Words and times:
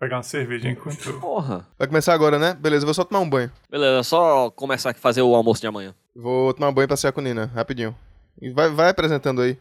Pegar 0.00 0.16
uma 0.16 0.22
cerveja 0.22 0.66
enquanto. 0.66 1.12
Porra. 1.20 1.66
Vai 1.78 1.86
começar 1.86 2.14
agora, 2.14 2.38
né? 2.38 2.54
Beleza, 2.54 2.84
eu 2.84 2.86
vou 2.86 2.94
só 2.94 3.04
tomar 3.04 3.20
um 3.20 3.28
banho. 3.28 3.52
Beleza, 3.70 4.02
só 4.02 4.50
começar 4.50 4.88
aqui 4.90 4.98
a 4.98 5.02
fazer 5.02 5.20
o 5.20 5.34
almoço 5.34 5.60
de 5.60 5.66
amanhã. 5.66 5.94
Vou 6.16 6.54
tomar 6.54 6.70
um 6.70 6.72
banho 6.72 6.86
e 6.86 6.88
passear 6.88 7.12
com 7.12 7.20
Nina, 7.20 7.50
rapidinho. 7.54 7.94
E 8.40 8.48
vai, 8.48 8.70
vai 8.70 8.88
apresentando 8.88 9.42
aí. 9.42 9.58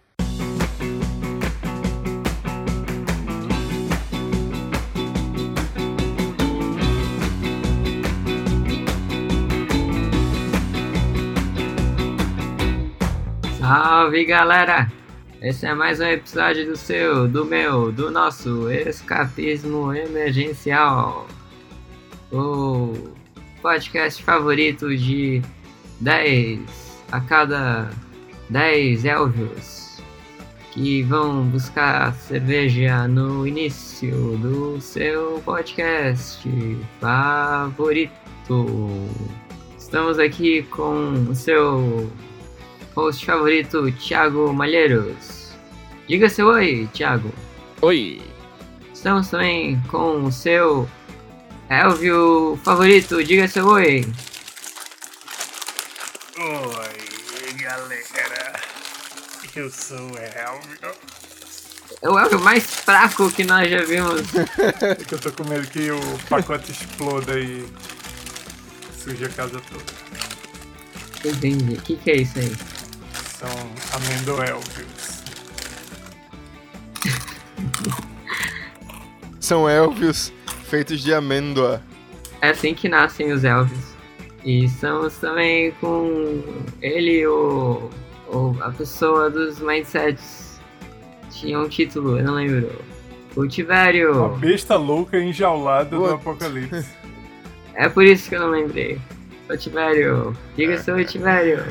Salve 13.60 14.24
galera! 14.24 14.99
Esse 15.42 15.66
é 15.66 15.74
mais 15.74 16.02
um 16.02 16.06
episódio 16.06 16.66
do 16.66 16.76
seu, 16.76 17.26
do 17.26 17.46
meu, 17.46 17.94
do 17.94 18.12
nosso 18.12 18.70
escapismo 18.70 19.94
emergencial. 19.94 21.26
O 22.30 22.94
podcast 23.62 24.22
favorito 24.22 24.94
de 24.98 25.42
10 26.02 26.60
a 27.10 27.22
cada 27.22 27.90
10 28.50 29.06
Elvios 29.06 30.02
que 30.72 31.04
vão 31.04 31.46
buscar 31.46 32.14
cerveja 32.16 33.08
no 33.08 33.48
início 33.48 34.38
do 34.40 34.82
seu 34.82 35.42
podcast 35.46 36.50
favorito. 37.00 38.12
Estamos 39.78 40.20
aqui 40.20 40.64
com 40.64 41.30
o 41.30 41.34
seu 41.34 42.12
host 42.96 43.26
favorito, 43.26 43.92
Thiago 43.94 44.54
Malheiros. 44.54 45.54
Diga 46.08 46.30
seu 46.30 46.48
oi, 46.48 46.90
Thiago. 46.94 47.32
Oi. 47.82 48.22
Estamos 48.94 49.30
também 49.30 49.82
com 49.88 50.26
o 50.26 50.32
seu 50.32 50.90
Elvio 51.70 52.60
favorito, 52.64 53.24
diga 53.24 53.48
seu 53.48 53.68
oi. 53.68 54.06
Oi, 56.38 57.54
galera. 57.54 58.60
Eu 59.56 59.70
sou 59.70 60.00
o 60.00 60.18
Elvio. 60.18 60.94
É 62.02 62.10
o 62.10 62.18
Elvio 62.18 62.40
mais 62.40 62.64
fraco 62.64 63.32
que 63.32 63.44
nós 63.44 63.70
já 63.70 63.84
vimos. 63.84 64.22
É 64.80 64.96
que 65.06 65.14
eu 65.14 65.20
tô 65.20 65.32
com 65.32 65.44
medo 65.48 65.68
que 65.68 65.92
o 65.92 66.00
pacote 66.30 66.72
exploda 66.72 67.40
e 67.40 67.66
suje 68.98 69.26
a 69.26 69.30
casa 69.30 69.62
toda. 69.62 70.00
Entendi. 71.26 71.74
O 71.74 71.82
que, 71.82 71.96
que 71.98 72.12
é 72.12 72.16
isso 72.18 72.40
aí? 72.40 72.79
São 73.40 73.50
amendoelvios. 73.94 75.24
São 79.40 79.70
élfios 79.70 80.34
feitos 80.66 81.02
de 81.02 81.14
amêndoa. 81.14 81.82
É 82.42 82.50
assim 82.50 82.74
que 82.74 82.90
nascem 82.90 83.32
os 83.32 83.46
Elvios. 83.46 83.96
E 84.44 84.66
estamos 84.66 85.16
também 85.20 85.72
com 85.80 86.44
ele, 86.82 87.26
o, 87.28 87.90
o 88.28 88.58
a 88.60 88.72
pessoa 88.72 89.30
dos 89.30 89.62
mindsets. 89.62 90.60
Tinha 91.32 91.60
um 91.60 91.70
título, 91.70 92.18
eu 92.18 92.26
não 92.26 92.34
lembro. 92.34 92.70
O 93.38 93.48
Tivério. 93.48 94.26
Uma 94.26 94.38
besta 94.38 94.76
louca 94.76 95.18
enjaulada 95.18 95.92
do 95.92 96.02
Putz. 96.02 96.14
apocalipse. 96.14 96.90
É 97.74 97.88
por 97.88 98.04
isso 98.04 98.28
que 98.28 98.36
eu 98.36 98.42
não 98.42 98.50
lembrei. 98.50 99.00
Ô 99.50 99.56
Tivério, 99.56 100.36
diga 100.58 100.78
seu 100.78 100.96
oi, 100.96 101.06
Tivério. 101.06 101.64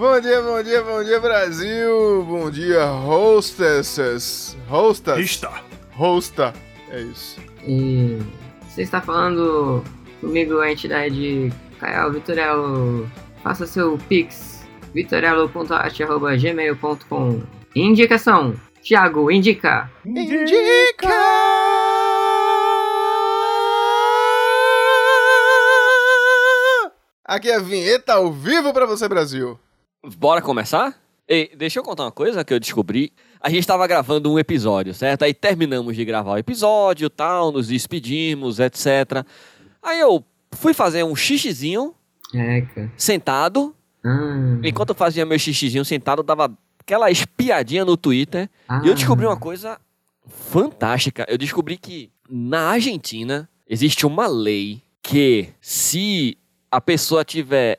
Bom 0.00 0.16
dia, 0.18 0.40
bom 0.40 0.62
dia, 0.62 0.82
bom 0.82 1.04
dia, 1.04 1.20
Brasil! 1.20 2.24
Bom 2.24 2.50
dia, 2.50 2.86
hostesses! 2.86 4.56
Hostas? 4.66 5.18
Está. 5.18 5.62
Hosta. 5.94 6.54
É 6.88 7.02
isso. 7.02 7.38
E 7.66 8.18
você 8.66 8.80
está 8.80 9.02
falando 9.02 9.84
comigo, 10.18 10.58
a 10.58 10.72
entidade 10.72 11.52
Caio 11.78 12.12
Vitorello. 12.12 13.06
Faça 13.42 13.66
seu 13.66 13.98
pix, 14.08 14.66
vitorello.arte.gmail.com 14.94 17.42
Indicação, 17.76 18.54
Thiago, 18.82 19.30
indica. 19.30 19.90
Aqui 27.22 27.50
é 27.50 27.56
a 27.56 27.60
vinheta 27.60 28.14
ao 28.14 28.32
vivo 28.32 28.72
pra 28.72 28.86
você, 28.86 29.06
Brasil. 29.06 29.60
Bora 30.02 30.40
começar? 30.40 30.98
Ei, 31.28 31.52
deixa 31.56 31.78
eu 31.78 31.82
contar 31.84 32.04
uma 32.04 32.10
coisa 32.12 32.42
que 32.44 32.52
eu 32.52 32.58
descobri. 32.58 33.12
A 33.40 33.48
gente 33.50 33.66
tava 33.66 33.86
gravando 33.86 34.32
um 34.32 34.38
episódio, 34.38 34.92
certo? 34.94 35.22
Aí 35.22 35.32
terminamos 35.34 35.94
de 35.94 36.04
gravar 36.04 36.32
o 36.32 36.38
episódio, 36.38 37.08
tal, 37.08 37.52
nos 37.52 37.68
despedimos, 37.68 38.58
etc. 38.58 39.24
Aí 39.82 40.00
eu 40.00 40.24
fui 40.52 40.74
fazer 40.74 41.04
um 41.04 41.14
xixizinho, 41.14 41.94
Eca. 42.34 42.90
sentado. 42.96 43.74
Ah, 44.04 44.58
Enquanto 44.64 44.90
eu 44.90 44.94
fazia 44.94 45.26
meu 45.26 45.38
xixizinho 45.38 45.84
sentado, 45.84 46.20
eu 46.20 46.24
dava 46.24 46.50
aquela 46.78 47.10
espiadinha 47.10 47.84
no 47.84 47.96
Twitter. 47.96 48.48
ah, 48.68 48.80
E 48.84 48.88
eu 48.88 48.94
descobri 48.94 49.26
uma 49.26 49.36
coisa 49.36 49.78
fantástica. 50.26 51.26
Eu 51.28 51.36
descobri 51.38 51.76
que 51.76 52.10
na 52.28 52.70
Argentina 52.70 53.48
existe 53.68 54.06
uma 54.06 54.26
lei 54.26 54.82
que 55.02 55.48
se 55.60 56.36
a 56.70 56.80
pessoa 56.80 57.24
tiver 57.24 57.78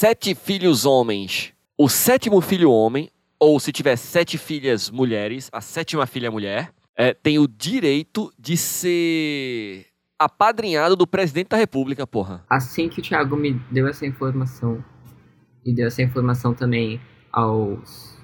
sete 0.00 0.32
filhos 0.32 0.86
homens, 0.86 1.52
o 1.76 1.88
sétimo 1.88 2.40
filho 2.40 2.70
homem, 2.70 3.10
ou 3.36 3.58
se 3.58 3.72
tiver 3.72 3.96
sete 3.96 4.38
filhas 4.38 4.92
mulheres, 4.92 5.48
a 5.52 5.60
sétima 5.60 6.06
filha 6.06 6.30
mulher, 6.30 6.72
é, 6.96 7.12
tem 7.12 7.40
o 7.40 7.48
direito 7.48 8.32
de 8.38 8.56
ser 8.56 9.86
apadrinhado 10.16 10.94
do 10.94 11.04
presidente 11.04 11.48
da 11.48 11.56
república, 11.56 12.06
porra. 12.06 12.44
Assim 12.48 12.88
que 12.88 13.00
o 13.00 13.02
Thiago 13.02 13.36
me 13.36 13.54
deu 13.72 13.88
essa 13.88 14.06
informação, 14.06 14.84
e 15.64 15.74
deu 15.74 15.88
essa 15.88 16.00
informação 16.00 16.54
também 16.54 17.00
aos, 17.32 18.22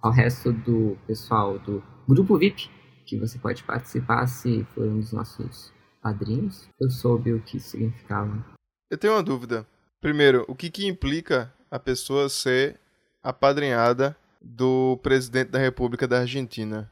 ao 0.00 0.10
resto 0.10 0.52
do 0.52 0.98
pessoal 1.06 1.56
do 1.56 1.80
grupo 2.08 2.36
VIP, 2.36 2.68
que 3.06 3.16
você 3.16 3.38
pode 3.38 3.62
participar 3.62 4.26
se 4.26 4.66
for 4.74 4.88
um 4.88 4.98
dos 4.98 5.12
nossos 5.12 5.72
padrinhos, 6.02 6.68
eu 6.80 6.90
soube 6.90 7.32
o 7.32 7.40
que 7.40 7.60
significava. 7.60 8.44
Eu 8.90 8.98
tenho 8.98 9.12
uma 9.12 9.22
dúvida. 9.22 9.64
Primeiro, 10.02 10.44
o 10.48 10.54
que 10.56 10.68
que 10.68 10.88
implica 10.88 11.54
a 11.70 11.78
pessoa 11.78 12.28
ser 12.28 12.76
apadrinhada 13.22 14.16
do 14.40 14.98
presidente 15.00 15.50
da 15.52 15.60
República 15.60 16.08
da 16.08 16.18
Argentina? 16.18 16.90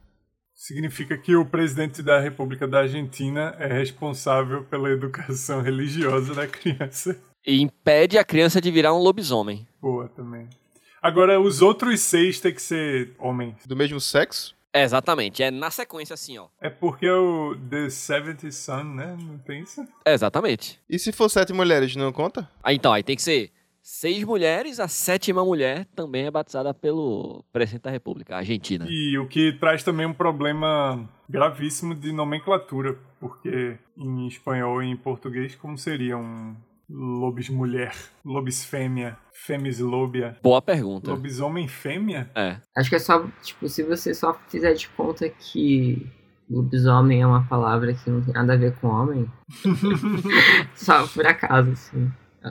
Significa 0.54 1.18
que 1.18 1.34
o 1.34 1.44
presidente 1.44 2.04
da 2.04 2.20
República 2.20 2.68
da 2.68 2.82
Argentina 2.82 3.56
é 3.58 3.66
responsável 3.66 4.62
pela 4.62 4.88
educação 4.90 5.60
religiosa 5.60 6.36
da 6.36 6.46
criança. 6.46 7.20
E 7.44 7.60
impede 7.60 8.16
a 8.16 8.22
criança 8.22 8.60
de 8.60 8.70
virar 8.70 8.94
um 8.94 9.02
lobisomem. 9.02 9.66
Boa 9.82 10.08
também. 10.10 10.48
Agora, 11.02 11.40
os 11.40 11.60
outros 11.62 11.98
seis 12.02 12.38
tem 12.38 12.54
que 12.54 12.62
ser 12.62 13.10
homens. 13.18 13.66
Do 13.66 13.74
mesmo 13.74 14.00
sexo? 14.00 14.54
É, 14.72 14.82
exatamente, 14.82 15.42
é 15.42 15.50
na 15.50 15.70
sequência 15.70 16.14
assim, 16.14 16.38
ó. 16.38 16.46
É 16.60 16.70
porque 16.70 17.08
o 17.08 17.56
The 17.68 17.90
Seventh 17.90 18.50
Son, 18.52 18.84
né? 18.84 19.16
Não 19.20 19.38
tem 19.38 19.62
isso? 19.62 19.84
É, 20.04 20.12
exatamente. 20.12 20.80
E 20.88 20.98
se 20.98 21.10
for 21.10 21.28
sete 21.28 21.52
mulheres, 21.52 21.96
não 21.96 22.12
conta? 22.12 22.48
Aí 22.62 22.76
então, 22.76 22.92
aí 22.92 23.02
tem 23.02 23.16
que 23.16 23.22
ser 23.22 23.50
seis 23.82 24.22
mulheres, 24.22 24.78
a 24.78 24.86
sétima 24.86 25.44
mulher 25.44 25.84
também 25.96 26.26
é 26.26 26.30
batizada 26.30 26.72
pelo 26.72 27.44
presidente 27.52 27.82
da 27.82 27.90
República, 27.90 28.36
a 28.36 28.38
Argentina. 28.38 28.86
E 28.88 29.18
o 29.18 29.26
que 29.26 29.52
traz 29.58 29.82
também 29.82 30.06
um 30.06 30.14
problema 30.14 31.08
gravíssimo 31.28 31.94
de 31.94 32.12
nomenclatura, 32.12 32.96
porque 33.18 33.76
em 33.96 34.28
espanhol 34.28 34.82
e 34.82 34.86
em 34.86 34.96
português, 34.96 35.56
como 35.56 35.76
seria 35.76 36.16
um 36.16 36.54
lobis 36.92 37.48
mulher, 37.48 37.94
lobis 38.24 38.64
fêmea, 38.64 39.16
femis 39.32 39.78
lobia, 39.78 40.36
Boa 40.42 40.60
pergunta. 40.60 41.10
lobisomem 41.10 41.68
fêmea? 41.68 42.30
É. 42.34 42.56
Acho 42.76 42.90
que 42.90 42.96
é 42.96 42.98
só, 42.98 43.24
tipo, 43.42 43.68
se 43.68 43.82
você 43.84 44.12
só 44.12 44.36
fizer 44.48 44.74
de 44.74 44.88
conta 44.88 45.28
que 45.28 46.06
lobisomem 46.50 47.22
é 47.22 47.26
uma 47.26 47.46
palavra 47.46 47.94
que 47.94 48.10
não 48.10 48.20
tem 48.20 48.34
nada 48.34 48.54
a 48.54 48.56
ver 48.56 48.74
com 48.80 48.88
homem, 48.88 49.30
só 50.74 51.06
por 51.06 51.26
acaso, 51.26 51.70
assim. 51.70 52.10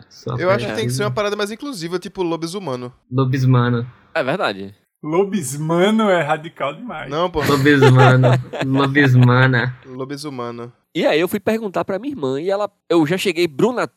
Só 0.10 0.38
Eu 0.38 0.50
acho 0.52 0.68
que 0.68 0.74
tem 0.76 0.86
que 0.86 0.94
ser 0.94 1.04
uma 1.04 1.12
parada 1.12 1.36
mais 1.36 1.52
inclusiva, 1.52 1.98
tipo 2.00 2.22
lobisomano. 2.24 2.94
Lobismano. 3.12 3.86
É 4.14 4.24
verdade. 4.24 4.76
Lobismano 5.04 6.10
é 6.10 6.22
radical 6.22 6.76
demais. 6.76 7.10
Não, 7.10 7.30
pô. 7.30 7.44
Lobismano. 7.44 8.28
Lobismana. 8.66 9.76
Lobisomano. 9.86 10.72
E 10.94 11.06
aí 11.06 11.20
eu 11.20 11.28
fui 11.28 11.40
perguntar 11.40 11.84
pra 11.86 11.98
minha 11.98 12.14
irmã 12.14 12.40
e 12.40 12.50
ela, 12.50 12.70
eu 12.90 13.06
já 13.06 13.18
cheguei, 13.18 13.48
Bruna, 13.48 13.90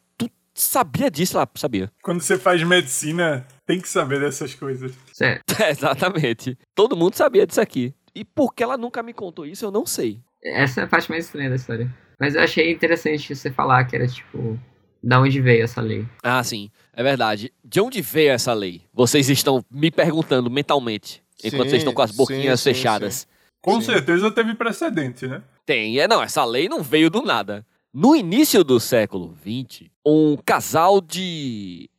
sabia 0.55 1.11
disso? 1.11 1.37
Ela 1.37 1.49
sabia. 1.55 1.91
Quando 2.03 2.21
você 2.21 2.39
faz 2.39 2.63
medicina, 2.63 3.47
tem 3.67 3.81
que 3.81 3.89
saber 3.89 4.21
dessas 4.21 4.55
coisas. 4.55 4.93
Certo. 5.13 5.43
Exatamente. 5.69 6.57
Todo 6.75 6.97
mundo 6.97 7.15
sabia 7.15 7.47
disso 7.47 7.61
aqui. 7.61 7.95
E 8.15 8.25
por 8.25 8.55
que 8.55 8.63
ela 8.63 8.77
nunca 8.77 9.03
me 9.03 9.13
contou 9.13 9.47
isso, 9.47 9.65
eu 9.65 9.71
não 9.71 9.87
sei. 9.87 10.21
Essa 10.45 10.83
é 10.83 10.85
a 10.85 10.87
parte 10.87 11.09
mais 11.11 11.25
estranha 11.25 11.49
da 11.49 11.57
história. 11.57 11.93
Mas 12.21 12.35
eu 12.35 12.43
achei 12.43 12.71
interessante 12.71 13.35
você 13.35 13.51
falar 13.51 13.85
que 13.85 13.97
era, 13.97 14.07
tipo, 14.07 14.59
da 15.03 15.21
onde 15.21 15.41
veio 15.41 15.65
essa 15.65 15.81
lei. 15.81 16.07
Ah, 16.23 16.43
sim, 16.45 16.71
é 16.93 17.03
verdade. 17.03 17.53
De 17.65 17.81
onde 17.81 18.01
veio 18.01 18.33
essa 18.33 18.53
lei? 18.53 18.83
Vocês 18.93 19.29
estão 19.29 19.65
me 19.71 19.91
perguntando 19.91 20.51
mentalmente, 20.51 21.23
enquanto 21.43 21.65
Sim, 21.65 21.71
vocês 21.71 21.83
estão 21.83 21.95
com 21.95 22.03
as 22.03 22.11
sim, 22.11 22.17
boquinhas 22.17 22.61
sim, 22.61 22.75
fechadas. 22.75 23.27
Com 23.61 23.81
Sim. 23.81 23.93
certeza 23.93 24.31
teve 24.31 24.55
precedente, 24.55 25.27
né? 25.27 25.41
Tem, 25.65 25.99
é, 26.01 26.09
não, 26.09 26.21
essa 26.21 26.45
lei 26.45 26.69
não 26.69 26.83
veio 26.83 27.09
do 27.09 27.23
nada. 27.23 27.65
No 27.95 28.17
início 28.17 28.65
do 28.65 28.81
século 28.81 29.37
XX, 29.43 29.91
um 30.03 30.35
casal 30.47 30.99
de 30.99 31.91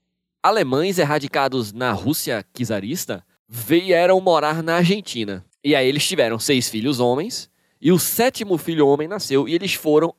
alemães 0.42 0.98
erradicados 0.98 1.72
na 1.72 1.92
Rússia 1.92 2.44
czarista 2.52 3.24
vieram 3.48 4.20
morar 4.20 4.64
na 4.64 4.78
Argentina. 4.78 5.46
E 5.64 5.76
aí 5.76 5.88
eles 5.88 6.08
tiveram 6.08 6.40
seis 6.40 6.68
filhos 6.68 7.00
homens, 7.00 7.48
e 7.80 7.92
o 7.92 8.00
sétimo 8.00 8.58
filho 8.58 8.88
homem 8.88 9.08
nasceu, 9.08 9.48
e 9.48 9.54
eles 9.54 9.76
foram 9.76 10.16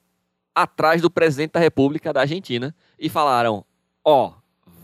atrás 0.55 1.03
do 1.03 1.11
presidente 1.11 1.55
da 1.55 1.61
República 1.61 2.13
da 2.13 2.21
Argentina 2.21 2.73
e 2.97 3.09
falaram: 3.09 3.65
Ó, 4.05 4.33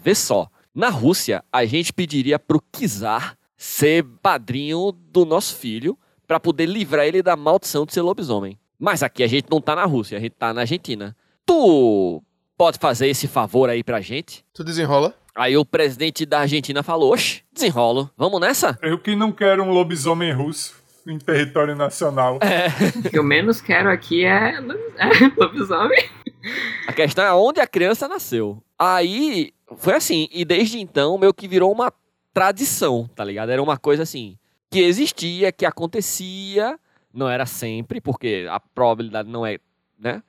vê 0.02 0.12
só, 0.12 0.50
na 0.74 0.88
Rússia 0.88 1.44
a 1.52 1.64
gente 1.64 1.92
pediria 1.92 2.36
pro 2.36 2.60
czar 2.72 3.38
ser 3.56 4.04
padrinho 4.20 4.90
do 4.90 5.24
nosso 5.24 5.54
filho 5.54 5.96
para 6.26 6.40
poder 6.40 6.66
livrar 6.66 7.06
ele 7.06 7.22
da 7.22 7.36
maldição 7.36 7.86
de 7.86 7.92
ser 7.92 8.02
lobisomem. 8.02 8.58
Mas 8.80 9.02
aqui 9.02 9.22
a 9.22 9.26
gente 9.26 9.46
não 9.50 9.60
tá 9.60 9.76
na 9.76 9.84
Rússia, 9.84 10.16
a 10.16 10.20
gente 10.20 10.32
tá 10.32 10.54
na 10.54 10.62
Argentina. 10.62 11.14
Tu 11.44 12.22
pode 12.56 12.78
fazer 12.78 13.08
esse 13.08 13.28
favor 13.28 13.68
aí 13.68 13.84
pra 13.84 14.00
gente? 14.00 14.42
Tu 14.54 14.64
desenrola? 14.64 15.14
Aí 15.34 15.54
o 15.54 15.66
presidente 15.66 16.24
da 16.24 16.40
Argentina 16.40 16.82
falou: 16.82 17.12
Oxe, 17.12 17.42
desenrolo, 17.52 18.10
vamos 18.16 18.40
nessa? 18.40 18.78
Eu 18.80 18.98
que 18.98 19.14
não 19.14 19.32
quero 19.32 19.62
um 19.62 19.70
lobisomem 19.70 20.32
russo 20.32 20.74
em 21.06 21.18
território 21.18 21.76
nacional. 21.76 22.38
O 23.04 23.10
que 23.10 23.18
eu 23.18 23.22
menos 23.22 23.60
quero 23.60 23.90
aqui 23.90 24.24
é, 24.24 24.54
é 24.54 24.60
lobisomem. 25.36 26.08
A 26.86 26.92
questão 26.92 27.24
é 27.24 27.34
onde 27.34 27.60
a 27.60 27.66
criança 27.66 28.08
nasceu. 28.08 28.62
Aí 28.78 29.52
foi 29.76 29.94
assim, 29.94 30.26
e 30.32 30.42
desde 30.42 30.80
então 30.80 31.18
meio 31.18 31.34
que 31.34 31.46
virou 31.46 31.70
uma 31.70 31.92
tradição, 32.32 33.08
tá 33.14 33.22
ligado? 33.24 33.50
Era 33.50 33.62
uma 33.62 33.76
coisa 33.76 34.04
assim, 34.04 34.38
que 34.70 34.80
existia, 34.80 35.52
que 35.52 35.66
acontecia, 35.66 36.78
não 37.12 37.28
era 37.28 37.46
sempre, 37.46 38.00
porque 38.00 38.46
a 38.50 38.60
probabilidade 38.60 39.28
não 39.28 39.44
é, 39.44 39.58
né, 39.98 40.22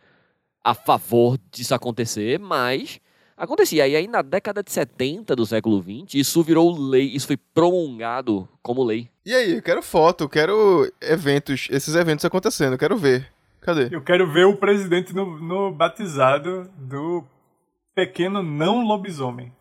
a 0.64 0.74
favor 0.74 1.38
disso 1.52 1.74
acontecer, 1.74 2.40
mas 2.40 3.00
acontecia. 3.38 3.88
E 3.88 3.96
aí 3.96 4.08
na 4.08 4.22
década 4.22 4.64
de 4.64 4.72
70 4.72 5.36
do 5.36 5.46
século 5.46 5.82
20, 5.82 6.20
isso 6.20 6.44
virou 6.44 6.78
lei, 6.78 7.06
isso 7.06 7.28
foi 7.28 7.38
promulgado 7.38 8.48
como 8.62 8.84
lei. 8.84 9.10
E 9.26 9.34
aí, 9.34 9.56
eu 9.56 9.62
quero 9.62 9.84
foto, 9.84 10.24
eu 10.24 10.30
quero 10.30 10.92
eventos, 11.02 11.68
esses 11.72 11.94
eventos 11.96 12.26
acontecendo, 12.26 12.74
eu 12.74 12.80
quero 12.80 12.98
ver. 12.98 13.32
Cadê? 13.60 13.96
Eu 13.96 14.02
quero 14.02 14.32
ver 14.32 14.46
o 14.46 14.58
presidente 14.58 15.14
no, 15.14 15.40
no 15.40 15.72
batizado 15.72 16.68
do 16.76 17.24
pequeno 17.94 18.42
não 18.42 18.84
lobisomem. 18.84 19.54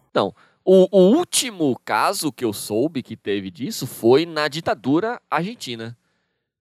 O, 0.64 0.86
o 0.90 1.16
último 1.16 1.78
caso 1.84 2.30
que 2.30 2.44
eu 2.44 2.52
soube 2.52 3.02
que 3.02 3.16
teve 3.16 3.50
disso 3.50 3.86
foi 3.86 4.24
na 4.24 4.46
ditadura 4.46 5.20
argentina. 5.30 5.96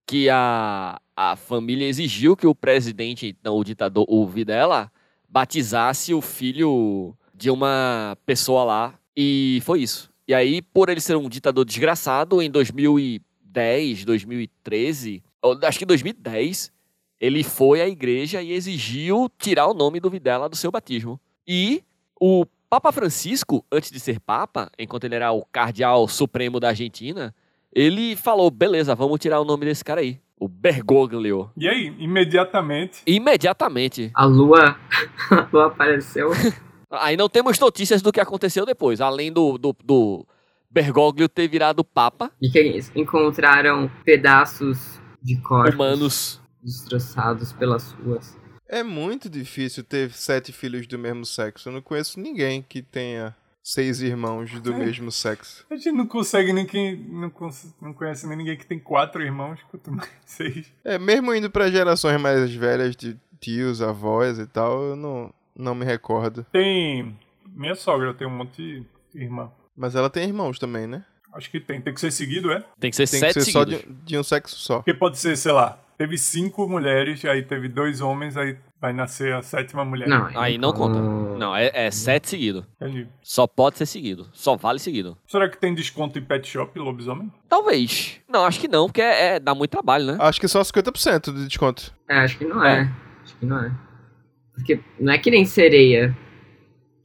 Que 0.09 0.27
a, 0.27 0.99
a 1.15 1.35
família 1.35 1.85
exigiu 1.85 2.35
que 2.35 2.47
o 2.47 2.55
presidente, 2.55 3.27
então 3.27 3.55
o 3.55 3.63
ditador, 3.63 4.05
o 4.09 4.25
Videla, 4.25 4.91
batizasse 5.29 6.15
o 6.15 6.19
filho 6.19 7.15
de 7.31 7.51
uma 7.51 8.17
pessoa 8.25 8.63
lá. 8.63 8.99
E 9.15 9.61
foi 9.63 9.83
isso. 9.83 10.09
E 10.27 10.33
aí, 10.33 10.63
por 10.63 10.89
ele 10.89 10.99
ser 10.99 11.15
um 11.15 11.29
ditador 11.29 11.63
desgraçado, 11.63 12.41
em 12.41 12.49
2010, 12.49 14.03
2013, 14.03 15.23
ou 15.43 15.59
acho 15.61 15.77
que 15.77 15.85
2010, 15.85 16.71
ele 17.19 17.43
foi 17.43 17.79
à 17.79 17.87
igreja 17.87 18.41
e 18.41 18.51
exigiu 18.51 19.29
tirar 19.37 19.67
o 19.67 19.75
nome 19.75 19.99
do 19.99 20.09
Videla 20.09 20.49
do 20.49 20.55
seu 20.55 20.71
batismo. 20.71 21.19
E 21.47 21.83
o 22.19 22.47
Papa 22.67 22.91
Francisco, 22.91 23.63
antes 23.71 23.91
de 23.91 23.99
ser 23.99 24.19
Papa, 24.19 24.71
enquanto 24.79 25.03
ele 25.03 25.15
era 25.15 25.31
o 25.31 25.45
cardeal 25.45 26.07
supremo 26.07 26.59
da 26.59 26.69
Argentina, 26.69 27.35
ele 27.73 28.15
falou: 28.15 28.49
beleza, 28.51 28.95
vamos 28.95 29.19
tirar 29.19 29.39
o 29.39 29.45
nome 29.45 29.65
desse 29.65 29.83
cara 29.83 30.01
aí, 30.01 30.19
o 30.39 30.47
Bergoglio. 30.47 31.51
E 31.57 31.67
aí, 31.67 31.93
imediatamente, 31.99 33.01
Imediatamente. 33.05 34.11
A 34.13 34.25
lua, 34.25 34.77
a 35.31 35.47
lua 35.51 35.67
apareceu. 35.67 36.31
Aí 36.91 37.15
não 37.15 37.29
temos 37.29 37.59
notícias 37.59 38.01
do 38.01 38.11
que 38.11 38.19
aconteceu 38.19 38.65
depois, 38.65 38.99
além 38.99 39.31
do, 39.31 39.59
do, 39.59 39.75
do 39.85 40.25
Bergoglio 40.71 41.29
ter 41.29 41.47
virado 41.47 41.83
Papa, 41.83 42.31
E 42.41 42.49
que 42.49 42.57
eles 42.57 42.91
encontraram 42.95 43.87
pedaços 44.03 44.99
de 45.21 45.35
corpos 45.39 45.75
humanos. 45.75 46.41
destroçados 46.63 47.53
pelas 47.53 47.91
ruas. 47.91 48.35
É 48.67 48.81
muito 48.81 49.29
difícil 49.29 49.83
ter 49.83 50.09
sete 50.11 50.51
filhos 50.51 50.87
do 50.87 50.97
mesmo 50.97 51.25
sexo. 51.27 51.69
Eu 51.69 51.73
não 51.73 51.81
conheço 51.83 52.19
ninguém 52.19 52.65
que 52.67 52.81
tenha 52.81 53.35
seis 53.73 54.01
irmãos 54.01 54.59
do 54.61 54.73
É. 54.73 54.77
mesmo 54.77 55.11
sexo. 55.11 55.65
a 55.69 55.75
gente 55.75 55.91
não 55.91 56.05
consegue 56.07 56.51
nem 56.53 56.65
quem. 56.65 56.95
Não, 56.97 57.29
cons- 57.29 57.73
não 57.81 57.93
conhece 57.93 58.27
nem 58.27 58.37
ninguém 58.37 58.57
que 58.57 58.65
tem 58.65 58.79
quatro 58.79 59.21
irmãos, 59.21 59.59
quanto 59.69 59.91
mais 59.91 60.09
seis. 60.25 60.71
É, 60.83 60.97
mesmo 60.97 61.33
indo 61.33 61.49
pra 61.49 61.69
gerações 61.69 62.19
mais 62.19 62.53
velhas 62.53 62.95
de 62.95 63.15
tios, 63.39 63.81
avós 63.81 64.39
e 64.39 64.45
tal, 64.47 64.81
eu 64.83 64.95
não, 64.95 65.33
não 65.55 65.75
me 65.75 65.85
recordo. 65.85 66.45
Tem. 66.51 67.15
Minha 67.47 67.75
sogra 67.75 68.13
tem 68.13 68.27
um 68.27 68.31
monte 68.37 68.61
de 68.61 68.85
irmã. 69.13 69.51
Mas 69.75 69.95
ela 69.95 70.09
tem 70.09 70.23
irmãos 70.27 70.59
também, 70.59 70.85
né? 70.87 71.05
Acho 71.33 71.49
que 71.51 71.59
tem. 71.59 71.79
Tem 71.79 71.93
que 71.93 72.01
ser 72.01 72.11
seguido, 72.11 72.51
é? 72.51 72.63
Tem 72.79 72.89
que 72.89 72.97
ser 72.97 73.07
Tem 73.07 73.19
que 73.21 73.33
sete 73.33 73.45
ser 73.45 73.51
só 73.51 73.63
de, 73.63 73.85
de 74.03 74.17
um 74.17 74.23
sexo 74.23 74.55
só. 74.57 74.77
Porque 74.77 74.93
pode 74.93 75.17
ser, 75.19 75.37
sei 75.37 75.51
lá, 75.51 75.79
teve 75.97 76.17
cinco 76.17 76.67
mulheres, 76.67 77.23
aí 77.25 77.43
teve 77.43 77.67
dois 77.69 78.01
homens, 78.01 78.35
aí 78.35 78.57
vai 78.81 78.93
nascer 78.93 79.33
a 79.33 79.41
sétima 79.41 79.83
mulher. 79.83 80.07
Não, 80.07 80.27
Aí 80.39 80.57
não 80.57 80.71
conta. 80.73 80.99
Não, 81.37 81.55
é, 81.55 81.69
é 81.73 81.91
sete 81.91 82.29
seguido. 82.29 82.65
Entendi. 82.81 83.07
Só 83.21 83.45
pode 83.45 83.77
ser 83.77 83.85
seguido. 83.85 84.27
Só 84.33 84.55
vale 84.55 84.79
seguido. 84.79 85.17
Será 85.27 85.49
que 85.49 85.57
tem 85.57 85.73
desconto 85.75 86.17
em 86.17 86.21
pet 86.23 86.47
shop, 86.47 86.77
lobisomem? 86.79 87.31
Talvez. 87.47 88.19
Não, 88.27 88.45
acho 88.45 88.59
que 88.59 88.67
não, 88.67 88.87
porque 88.87 89.01
é, 89.01 89.35
é- 89.35 89.39
dá 89.39 89.53
muito 89.53 89.71
trabalho, 89.71 90.05
né? 90.05 90.17
Acho 90.19 90.39
que 90.39 90.47
só 90.47 90.61
50% 90.61 91.33
de 91.33 91.47
desconto. 91.47 91.93
É, 92.07 92.19
acho 92.19 92.37
que 92.37 92.45
não 92.45 92.63
é. 92.63 92.89
Acho 93.23 93.35
que 93.37 93.45
não 93.45 93.59
é. 93.63 93.71
Porque 94.55 94.79
não 94.99 95.13
é 95.13 95.17
que 95.17 95.29
nem 95.31 95.45
sereia. 95.45 96.17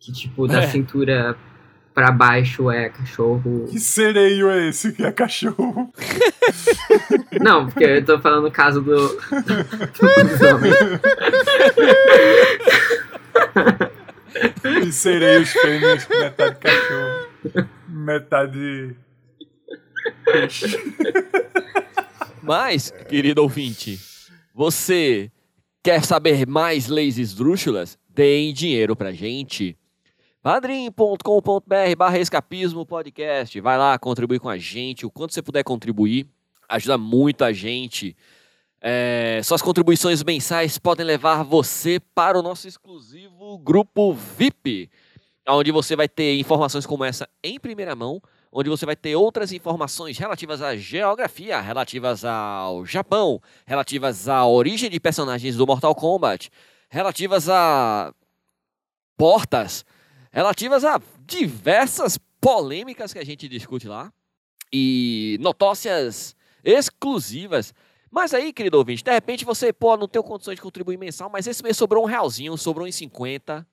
Que, 0.01 0.13
tipo, 0.13 0.47
da 0.47 0.63
É. 0.65 0.67
cintura 0.69 1.37
pra 1.95 2.11
baixo 2.11 2.71
é 2.71 2.89
cachorro. 2.89 3.67
Que 3.71 3.79
sereio 3.79 4.51
é 4.51 4.69
esse 4.69 4.93
que 4.93 5.03
é 5.05 5.13
cachorro? 5.13 5.93
Não, 7.41 7.67
porque 7.67 7.85
eu 7.85 8.05
tô 8.05 8.19
falando 8.21 8.45
no 8.45 8.51
caso 8.51 8.81
do. 8.81 9.09
do 9.09 10.07
lobisomem. 10.19 10.73
E 14.87 14.93
sereios 14.93 15.51
fêmeas, 15.51 16.09
metade 16.09 16.57
cachorro, 16.59 17.69
metade 17.89 18.97
peixe. 20.25 20.77
Mas, 22.43 22.93
querido 23.09 23.43
ouvinte, 23.43 23.99
você 24.53 25.31
quer 25.83 26.05
saber 26.05 26.47
mais 26.47 26.89
leis 26.89 27.17
esdrúxulas? 27.19 27.99
Deem 28.09 28.53
dinheiro 28.53 28.95
pra 28.95 29.13
gente. 29.13 29.77
padrim.com.br 30.43 31.97
barra 31.97 32.19
escapismo 32.19 32.85
podcast. 32.85 33.61
Vai 33.61 33.79
lá, 33.79 33.99
contribui 33.99 34.39
com 34.39 34.49
a 34.49 34.59
gente. 34.59 35.07
O 35.07 35.11
quanto 35.11 35.33
você 35.33 35.43
puder 35.43 35.63
contribuir, 35.63 36.29
ajuda 36.69 36.99
muito 36.99 37.45
a 37.45 37.53
gente. 37.53 38.17
É, 38.81 39.41
suas 39.43 39.63
contribuições 39.63 40.23
mensais 40.23 40.79
podem 40.79 41.07
levar 41.07 41.43
você 41.43 41.99
para 42.15 42.39
o 42.39 42.43
nosso 42.43 42.69
exclusivo 42.69 43.57
grupo 43.59 44.13
VIP, 44.13 44.91
onde 45.49 45.73
você 45.73 45.97
vai 45.97 46.09
ter 46.09 46.39
informações 46.39 46.85
como 46.85 47.05
essa 47.05 47.29
em 47.43 47.59
primeira 47.59 47.97
mão, 47.97 48.21
onde 48.53 48.69
você 48.69 48.85
vai 48.85 48.95
ter 48.95 49.17
outras 49.17 49.53
informações 49.53 50.19
relativas 50.19 50.63
à 50.63 50.77
geografia, 50.77 51.61
relativas 51.61 52.25
ao 52.25 52.85
Japão, 52.87 53.41
relativas 53.67 54.29
à 54.29 54.47
origem 54.47 54.91
de 54.91 55.01
personagens 55.01 55.57
do 55.57 55.67
Mortal 55.67 55.95
Kombat, 55.95 56.51
relativas 56.89 57.49
a 57.49 58.15
portas, 59.17 59.85
relativas 60.31 60.85
a 60.85 61.01
diversas 61.27 62.19
polêmicas 62.41 63.13
que 63.13 63.19
a 63.19 63.25
gente 63.25 63.49
discute 63.49 63.89
lá 63.89 64.13
e 64.73 65.39
notócias 65.41 66.37
exclusivas. 66.65 67.75
Mas 68.11 68.33
aí, 68.33 68.53
querido 68.53 68.79
ouvinte, 68.79 69.03
de 69.03 69.13
repente 69.13 69.45
você, 69.45 69.73
pô, 69.73 69.97
não 69.97 70.09
tem 70.09 70.23
condições 70.23 70.55
de 70.55 70.63
contribuir 70.63 70.97
mensal, 70.97 71.29
mas 71.29 71.47
esse 71.47 71.63
mês 71.63 71.77
sobrou 71.77 72.05
um 72.05 72.07
realzinho, 72.07 72.57
sobrou 72.57 72.87
em 72.87 72.93
50. 72.93 73.67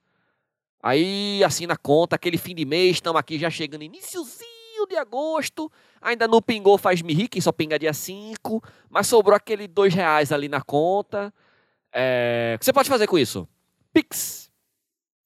Aí, 0.82 1.42
assim, 1.44 1.66
na 1.66 1.76
conta, 1.76 2.16
aquele 2.16 2.36
fim 2.36 2.54
de 2.54 2.64
mês, 2.64 2.96
estamos 2.96 3.18
aqui 3.18 3.38
já 3.38 3.48
chegando 3.48 3.82
iniciozinho 3.82 4.86
de 4.88 4.96
agosto, 4.96 5.70
ainda 6.00 6.26
não 6.26 6.42
pingou 6.42 6.76
faz-me 6.76 7.14
rir, 7.14 7.28
que 7.28 7.40
só 7.40 7.52
pinga 7.52 7.78
dia 7.78 7.92
5, 7.92 8.60
mas 8.90 9.06
sobrou 9.06 9.36
aquele 9.36 9.68
dois 9.68 9.94
reais 9.94 10.32
ali 10.32 10.48
na 10.48 10.60
conta. 10.60 11.32
É, 11.92 12.54
O 12.56 12.58
que 12.58 12.64
você 12.64 12.72
pode 12.72 12.88
fazer 12.88 13.06
com 13.06 13.16
isso? 13.16 13.46
Pix. 13.92 14.50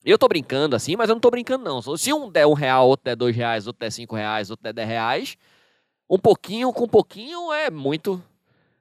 Eu 0.04 0.18
tô 0.18 0.28
brincando 0.28 0.76
assim, 0.76 0.94
mas 0.94 1.08
eu 1.08 1.14
não 1.14 1.20
tô 1.20 1.30
brincando 1.30 1.64
não. 1.64 1.96
Se 1.96 2.12
um 2.12 2.30
der 2.30 2.46
um 2.46 2.52
real, 2.52 2.86
outro 2.86 3.04
der 3.04 3.16
dois 3.16 3.34
reais, 3.34 3.66
outro 3.66 3.80
der 3.80 3.90
cinco 3.90 4.14
reais, 4.14 4.50
outro 4.50 4.62
der 4.62 4.72
dez 4.72 4.86
reais, 4.86 5.36
um 6.08 6.18
pouquinho 6.18 6.72
com 6.72 6.88
pouquinho 6.88 7.52
é 7.52 7.70
muito. 7.70 8.22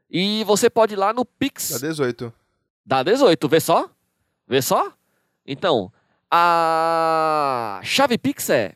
E 0.10 0.44
você 0.44 0.70
pode 0.70 0.94
ir 0.94 0.98
lá 0.98 1.14
no 1.14 1.26
Pix. 1.26 1.72
Dá 1.72 1.88
18. 1.88 2.34
Dá 2.86 3.04
18, 3.04 3.50
vê 3.50 3.60
só? 3.60 3.90
Vê 4.48 4.62
só? 4.62 4.94
Então, 5.46 5.92
a 6.30 7.80
chave 7.84 8.18
Pix 8.18 8.50
é 8.50 8.76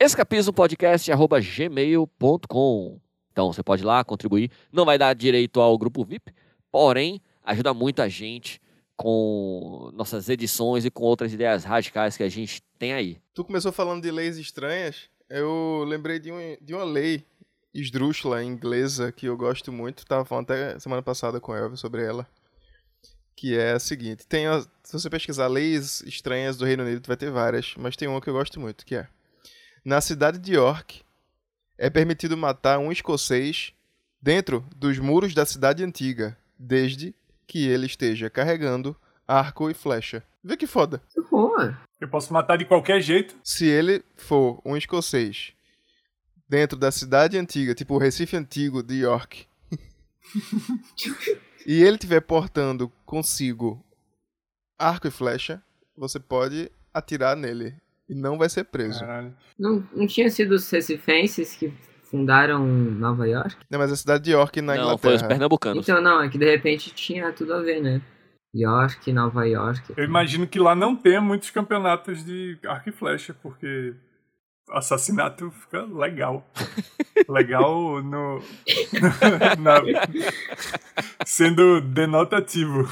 escapismopodcast.gmail.com 0.00 3.00
Então 3.32 3.52
você 3.52 3.62
pode 3.62 3.82
ir 3.82 3.86
lá 3.86 4.04
contribuir. 4.04 4.50
Não 4.72 4.84
vai 4.84 4.96
dar 4.96 5.14
direito 5.14 5.60
ao 5.60 5.76
grupo 5.76 6.04
VIP, 6.04 6.32
porém 6.70 7.20
ajuda 7.44 7.74
muita 7.74 8.08
gente 8.08 8.60
com 8.96 9.90
nossas 9.94 10.28
edições 10.28 10.84
e 10.84 10.90
com 10.90 11.04
outras 11.04 11.32
ideias 11.32 11.64
radicais 11.64 12.16
que 12.16 12.22
a 12.22 12.28
gente 12.28 12.62
tem 12.78 12.92
aí. 12.92 13.18
Tu 13.32 13.44
começou 13.44 13.72
falando 13.72 14.02
de 14.02 14.10
leis 14.10 14.36
estranhas. 14.36 15.08
Eu 15.30 15.84
lembrei 15.86 16.18
de, 16.18 16.32
um, 16.32 16.56
de 16.60 16.74
uma 16.74 16.84
lei 16.84 17.24
esdrúxula 17.80 18.42
inglesa 18.42 19.12
que 19.12 19.26
eu 19.26 19.36
gosto 19.36 19.72
muito. 19.72 20.06
Tava 20.06 20.24
falando 20.24 20.50
até 20.50 20.78
semana 20.78 21.02
passada 21.02 21.40
com 21.40 21.52
o 21.52 21.56
Elvio 21.56 21.76
sobre 21.76 22.04
ela. 22.04 22.26
Que 23.36 23.56
é 23.56 23.72
a 23.72 23.78
seguinte: 23.78 24.26
tem 24.26 24.46
a, 24.46 24.60
se 24.82 24.92
você 24.92 25.08
pesquisar 25.08 25.46
leis 25.46 26.00
estranhas 26.02 26.56
do 26.56 26.64
Reino 26.64 26.82
Unido, 26.82 27.06
vai 27.06 27.16
ter 27.16 27.30
várias, 27.30 27.74
mas 27.76 27.96
tem 27.96 28.08
uma 28.08 28.20
que 28.20 28.28
eu 28.28 28.34
gosto 28.34 28.58
muito, 28.58 28.84
que 28.84 28.96
é 28.96 29.08
na 29.84 30.00
cidade 30.00 30.38
de 30.38 30.54
York 30.54 31.02
é 31.78 31.88
permitido 31.88 32.36
matar 32.36 32.78
um 32.78 32.90
escocês 32.90 33.72
dentro 34.20 34.64
dos 34.76 34.98
muros 34.98 35.32
da 35.32 35.46
cidade 35.46 35.84
antiga, 35.84 36.36
desde 36.58 37.14
que 37.46 37.66
ele 37.66 37.86
esteja 37.86 38.28
carregando 38.28 38.96
arco 39.26 39.70
e 39.70 39.74
flecha. 39.74 40.22
Vê 40.42 40.56
que 40.56 40.66
foda. 40.66 41.00
Que 41.08 41.20
horror. 41.20 41.76
Eu 42.00 42.08
posso 42.08 42.32
matar 42.32 42.56
de 42.58 42.64
qualquer 42.64 43.00
jeito. 43.00 43.36
Se 43.42 43.66
ele 43.66 44.04
for 44.16 44.60
um 44.64 44.76
escocês 44.76 45.52
dentro 46.48 46.78
da 46.78 46.90
cidade 46.90 47.36
antiga, 47.36 47.74
tipo 47.74 47.94
o 47.94 47.98
Recife 47.98 48.36
antigo 48.36 48.82
de 48.82 49.00
York, 49.00 49.46
e 51.66 51.82
ele 51.82 51.96
estiver 51.96 52.20
portando 52.20 52.90
consigo 53.04 53.84
arco 54.78 55.08
e 55.08 55.10
flecha, 55.10 55.62
você 55.96 56.18
pode 56.18 56.70
atirar 56.94 57.36
nele 57.36 57.74
e 58.08 58.14
não 58.14 58.38
vai 58.38 58.48
ser 58.48 58.64
preso. 58.64 59.00
Caralho. 59.00 59.34
Não, 59.58 59.86
não 59.94 60.06
tinha 60.06 60.30
sido 60.30 60.52
os 60.52 60.70
recifenses 60.70 61.54
que 61.54 61.72
fundaram 62.04 62.66
Nova 62.66 63.28
York? 63.28 63.56
Não, 63.68 63.78
mas 63.78 63.92
a 63.92 63.96
cidade 63.96 64.24
de 64.24 64.30
York 64.30 64.62
na 64.62 64.74
Não, 64.74 64.96
foi 64.96 65.10
os 65.10 65.16
Inglaterra. 65.16 65.28
pernambucanos. 65.28 65.82
Então, 65.82 66.00
não, 66.00 66.22
é 66.22 66.28
que 66.28 66.38
de 66.38 66.46
repente 66.50 66.90
tinha 66.94 67.32
tudo 67.32 67.52
a 67.52 67.60
ver, 67.60 67.82
né? 67.82 68.00
York, 68.54 69.12
Nova 69.12 69.46
York. 69.46 69.92
Eu 69.94 70.04
imagino 70.04 70.46
que 70.46 70.58
lá 70.58 70.74
não 70.74 70.96
tenha 70.96 71.20
muitos 71.20 71.50
campeonatos 71.50 72.24
de 72.24 72.58
arco 72.66 72.88
e 72.88 72.92
flecha, 72.92 73.34
porque 73.42 73.94
assassinato 74.70 75.50
fica 75.50 75.82
legal. 75.84 76.46
legal 77.28 78.02
no. 78.02 78.42
na- 79.58 79.82
sendo 81.26 81.80
denotativo. 81.80 82.88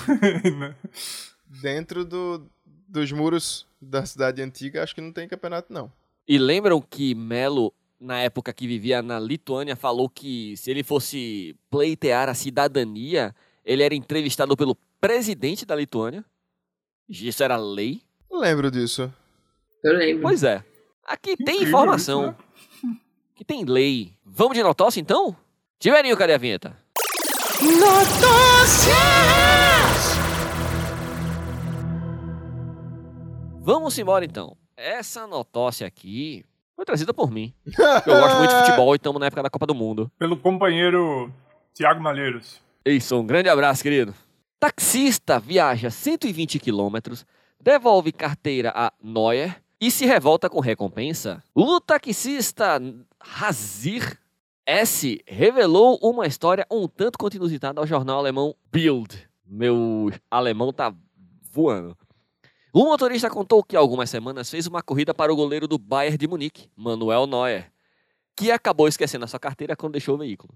Dentro 1.47 2.05
do, 2.05 2.47
dos 2.89 3.11
muros 3.13 3.67
da 3.81 4.05
cidade 4.05 4.43
antiga, 4.43 4.83
acho 4.83 4.95
que 4.95 5.01
não 5.01 5.13
tem 5.13 5.29
campeonato, 5.29 5.73
não. 5.73 5.91
E 6.29 6.39
lembram 6.39 6.81
que 6.81 7.15
Melo, 7.15 7.73
na 8.01 8.19
época 8.21 8.53
que 8.53 8.67
vivia 8.67 9.01
na 9.03 9.19
Lituânia, 9.21 9.77
falou 9.77 10.09
que 10.09 10.57
se 10.57 10.71
ele 10.71 10.83
fosse 10.83 11.57
pleitear 11.71 12.29
a 12.29 12.35
cidadania, 12.35 13.35
ele 13.65 13.83
era 13.83 13.95
entrevistado 13.95 14.57
pelo 14.57 14.77
presidente 15.01 15.65
da 15.65 15.77
Lituânia. 15.77 16.25
Isso 17.09 17.43
era 17.45 17.57
lei. 17.57 18.03
Lembro 18.31 18.71
disso. 18.71 19.13
Eu 19.85 19.97
lembro. 19.97 20.23
Pois 20.23 20.43
é. 20.43 20.65
Aqui 21.07 21.37
tem 21.37 21.63
informação. 21.63 22.27
né? 22.83 22.97
Que 23.35 23.45
tem 23.45 23.65
lei. 23.65 24.13
Vamos 24.25 24.57
de 24.57 24.63
notócia, 24.63 25.01
então? 25.01 25.37
Tiverinho, 25.79 26.17
cadê 26.17 26.35
a 26.35 26.39
vinheta? 26.39 26.77
Vamos 33.61 33.97
embora, 33.99 34.25
então. 34.25 34.57
Essa 34.77 35.27
notócia 35.27 35.87
aqui 35.87 36.45
foi 36.75 36.85
trazida 36.85 37.15
por 37.15 37.31
mim. 37.31 37.55
Eu 37.67 38.21
gosto 38.21 38.39
muito 38.39 38.51
de 38.51 38.61
futebol 38.65 38.95
e 38.95 38.97
estamos 38.97 39.21
na 39.21 39.27
época 39.27 39.43
da 39.43 39.51
Copa 39.51 39.67
do 39.67 39.75
Mundo. 39.75 40.11
Pelo 40.19 40.37
companheiro 40.37 41.33
Tiago 41.73 42.03
Malheiros. 42.03 42.61
Isso, 42.85 43.17
um 43.17 43.27
grande 43.27 43.49
abraço, 43.49 43.83
querido. 43.83 44.15
Taxista 44.59 45.39
viaja 45.39 45.91
120 45.91 46.59
quilômetros, 46.59 47.25
devolve 47.61 48.13
carteira 48.13 48.73
a 48.75 48.93
Neuer 49.03 49.63
e 49.81 49.91
se 49.91 50.07
revolta 50.07 50.49
com 50.49 50.61
recompensa. 50.61 51.43
O 51.55 51.81
taxista 51.81 52.81
Hazir 53.21 54.19
S 54.65 55.23
revelou 55.27 55.99
uma 56.03 56.27
história 56.27 56.67
um 56.71 56.89
tanto 56.89 57.19
quanto 57.19 57.37
inusitada 57.37 57.81
ao 57.81 57.87
jornal 57.87 58.19
alemão 58.19 58.55
Bild. 58.73 59.29
Meu 59.47 60.11
alemão 60.31 60.73
tá 60.73 60.95
voando. 61.53 61.97
O 62.73 62.85
motorista 62.85 63.31
contou 63.31 63.63
que 63.63 63.77
algumas 63.77 64.11
semanas 64.11 64.51
fez 64.51 64.67
uma 64.67 64.83
corrida 64.83 65.15
para 65.15 65.33
o 65.33 65.37
goleiro 65.37 65.67
do 65.67 65.79
Bayern 65.79 66.19
de 66.19 66.29
Munique, 66.29 66.69
Manuel 66.77 67.27
Neuer, 67.27 67.73
que 68.37 68.51
acabou 68.51 68.87
esquecendo 68.87 69.25
a 69.25 69.29
sua 69.29 69.41
carteira 69.41 69.75
quando 69.75 69.93
deixou 69.93 70.15
o 70.15 70.19
veículo. 70.19 70.53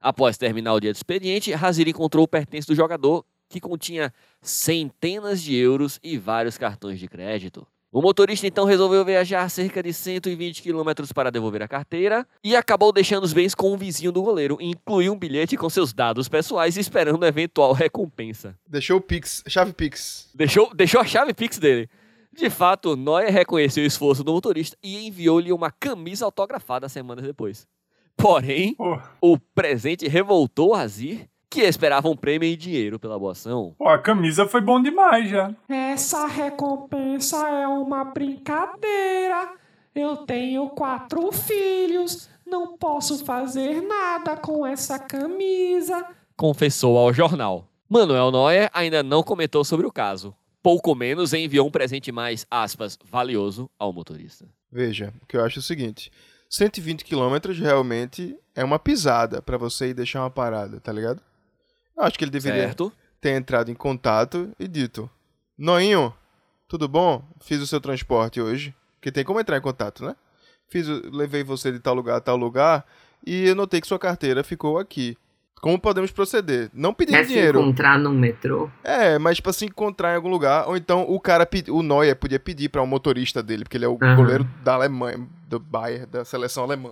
Após 0.00 0.36
terminar 0.36 0.74
o 0.74 0.80
dia 0.80 0.92
do 0.92 0.96
expediente, 0.96 1.54
Hazir 1.54 1.88
encontrou 1.88 2.24
o 2.24 2.28
pertence 2.28 2.66
do 2.66 2.74
jogador, 2.74 3.24
que 3.48 3.60
continha 3.60 4.12
centenas 4.40 5.40
de 5.40 5.54
euros 5.54 6.00
e 6.02 6.18
vários 6.18 6.58
cartões 6.58 6.98
de 6.98 7.06
crédito. 7.06 7.66
O 7.94 8.00
motorista 8.00 8.46
então 8.46 8.64
resolveu 8.64 9.04
viajar 9.04 9.46
cerca 9.50 9.82
de 9.82 9.92
120 9.92 10.62
quilômetros 10.62 11.12
para 11.12 11.30
devolver 11.30 11.62
a 11.62 11.68
carteira 11.68 12.26
e 12.42 12.56
acabou 12.56 12.90
deixando 12.90 13.24
os 13.24 13.34
bens 13.34 13.54
com 13.54 13.70
um 13.70 13.76
vizinho 13.76 14.10
do 14.10 14.22
goleiro 14.22 14.56
e 14.62 14.70
incluiu 14.70 15.12
um 15.12 15.18
bilhete 15.18 15.58
com 15.58 15.68
seus 15.68 15.92
dados 15.92 16.26
pessoais 16.26 16.78
esperando 16.78 17.22
eventual 17.26 17.74
recompensa. 17.74 18.58
Deixou 18.66 18.96
o 18.96 19.00
Pix, 19.02 19.44
chave 19.46 19.74
Pix. 19.74 20.30
Deixou, 20.34 20.74
deixou 20.74 21.02
a 21.02 21.04
chave 21.04 21.34
Pix 21.34 21.58
dele. 21.58 21.86
De 22.32 22.48
fato, 22.48 22.96
Neuer 22.96 23.30
reconheceu 23.30 23.84
o 23.84 23.86
esforço 23.86 24.24
do 24.24 24.32
motorista 24.32 24.74
e 24.82 25.06
enviou-lhe 25.06 25.52
uma 25.52 25.70
camisa 25.70 26.24
autografada 26.24 26.88
semanas 26.88 27.26
depois. 27.26 27.68
Porém, 28.16 28.74
Pô, 28.74 28.98
o 29.20 29.38
presente 29.38 30.08
revoltou 30.08 30.74
Azir, 30.74 31.28
que 31.52 31.60
esperava 31.60 32.08
um 32.08 32.16
prêmio 32.16 32.48
em 32.48 32.56
dinheiro 32.56 32.98
pela 32.98 33.18
boa 33.18 33.32
ação. 33.32 33.74
pô, 33.76 33.86
a 33.86 33.98
camisa 33.98 34.48
foi 34.48 34.62
bom 34.62 34.80
demais 34.80 35.28
já. 35.28 35.54
Essa 35.68 36.26
recompensa 36.26 37.46
é 37.46 37.68
uma 37.68 38.04
brincadeira. 38.04 39.52
Eu 39.94 40.16
tenho 40.16 40.70
quatro 40.70 41.30
filhos, 41.30 42.30
não 42.46 42.78
posso 42.78 43.22
fazer 43.22 43.82
nada 43.82 44.34
com 44.34 44.66
essa 44.66 44.98
camisa. 44.98 46.06
Confessou 46.34 46.96
ao 46.96 47.12
jornal. 47.12 47.68
Manuel 47.86 48.30
Neuer 48.30 48.70
ainda 48.72 49.02
não 49.02 49.22
comentou 49.22 49.62
sobre 49.62 49.86
o 49.86 49.92
caso. 49.92 50.34
Pouco 50.62 50.94
menos 50.94 51.34
enviou 51.34 51.68
um 51.68 51.70
presente 51.70 52.10
mais, 52.10 52.46
aspas, 52.50 52.98
valioso 53.04 53.68
ao 53.78 53.92
motorista. 53.92 54.46
Veja, 54.70 55.12
o 55.22 55.26
que 55.26 55.36
eu 55.36 55.44
acho 55.44 55.58
é 55.58 55.60
o 55.60 55.62
seguinte: 55.62 56.10
120 56.48 57.04
km 57.04 57.52
realmente 57.60 58.34
é 58.54 58.64
uma 58.64 58.78
pisada 58.78 59.42
pra 59.42 59.58
você 59.58 59.88
ir 59.88 59.94
deixar 59.94 60.20
uma 60.22 60.30
parada, 60.30 60.80
tá 60.80 60.90
ligado? 60.90 61.20
Eu 61.96 62.04
acho 62.04 62.18
que 62.18 62.24
ele 62.24 62.30
deveria 62.30 62.64
Certo? 62.68 62.92
ter 63.20 63.30
entrado 63.30 63.70
em 63.70 63.74
contato 63.74 64.50
e 64.58 64.66
dito: 64.66 65.08
Noinho, 65.56 66.12
tudo 66.68 66.88
bom? 66.88 67.24
Fiz 67.40 67.60
o 67.60 67.66
seu 67.66 67.80
transporte 67.80 68.40
hoje. 68.40 68.74
Porque 68.96 69.10
tem 69.12 69.24
como 69.24 69.40
entrar 69.40 69.56
em 69.56 69.60
contato, 69.60 70.04
né? 70.04 70.14
Fiz, 70.68 70.88
o- 70.88 71.02
levei 71.10 71.42
você 71.42 71.70
de 71.72 71.78
tal 71.80 71.94
lugar 71.94 72.16
a 72.16 72.20
tal 72.20 72.36
lugar 72.36 72.86
e 73.26 73.46
eu 73.48 73.54
notei 73.54 73.80
que 73.80 73.86
sua 73.86 73.98
carteira 73.98 74.42
ficou 74.44 74.78
aqui. 74.78 75.16
Como 75.60 75.78
podemos 75.78 76.10
proceder? 76.10 76.70
Não 76.72 76.92
pedindo 76.94 77.16
Quer 77.16 77.24
se 77.24 77.28
dinheiro. 77.34 77.60
encontrar 77.60 77.96
num 77.98 78.12
metrô? 78.12 78.68
É, 78.82 79.16
mas 79.18 79.38
pra 79.38 79.52
se 79.52 79.64
encontrar 79.64 80.12
em 80.12 80.16
algum 80.16 80.28
lugar, 80.28 80.66
ou 80.68 80.76
então 80.76 81.02
o 81.08 81.20
cara, 81.20 81.48
o 81.68 81.82
Neuer 81.84 82.16
podia 82.16 82.40
pedir 82.40 82.68
pra 82.68 82.82
um 82.82 82.86
motorista 82.86 83.40
dele, 83.42 83.62
porque 83.64 83.76
ele 83.76 83.84
é 83.84 83.88
o 83.88 83.96
Aham. 84.02 84.16
goleiro 84.16 84.44
da 84.64 84.74
Alemanha, 84.74 85.24
do 85.46 85.60
Bayern, 85.60 86.06
da 86.06 86.24
seleção 86.24 86.64
alemã. 86.64 86.90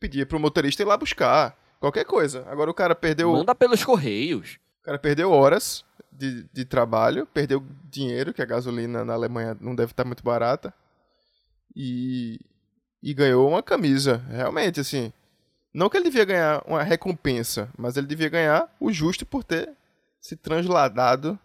Pedia 0.00 0.26
pro 0.26 0.40
motorista 0.40 0.82
ir 0.82 0.86
lá 0.86 0.96
buscar, 0.96 1.56
qualquer 1.80 2.04
coisa. 2.04 2.44
Agora 2.48 2.70
o 2.70 2.74
cara 2.74 2.94
perdeu, 2.94 3.32
Manda 3.32 3.54
pelos 3.54 3.84
correios. 3.84 4.58
o 4.80 4.84
cara 4.84 4.98
perdeu 4.98 5.30
horas 5.30 5.84
de, 6.10 6.44
de 6.52 6.64
trabalho, 6.64 7.26
perdeu 7.26 7.62
dinheiro, 7.90 8.32
que 8.32 8.42
a 8.42 8.46
gasolina 8.46 9.04
na 9.04 9.14
Alemanha 9.14 9.56
não 9.60 9.74
deve 9.74 9.92
estar 9.92 10.04
muito 10.04 10.22
barata, 10.24 10.72
e, 11.74 12.40
e 13.02 13.12
ganhou 13.12 13.48
uma 13.48 13.62
camisa. 13.62 14.24
Realmente, 14.30 14.80
assim, 14.80 15.12
não 15.72 15.90
que 15.90 15.96
ele 15.98 16.04
devia 16.04 16.24
ganhar 16.24 16.62
uma 16.66 16.82
recompensa, 16.82 17.70
mas 17.76 17.96
ele 17.96 18.06
devia 18.06 18.28
ganhar 18.30 18.74
o 18.80 18.90
justo 18.90 19.26
por 19.26 19.44
ter 19.44 19.70
se 20.20 20.34
transladado 20.36 21.38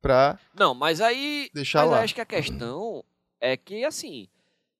pra 0.00 0.38
Não, 0.54 0.74
mas 0.74 1.00
aí. 1.00 1.50
Deixar 1.52 1.82
mas 1.82 1.90
lá. 1.90 2.00
acho 2.02 2.14
que 2.14 2.20
a 2.20 2.26
questão 2.26 3.04
é 3.40 3.56
que, 3.56 3.84
assim, 3.84 4.28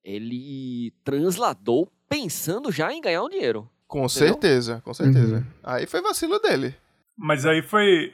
ele 0.05 0.93
transladou 1.03 1.91
pensando 2.09 2.71
já 2.71 2.93
em 2.93 3.01
ganhar 3.01 3.25
um 3.25 3.29
dinheiro. 3.29 3.69
Com 3.87 4.05
Entendeu? 4.07 4.09
certeza, 4.29 4.81
com 4.85 4.95
certeza. 4.95 5.37
Uhum. 5.37 5.45
Aí 5.63 5.87
foi 5.87 6.01
vacilo 6.03 6.39
dele. 6.39 6.75
Mas 7.17 7.47
aí 7.47 7.63
foi 7.63 8.13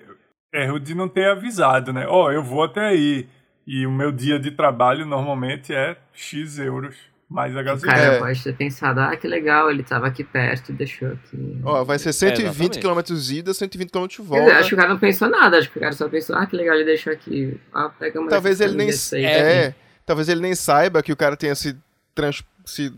erro 0.52 0.78
de 0.78 0.94
não 0.94 1.08
ter 1.08 1.26
avisado, 1.30 1.92
né? 1.92 2.06
Ó, 2.08 2.30
eu 2.30 2.42
vou 2.42 2.64
até 2.64 2.80
aí. 2.88 3.28
E 3.66 3.86
o 3.86 3.90
meu 3.90 4.10
dia 4.10 4.38
de 4.38 4.50
trabalho 4.50 5.06
normalmente 5.06 5.72
é 5.72 5.96
X 6.12 6.58
euros 6.58 6.96
mais 7.28 7.56
a 7.56 7.62
gasolina. 7.62 7.96
cara 7.96 8.14
É. 8.14 8.18
pode 8.18 8.42
ter 8.42 8.56
pensado, 8.56 8.98
ah, 9.00 9.16
que 9.16 9.28
legal, 9.28 9.70
ele 9.70 9.84
tava 9.84 10.08
aqui 10.08 10.24
perto 10.24 10.70
e 10.70 10.74
deixou 10.74 11.12
aqui. 11.12 11.60
Ó, 11.62 11.84
vai 11.84 11.96
ser 11.96 12.12
120 12.12 12.78
exatamente. 12.78 12.80
km 12.80 13.30
ida, 13.32 13.54
120 13.54 13.90
km 13.92 14.06
dizer, 14.08 14.22
volta. 14.24 14.56
acho 14.58 14.68
que 14.70 14.74
o 14.74 14.78
cara 14.78 14.88
não 14.88 14.98
pensou 14.98 15.28
nada, 15.28 15.56
acho 15.56 15.70
que 15.70 15.78
o 15.78 15.80
cara 15.80 15.92
só 15.92 16.08
pensou, 16.08 16.34
ah, 16.34 16.44
que 16.44 16.56
legal, 16.56 16.74
ele 16.74 16.84
deixou 16.84 17.12
aqui. 17.12 17.56
Ah, 17.72 17.88
pega 17.88 18.18
uma 18.20 18.28
Talvez 18.28 18.60
ele 18.60 18.74
nem 18.74 18.88
aí. 18.88 19.24
é, 19.24 19.74
talvez 20.04 20.28
ele 20.28 20.40
nem 20.40 20.56
saiba 20.56 21.00
que 21.04 21.12
o 21.12 21.16
cara 21.16 21.36
tenha 21.36 21.54
se, 21.54 21.76
trans, 22.16 22.42
se 22.66 22.92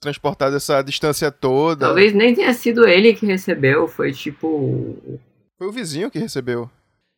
transportado 0.00 0.56
essa 0.56 0.82
distância 0.82 1.30
toda. 1.30 1.86
Talvez 1.86 2.12
nem 2.12 2.34
tenha 2.34 2.52
sido 2.54 2.88
ele 2.88 3.14
que 3.14 3.26
recebeu, 3.26 3.86
foi 3.86 4.12
tipo. 4.12 4.96
Foi 5.58 5.66
o 5.66 5.72
vizinho 5.72 6.10
que 6.10 6.18
recebeu. 6.18 6.70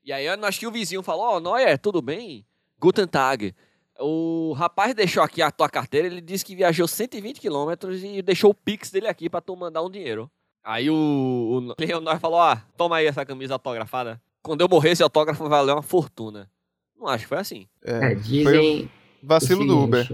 E 0.05 0.13
aí 0.13 0.27
eu 0.27 0.45
acho 0.45 0.59
que 0.59 0.67
o 0.67 0.73
vizinho 0.73 1.03
falou, 1.03 1.25
ó, 1.25 1.37
oh, 1.37 1.41
Neuer, 1.41 1.79
tudo 1.79 2.03
bem? 2.03 2.45
Guten 2.79 3.07
Tag. 3.07 3.55
O 4.01 4.53
rapaz 4.55 4.95
deixou 4.95 5.23
aqui 5.23 5.41
a 5.41 5.51
tua 5.51 5.69
carteira, 5.69 6.09
ele 6.09 6.21
disse 6.21 6.45
que 6.45 6.57
viajou 6.57 6.89
120 6.89 7.41
quilômetros 7.41 8.03
e 8.03 8.21
deixou 8.21 8.51
o 8.51 8.55
Pix 8.55 8.91
dele 8.91 9.07
aqui 9.07 9.31
pra 9.31 9.41
tu 9.41 9.55
mandar 9.55 9.83
um 9.83 9.91
dinheiro. 9.91 10.29
Aí 10.65 10.91
o, 10.91 10.95
o 10.95 11.75
Leonor 11.79 12.19
falou, 12.21 12.41
ó, 12.41 12.53
ah, 12.53 12.65
toma 12.77 12.97
aí 12.97 13.07
essa 13.07 13.25
camisa 13.25 13.55
autografada. 13.55 14.21
Quando 14.43 14.61
eu 14.61 14.69
morrer, 14.69 14.91
esse 14.91 15.03
autógrafo 15.05 15.43
vai 15.45 15.51
valer 15.51 15.73
uma 15.73 15.83
fortuna. 15.83 16.51
Não 16.99 17.07
acho 17.07 17.25
que 17.25 17.29
foi 17.29 17.39
assim. 17.39 17.69
É, 17.85 18.15
dizem... 18.15 18.91
vacilo 19.23 19.61
seguinte, 19.61 19.69
do 19.69 19.85
Uber. 19.85 20.09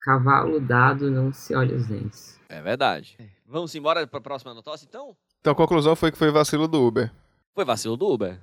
Cavalo 0.00 0.60
dado 0.60 1.10
não 1.10 1.32
se 1.32 1.54
olha 1.54 1.76
os 1.76 1.86
dentes. 1.86 2.40
É 2.48 2.60
verdade. 2.60 3.16
Vamos 3.46 3.74
embora 3.74 4.06
pra 4.06 4.20
próxima 4.20 4.54
notócia, 4.54 4.86
então? 4.88 5.16
Então 5.40 5.52
a 5.52 5.56
conclusão 5.56 5.94
foi 5.94 6.10
que 6.10 6.18
foi 6.18 6.30
vacilo 6.30 6.66
do 6.66 6.82
Uber. 6.82 7.12
Foi 7.54 7.64
vacilo 7.64 7.96
do 7.96 8.08
Uber. 8.08 8.40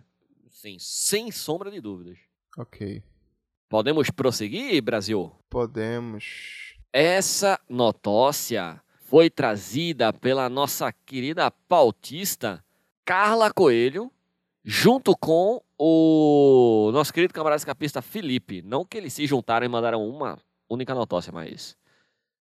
Sim, 0.50 0.78
sem 0.80 1.32
sombra 1.32 1.72
de 1.72 1.82
dúvidas. 1.82 2.18
Ok. 2.58 3.04
Podemos 3.70 4.10
prosseguir, 4.10 4.82
Brasil? 4.82 5.32
Podemos. 5.50 6.76
Essa 6.94 7.60
notócia 7.70 8.82
foi 9.02 9.30
trazida 9.30 10.12
pela 10.14 10.50
nossa 10.50 10.92
querida 10.92 11.50
pautista 11.50 12.64
Carla 13.04 13.52
Coelho, 13.52 14.12
junto 14.64 15.16
com 15.16 15.62
o 15.78 16.90
nosso 16.94 17.14
querido 17.14 17.34
camarada 17.34 17.60
escapista 17.60 18.02
Felipe. 18.02 18.62
Não 18.62 18.86
que 18.86 18.98
eles 18.98 19.14
se 19.14 19.26
juntaram 19.26 19.66
e 19.66 19.70
mandaram 19.70 20.08
uma 20.08 20.40
única 20.70 20.94
notócia, 20.94 21.32
mas 21.32 21.76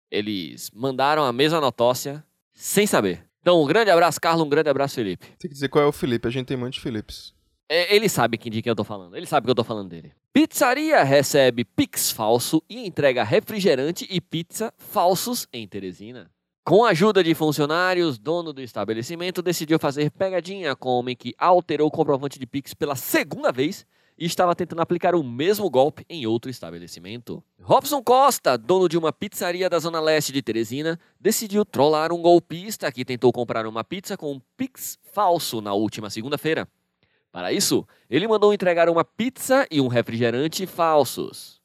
eles 0.10 0.70
mandaram 0.74 1.24
a 1.24 1.32
mesma 1.32 1.62
notócia 1.62 2.24
sem 2.54 2.86
saber. 2.86 3.26
Então, 3.42 3.62
um 3.62 3.66
grande 3.66 3.90
abraço, 3.90 4.22
Carlos, 4.22 4.46
um 4.46 4.50
grande 4.50 4.70
abraço, 4.70 4.96
Felipe. 4.96 5.26
Tem 5.40 5.50
que 5.50 5.54
dizer 5.56 5.70
qual 5.70 5.84
é 5.84 5.88
o 5.88 5.92
Felipe, 5.92 6.28
a 6.28 6.32
gente 6.32 6.46
tem 6.46 6.58
muitos 6.58 6.80
Filipes. 6.80 7.34
É, 7.68 7.96
ele 7.96 8.10
sabe 8.10 8.38
de 8.38 8.62
quem 8.62 8.70
eu 8.70 8.76
tô 8.76 8.84
falando. 8.84 9.16
Ele 9.16 9.26
sabe 9.26 9.46
que 9.46 9.52
eu 9.52 9.56
tô 9.56 9.64
falando 9.64 9.90
dele. 9.90 10.12
Pizzaria 10.34 11.02
recebe 11.04 11.64
Pix 11.64 12.12
falso 12.12 12.62
e 12.70 12.86
entrega 12.86 13.24
refrigerante 13.24 14.06
e 14.10 14.20
pizza 14.20 14.74
falsos 14.78 15.48
em 15.54 15.66
Teresina. 15.66 16.30
Com 16.66 16.84
a 16.84 16.90
ajuda 16.90 17.24
de 17.24 17.34
funcionários, 17.34 18.20
dono 18.20 18.52
do 18.54 18.62
estabelecimento 18.62 19.42
decidiu 19.42 19.80
fazer 19.80 20.12
pegadinha 20.12 20.76
com 20.76 20.90
o 20.90 21.00
homem 21.00 21.16
que 21.16 21.34
alterou 21.38 21.88
o 21.88 21.92
comprovante 21.92 22.38
de 22.38 22.46
Pix 22.46 22.74
pela 22.74 22.96
segunda 22.96 23.52
vez 23.52 23.86
e 24.22 24.26
estava 24.26 24.56
tentando 24.56 24.84
aplicar 24.84 25.16
o 25.16 25.24
mesmo 25.24 25.68
golpe 25.68 26.06
em 26.08 26.28
outro 26.28 26.52
estabelecimento. 26.52 27.44
Robson 27.60 28.04
Costa, 28.04 28.56
dono 28.56 28.88
de 28.88 28.96
uma 28.96 29.12
pizzaria 29.12 29.68
da 29.68 29.80
zona 29.80 30.00
leste 30.00 30.32
de 30.32 30.44
Teresina, 30.44 31.00
decidiu 31.20 31.66
trollar 31.66 32.14
um 32.14 32.22
golpista 32.22 32.92
que 32.92 33.04
tentou 33.04 33.34
comprar 33.34 33.66
uma 33.66 33.84
pizza 33.84 34.16
com 34.16 34.34
um 34.34 34.42
Pix 34.56 35.00
falso 35.12 35.60
na 35.60 35.74
última 35.74 36.08
segunda-feira. 36.12 36.68
Para 37.32 37.52
isso, 37.52 37.84
ele 38.08 38.28
mandou 38.28 38.54
entregar 38.54 38.90
uma 38.90 39.04
pizza 39.04 39.66
e 39.72 39.82
um 39.82 39.88
refrigerante 39.88 40.68
falsos. 40.68 41.60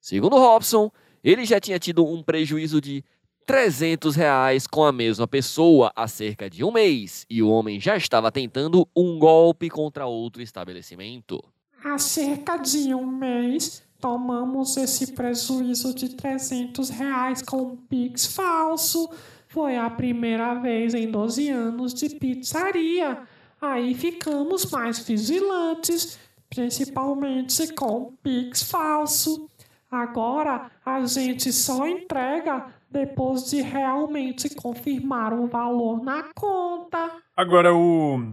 Segundo 0.00 0.36
Robson, 0.36 0.92
ele 1.24 1.44
já 1.44 1.58
tinha 1.58 1.80
tido 1.80 2.06
um 2.06 2.22
prejuízo 2.22 2.80
de 2.80 3.02
300 3.46 4.14
reais 4.14 4.68
com 4.68 4.84
a 4.84 4.92
mesma 4.92 5.26
pessoa 5.26 5.92
há 5.96 6.06
cerca 6.06 6.48
de 6.48 6.62
um 6.62 6.70
mês 6.70 7.26
e 7.28 7.42
o 7.42 7.50
homem 7.50 7.80
já 7.80 7.96
estava 7.96 8.30
tentando 8.30 8.88
um 8.94 9.18
golpe 9.18 9.68
contra 9.68 10.06
outro 10.06 10.40
estabelecimento. 10.40 11.42
Há 11.84 11.98
cerca 11.98 12.56
de 12.56 12.94
um 12.94 13.06
mês, 13.06 13.82
tomamos 14.00 14.74
esse 14.78 15.12
prejuízo 15.12 15.94
de 15.94 16.16
300 16.16 16.88
reais 16.88 17.42
com 17.42 17.58
um 17.58 17.76
Pix 17.76 18.24
falso. 18.24 19.10
Foi 19.48 19.76
a 19.76 19.90
primeira 19.90 20.54
vez 20.54 20.94
em 20.94 21.10
12 21.10 21.50
anos 21.50 21.92
de 21.92 22.08
pizzaria. 22.08 23.18
Aí 23.60 23.92
ficamos 23.94 24.70
mais 24.70 24.98
vigilantes, 25.00 26.18
principalmente 26.48 27.70
com 27.74 28.14
Pix 28.22 28.62
falso. 28.62 29.46
Agora 29.90 30.70
a 30.86 31.04
gente 31.04 31.52
só 31.52 31.86
entrega 31.86 32.66
depois 32.90 33.50
de 33.50 33.60
realmente 33.60 34.48
confirmar 34.54 35.34
o 35.34 35.46
valor 35.48 36.02
na 36.02 36.30
conta. 36.34 37.10
Agora 37.36 37.74
o 37.74 38.32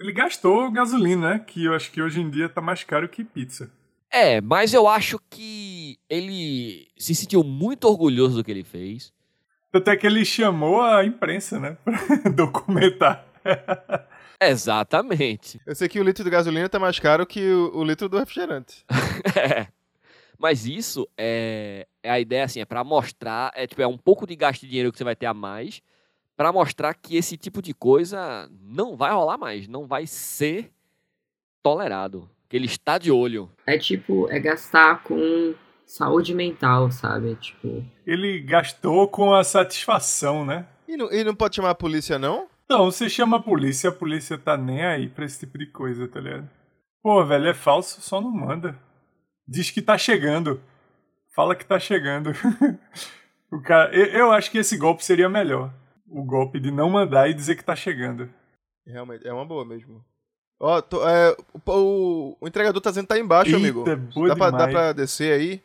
ele 0.00 0.12
gastou 0.12 0.70
gasolina, 0.70 1.34
né? 1.34 1.38
Que 1.38 1.66
eu 1.66 1.74
acho 1.74 1.92
que 1.92 2.00
hoje 2.00 2.20
em 2.20 2.30
dia 2.30 2.48
tá 2.48 2.62
mais 2.62 2.82
caro 2.82 3.06
que 3.06 3.22
pizza. 3.22 3.70
É, 4.10 4.40
mas 4.40 4.72
eu 4.72 4.88
acho 4.88 5.20
que 5.28 5.98
ele 6.08 6.88
se 6.96 7.14
sentiu 7.14 7.44
muito 7.44 7.84
orgulhoso 7.84 8.36
do 8.36 8.42
que 8.42 8.50
ele 8.50 8.64
fez. 8.64 9.12
Até 9.72 9.96
que 9.96 10.06
ele 10.06 10.24
chamou 10.24 10.82
a 10.82 11.04
imprensa, 11.04 11.60
né? 11.60 11.76
Pra 11.84 12.30
documentar. 12.30 13.26
Exatamente. 14.40 15.60
Eu 15.66 15.74
sei 15.74 15.86
que 15.86 16.00
o 16.00 16.02
litro 16.02 16.24
de 16.24 16.30
gasolina 16.30 16.68
tá 16.68 16.78
mais 16.78 16.98
caro 16.98 17.26
que 17.26 17.46
o, 17.46 17.76
o 17.76 17.84
litro 17.84 18.08
do 18.08 18.18
refrigerante. 18.18 18.84
é. 19.36 19.68
Mas 20.38 20.64
isso 20.64 21.06
é, 21.16 21.86
é 22.02 22.10
a 22.10 22.18
ideia, 22.18 22.44
assim, 22.44 22.60
é 22.60 22.64
para 22.64 22.82
mostrar, 22.82 23.52
é 23.54 23.66
tipo, 23.66 23.82
é 23.82 23.86
um 23.86 23.98
pouco 23.98 24.26
de 24.26 24.34
gasto 24.34 24.62
de 24.62 24.68
dinheiro 24.68 24.90
que 24.90 24.96
você 24.96 25.04
vai 25.04 25.14
ter 25.14 25.26
a 25.26 25.34
mais, 25.34 25.82
para 26.40 26.54
mostrar 26.54 26.94
que 26.94 27.18
esse 27.18 27.36
tipo 27.36 27.60
de 27.60 27.74
coisa 27.74 28.50
não 28.62 28.96
vai 28.96 29.12
rolar 29.12 29.36
mais, 29.36 29.68
não 29.68 29.86
vai 29.86 30.06
ser 30.06 30.72
tolerado. 31.62 32.30
Que 32.48 32.56
ele 32.56 32.64
está 32.64 32.96
de 32.96 33.12
olho. 33.12 33.50
É 33.66 33.76
tipo, 33.76 34.26
é 34.30 34.40
gastar 34.40 35.02
com 35.02 35.54
saúde 35.84 36.34
mental, 36.34 36.90
sabe? 36.90 37.34
Tipo. 37.34 37.84
Ele 38.06 38.40
gastou 38.40 39.06
com 39.06 39.34
a 39.34 39.44
satisfação, 39.44 40.46
né? 40.46 40.66
E 40.88 40.96
não, 40.96 41.12
e 41.12 41.22
não 41.22 41.34
pode 41.34 41.56
chamar 41.56 41.72
a 41.72 41.74
polícia, 41.74 42.18
não? 42.18 42.48
Não, 42.66 42.86
você 42.86 43.10
chama 43.10 43.36
a 43.36 43.42
polícia, 43.42 43.90
a 43.90 43.94
polícia 43.94 44.38
tá 44.38 44.56
nem 44.56 44.82
aí 44.82 45.10
pra 45.10 45.26
esse 45.26 45.40
tipo 45.40 45.58
de 45.58 45.66
coisa, 45.66 46.08
tá 46.08 46.20
ligado? 46.20 46.48
Pô, 47.02 47.22
velho, 47.22 47.48
é 47.48 47.54
falso, 47.54 48.00
só 48.00 48.18
não 48.18 48.30
manda. 48.30 48.80
Diz 49.46 49.70
que 49.70 49.82
tá 49.82 49.98
chegando. 49.98 50.58
Fala 51.36 51.54
que 51.54 51.66
tá 51.66 51.78
chegando. 51.78 52.32
o 53.52 53.60
cara, 53.60 53.94
eu, 53.94 54.06
eu, 54.06 54.32
acho 54.32 54.50
que 54.50 54.56
esse 54.56 54.78
golpe 54.78 55.04
seria 55.04 55.28
melhor. 55.28 55.70
O 56.10 56.24
golpe 56.24 56.58
de 56.58 56.70
não 56.70 56.90
mandar 56.90 57.30
e 57.30 57.34
dizer 57.34 57.54
que 57.54 57.64
tá 57.64 57.76
chegando. 57.76 58.28
Realmente, 58.86 59.26
é 59.26 59.32
uma 59.32 59.44
boa 59.44 59.64
mesmo. 59.64 60.04
Ó, 60.58 60.82
oh, 60.92 61.08
é, 61.08 61.36
o, 61.66 62.36
o, 62.40 62.48
entregador 62.48 62.82
tá 62.82 62.90
dizendo 62.90 63.04
que 63.04 63.14
tá 63.14 63.18
embaixo, 63.18 63.54
Eita, 63.54 63.58
amigo. 63.58 63.84
Boa 64.12 64.28
dá, 64.28 64.36
pra, 64.36 64.50
dá 64.50 64.68
pra 64.68 64.92
descer 64.92 65.32
aí? 65.32 65.62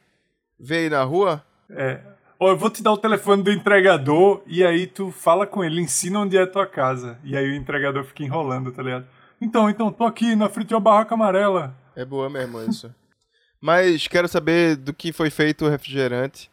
Ver 0.58 0.78
aí 0.78 0.90
na 0.90 1.04
rua? 1.04 1.44
É, 1.70 2.00
Ó, 2.40 2.50
eu 2.50 2.58
vou 2.58 2.70
te 2.70 2.84
dar 2.84 2.92
o 2.92 2.98
telefone 2.98 3.42
do 3.42 3.52
entregador 3.52 4.44
e 4.46 4.64
aí 4.64 4.88
tu 4.88 5.10
fala 5.10 5.48
com 5.48 5.64
ele, 5.64 5.82
ensina 5.82 6.20
onde 6.20 6.38
é 6.38 6.42
a 6.42 6.48
tua 6.48 6.68
casa. 6.68 7.18
E 7.24 7.36
aí 7.36 7.50
o 7.50 7.56
entregador 7.56 8.04
fica 8.04 8.24
enrolando, 8.24 8.72
tá 8.72 8.84
ligado? 8.84 9.08
Então, 9.40 9.70
então, 9.70 9.92
tô 9.92 10.04
aqui 10.04 10.36
na 10.36 10.50
frente 10.50 10.68
de 10.70 10.74
uma 10.74 10.82
barraca 10.82 11.14
amarela. 11.14 11.76
É 11.96 12.04
boa 12.04 12.30
mesmo 12.30 12.62
isso. 12.62 12.94
Mas 13.62 14.08
quero 14.08 14.28
saber 14.28 14.76
do 14.76 14.94
que 14.94 15.14
foi 15.14 15.30
feito 15.30 15.66
o 15.66 15.70
refrigerante 15.70 16.52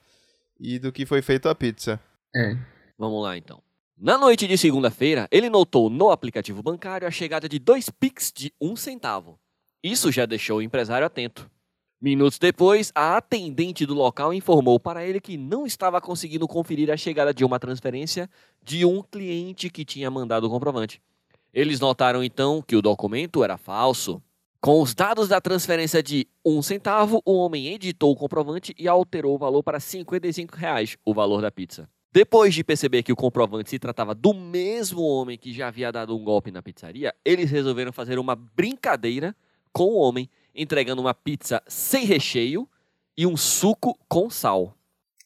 e 0.58 0.78
do 0.78 0.92
que 0.92 1.04
foi 1.04 1.20
feito 1.20 1.48
a 1.48 1.54
pizza. 1.54 2.00
É. 2.34 2.56
Vamos 2.98 3.22
lá 3.22 3.36
então. 3.36 3.60
Na 3.96 4.18
noite 4.18 4.48
de 4.48 4.58
segunda-feira, 4.58 5.28
ele 5.30 5.48
notou 5.48 5.88
no 5.88 6.10
aplicativo 6.10 6.62
bancário 6.62 7.06
a 7.06 7.10
chegada 7.10 7.48
de 7.48 7.58
dois 7.58 7.88
Pix 7.88 8.32
de 8.34 8.52
um 8.60 8.74
centavo. 8.74 9.38
Isso 9.82 10.10
já 10.10 10.26
deixou 10.26 10.58
o 10.58 10.62
empresário 10.62 11.06
atento. 11.06 11.48
Minutos 12.00 12.36
depois, 12.36 12.90
a 12.96 13.16
atendente 13.16 13.86
do 13.86 13.94
local 13.94 14.34
informou 14.34 14.80
para 14.80 15.06
ele 15.06 15.20
que 15.20 15.36
não 15.36 15.64
estava 15.64 16.00
conseguindo 16.00 16.48
conferir 16.48 16.90
a 16.90 16.96
chegada 16.96 17.32
de 17.32 17.44
uma 17.44 17.60
transferência 17.60 18.28
de 18.60 18.84
um 18.84 19.02
cliente 19.02 19.70
que 19.70 19.84
tinha 19.84 20.10
mandado 20.10 20.48
o 20.48 20.50
comprovante. 20.50 21.00
Eles 21.54 21.78
notaram 21.78 22.24
então 22.24 22.60
que 22.60 22.74
o 22.74 22.82
documento 22.82 23.44
era 23.44 23.56
falso. 23.56 24.20
Com 24.60 24.82
os 24.82 24.94
dados 24.94 25.28
da 25.28 25.40
transferência 25.40 26.02
de 26.02 26.26
um 26.44 26.60
centavo, 26.60 27.22
o 27.24 27.34
homem 27.34 27.68
editou 27.68 28.10
o 28.10 28.16
comprovante 28.16 28.74
e 28.76 28.88
alterou 28.88 29.36
o 29.36 29.38
valor 29.38 29.62
para 29.62 29.78
55 29.78 30.56
reais, 30.56 30.96
o 31.04 31.14
valor 31.14 31.40
da 31.40 31.52
pizza. 31.52 31.88
Depois 32.12 32.54
de 32.54 32.62
perceber 32.62 33.02
que 33.02 33.12
o 33.12 33.16
comprovante 33.16 33.70
se 33.70 33.78
tratava 33.78 34.14
do 34.14 34.34
mesmo 34.34 35.00
homem 35.00 35.38
que 35.38 35.52
já 35.52 35.68
havia 35.68 35.90
dado 35.90 36.14
um 36.14 36.22
golpe 36.22 36.50
na 36.50 36.60
pizzaria, 36.60 37.14
eles 37.24 37.50
resolveram 37.50 37.90
fazer 37.90 38.18
uma 38.18 38.36
brincadeira 38.36 39.34
com 39.72 39.84
o 39.84 39.96
homem 39.96 40.28
entregando 40.54 41.00
uma 41.00 41.14
pizza 41.14 41.62
sem 41.66 42.04
recheio 42.04 42.68
e 43.16 43.26
um 43.26 43.36
suco 43.36 43.98
com 44.08 44.28
sal. 44.28 44.76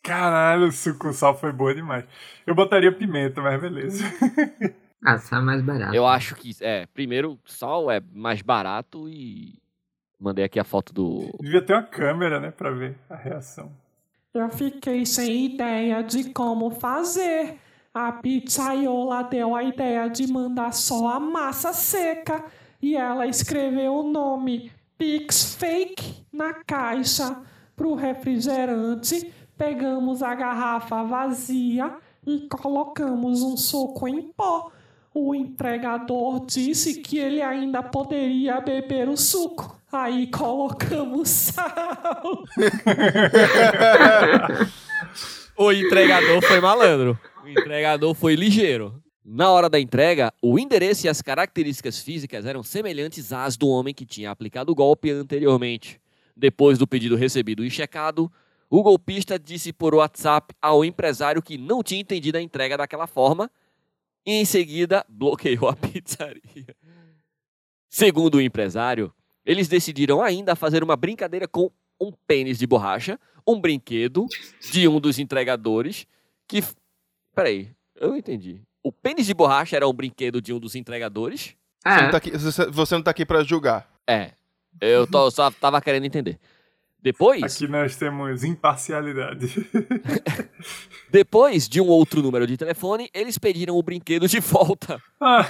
Caralho, 0.01 0.68
o 0.68 0.72
suco 0.72 1.01
com 1.01 1.12
sal 1.12 1.37
foi 1.37 1.51
boa 1.51 1.75
demais. 1.75 2.05
Eu 2.46 2.55
botaria 2.55 2.92
pimenta, 2.92 3.42
mas 3.42 3.61
beleza. 3.61 4.05
Ah, 5.05 5.18
sal 5.18 5.40
é 5.40 5.44
mais 5.44 5.62
barato. 5.62 5.94
Eu 5.94 6.05
acho 6.05 6.35
que, 6.35 6.51
é, 6.61 6.87
primeiro, 6.87 7.38
sal 7.44 7.88
é 7.90 8.01
mais 8.12 8.42
barato 8.42 9.09
e. 9.09 9.57
Mandei 10.18 10.44
aqui 10.44 10.59
a 10.59 10.64
foto 10.64 10.92
do. 10.92 11.31
Devia 11.38 11.62
ter 11.62 11.75
uma 11.75 11.83
câmera, 11.83 12.40
né, 12.40 12.51
pra 12.51 12.70
ver 12.70 12.96
a 13.09 13.14
reação. 13.14 13.70
Eu 14.37 14.51
fiquei 14.51 15.07
sem 15.07 15.46
ideia 15.46 16.03
de 16.03 16.31
como 16.31 16.70
fazer. 16.70 17.59
A 17.94 18.12
pizzaiola 18.12 19.22
deu 19.22 19.57
a 19.57 19.62
ideia 19.62 20.11
de 20.11 20.31
mandar 20.31 20.75
só 20.75 21.09
a 21.09 21.18
massa 21.18 21.72
seca 21.72 22.44
e 22.83 22.94
ela 22.96 23.27
escreveu 23.27 23.94
o 23.94 24.03
nome 24.03 24.70
Pix 24.99 25.55
Fake 25.55 26.27
na 26.31 26.53
caixa 26.53 27.42
pro 27.75 27.94
refrigerante, 27.94 29.33
pegamos 29.57 30.22
a 30.22 30.35
garrafa 30.35 31.03
vazia 31.03 31.96
e 32.27 32.46
colocamos 32.46 33.40
um 33.40 33.57
suco 33.57 34.07
em 34.07 34.20
pó. 34.20 34.70
O 35.14 35.35
entregador 35.35 36.44
disse 36.44 37.01
que 37.01 37.18
ele 37.18 37.40
ainda 37.40 37.83
poderia 37.83 38.61
beber 38.61 39.09
o 39.09 39.16
suco. 39.16 39.81
Aí 39.97 40.27
colocamos 40.27 41.29
sal. 41.29 42.45
O 45.59 45.73
entregador 45.73 46.43
foi 46.43 46.61
malandro. 46.61 47.19
O 47.43 47.49
entregador 47.49 48.15
foi 48.15 48.35
ligeiro. 48.35 49.03
Na 49.25 49.51
hora 49.51 49.71
da 49.71 49.81
entrega, 49.81 50.31
o 50.43 50.59
endereço 50.59 51.07
e 51.07 51.09
as 51.09 51.23
características 51.23 52.01
físicas 52.01 52.45
eram 52.45 52.63
semelhantes 52.63 53.33
às 53.33 53.57
do 53.57 53.67
homem 53.69 53.95
que 53.95 54.05
tinha 54.05 54.31
aplicado 54.31 54.71
o 54.71 54.75
golpe 54.75 55.11
anteriormente. 55.11 55.99
Depois 56.37 56.77
do 56.77 56.87
pedido 56.87 57.17
recebido 57.17 57.65
e 57.65 57.71
checado, 57.71 58.31
o 58.69 58.83
golpista 58.83 59.39
disse 59.39 59.73
por 59.73 59.95
WhatsApp 59.95 60.55
ao 60.61 60.85
empresário 60.85 61.41
que 61.41 61.57
não 61.57 61.83
tinha 61.83 62.03
entendido 62.03 62.37
a 62.37 62.43
entrega 62.43 62.77
daquela 62.77 63.07
forma 63.07 63.51
e 64.27 64.33
em 64.33 64.45
seguida 64.45 65.07
bloqueou 65.09 65.71
a 65.71 65.75
pizzaria. 65.75 66.77
Segundo 67.89 68.35
o 68.35 68.43
empresário, 68.43 69.11
eles 69.47 69.69
decidiram 69.69 70.21
ainda 70.21 70.55
fazer 70.57 70.83
uma 70.83 70.97
brincadeira 70.97 71.47
com 71.49 71.71
um 72.01 72.13
pênis 72.27 72.59
de 72.59 72.67
borracha, 72.67 73.19
um 73.47 73.59
brinquedo 73.61 74.27
de 74.73 74.87
um 74.89 75.01
dos 75.01 75.19
entregadores 75.19 76.07
que. 76.49 76.63
Peraí, 77.35 77.71
eu 77.95 78.09
não 78.11 78.17
entendi. 78.17 78.61
O 78.83 78.91
pênis 78.93 79.25
de 79.27 79.33
borracha 79.35 79.77
era 79.77 79.89
um 79.89 79.93
brinquedo 79.93 80.43
de 80.43 80.53
um 80.53 80.59
dos 80.61 80.75
entregadores? 80.75 81.55
Você, 81.87 81.97
não 82.03 82.09
É, 82.09 82.11
tá 82.11 82.17
aqui, 82.19 82.31
você- 82.33 82.67
você 82.71 82.95
não 82.97 83.03
tá 83.03 83.11
aqui 83.13 83.25
pra 83.25 83.43
julgar. 83.45 83.89
É. 84.07 84.33
Eu 84.81 85.07
tô- 85.07 85.31
só 85.31 85.51
tava 85.51 85.81
querendo 85.81 86.05
entender. 86.05 86.39
Depois, 87.01 87.43
Aqui 87.43 87.69
nós 87.69 87.95
temos 87.97 88.43
imparcialidade. 88.43 89.47
depois 91.11 91.69
de 91.69 91.81
um 91.81 91.87
outro 91.87 92.23
número 92.23 92.47
de 92.47 92.57
telefone, 92.57 93.09
eles 93.15 93.39
pediram 93.39 93.77
o 93.77 93.83
brinquedo 93.83 94.27
de 94.29 94.41
volta. 94.41 95.01
ah, 95.21 95.49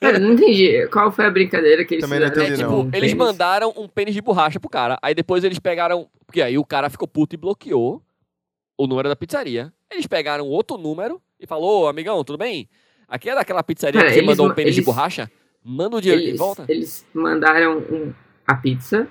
Cara, 0.00 0.18
não 0.18 0.32
entendi. 0.32 0.86
Qual 0.88 1.10
foi 1.10 1.26
a 1.26 1.30
brincadeira 1.30 1.84
que 1.84 1.94
eles 1.94 2.04
Também 2.04 2.20
não 2.20 2.28
fizeram? 2.28 2.46
entendi, 2.46 2.62
É, 2.62 2.64
não. 2.64 2.70
tipo, 2.70 2.82
um 2.82 2.88
Eles 2.96 3.12
pênis? 3.12 3.14
mandaram 3.14 3.72
um 3.76 3.88
pênis 3.88 4.14
de 4.14 4.20
borracha 4.20 4.60
pro 4.60 4.68
cara. 4.68 4.98
Aí 5.02 5.14
depois 5.14 5.44
eles 5.44 5.58
pegaram. 5.58 6.08
Porque 6.26 6.42
aí 6.42 6.58
o 6.58 6.64
cara 6.64 6.90
ficou 6.90 7.08
puto 7.08 7.34
e 7.34 7.38
bloqueou 7.38 8.02
o 8.76 8.86
número 8.86 9.08
da 9.08 9.16
pizzaria. 9.16 9.72
Eles 9.90 10.06
pegaram 10.06 10.46
outro 10.46 10.76
número 10.76 11.20
e 11.40 11.46
falou: 11.46 11.84
Ô, 11.84 11.88
amigão, 11.88 12.22
tudo 12.24 12.38
bem? 12.38 12.68
Aqui 13.08 13.30
é 13.30 13.34
daquela 13.34 13.62
pizzaria 13.62 13.98
Cara, 14.00 14.12
que 14.12 14.18
você 14.20 14.26
mandou 14.26 14.46
um 14.46 14.54
pênis 14.54 14.74
de 14.74 14.80
eles- 14.80 14.86
borracha? 14.86 15.30
Manda 15.64 15.96
o 15.96 16.00
dinheiro 16.00 16.22
de 16.22 16.28
Eles, 16.28 16.38
volta. 16.38 16.64
eles 16.68 17.06
mandaram 17.12 17.78
um- 17.78 18.12
a 18.46 18.54
pizza. 18.54 19.08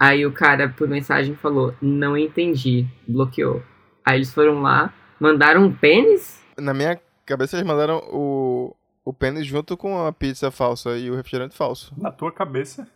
Aí 0.00 0.24
o 0.24 0.32
cara, 0.32 0.68
por 0.68 0.88
mensagem, 0.88 1.34
falou: 1.34 1.74
Não 1.82 2.16
entendi. 2.16 2.86
Bloqueou. 3.06 3.62
Aí 4.04 4.16
eles 4.18 4.32
foram 4.32 4.62
lá, 4.62 4.94
mandaram 5.20 5.64
um 5.64 5.72
pênis? 5.72 6.40
Na 6.56 6.72
minha 6.72 6.98
cabeça 7.26 7.56
eles 7.56 7.66
mandaram 7.66 7.98
o, 8.10 8.74
o 9.08 9.12
pênis 9.12 9.46
junto 9.46 9.76
com 9.76 10.04
a 10.06 10.12
pizza 10.12 10.50
falsa 10.50 10.98
e 10.98 11.10
o 11.10 11.16
refrigerante 11.16 11.56
falso. 11.56 11.94
na 11.96 12.10
tua 12.12 12.30
cabeça. 12.30 12.86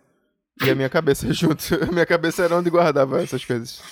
E 0.63 0.71
a 0.71 0.75
minha 0.75 0.91
cabeça 0.91 1.27
junto. 1.33 1.63
A 1.83 1.91
minha 1.91 2.05
cabeça 2.05 2.43
era 2.45 2.57
onde 2.57 2.69
guardava 2.69 3.23
essas 3.23 3.45
coisas. 3.45 3.83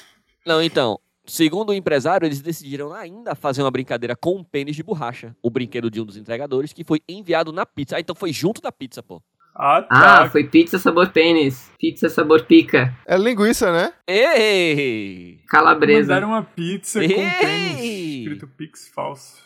Não, 0.46 0.62
então. 0.62 0.98
Segundo 1.26 1.70
o 1.70 1.74
empresário, 1.74 2.26
eles 2.26 2.40
decidiram 2.40 2.92
ainda 2.92 3.34
fazer 3.34 3.62
uma 3.62 3.70
brincadeira 3.70 4.16
com 4.16 4.36
um 4.36 4.44
pênis 4.44 4.74
de 4.76 4.82
borracha. 4.82 5.34
O 5.42 5.48
brinquedo 5.50 5.90
de 5.90 6.00
um 6.00 6.04
dos 6.04 6.16
entregadores 6.16 6.72
que 6.72 6.82
foi 6.84 7.00
enviado 7.08 7.52
na 7.52 7.64
pizza. 7.64 7.96
Ah, 7.96 8.00
então 8.00 8.14
foi 8.16 8.32
junto 8.32 8.60
da 8.60 8.72
pizza, 8.72 9.02
pô. 9.02 9.22
Ah, 9.54 9.78
Ah, 9.90 10.18
tá. 10.24 10.30
foi 10.30 10.44
pizza 10.44 10.78
sabor 10.78 11.10
pênis. 11.10 11.70
Pizza 11.78 12.08
sabor 12.08 12.44
pica. 12.46 12.94
É 13.06 13.16
linguiça, 13.16 13.70
né? 13.72 13.92
Ei! 14.06 15.40
Calabresa. 15.48 16.08
Mandaram 16.14 16.28
uma 16.28 16.42
pizza 16.42 16.98
com 17.00 17.04
Ei! 17.06 17.30
pênis 17.40 17.80
escrito 18.20 18.48
Pix 18.48 18.88
falso. 18.94 19.38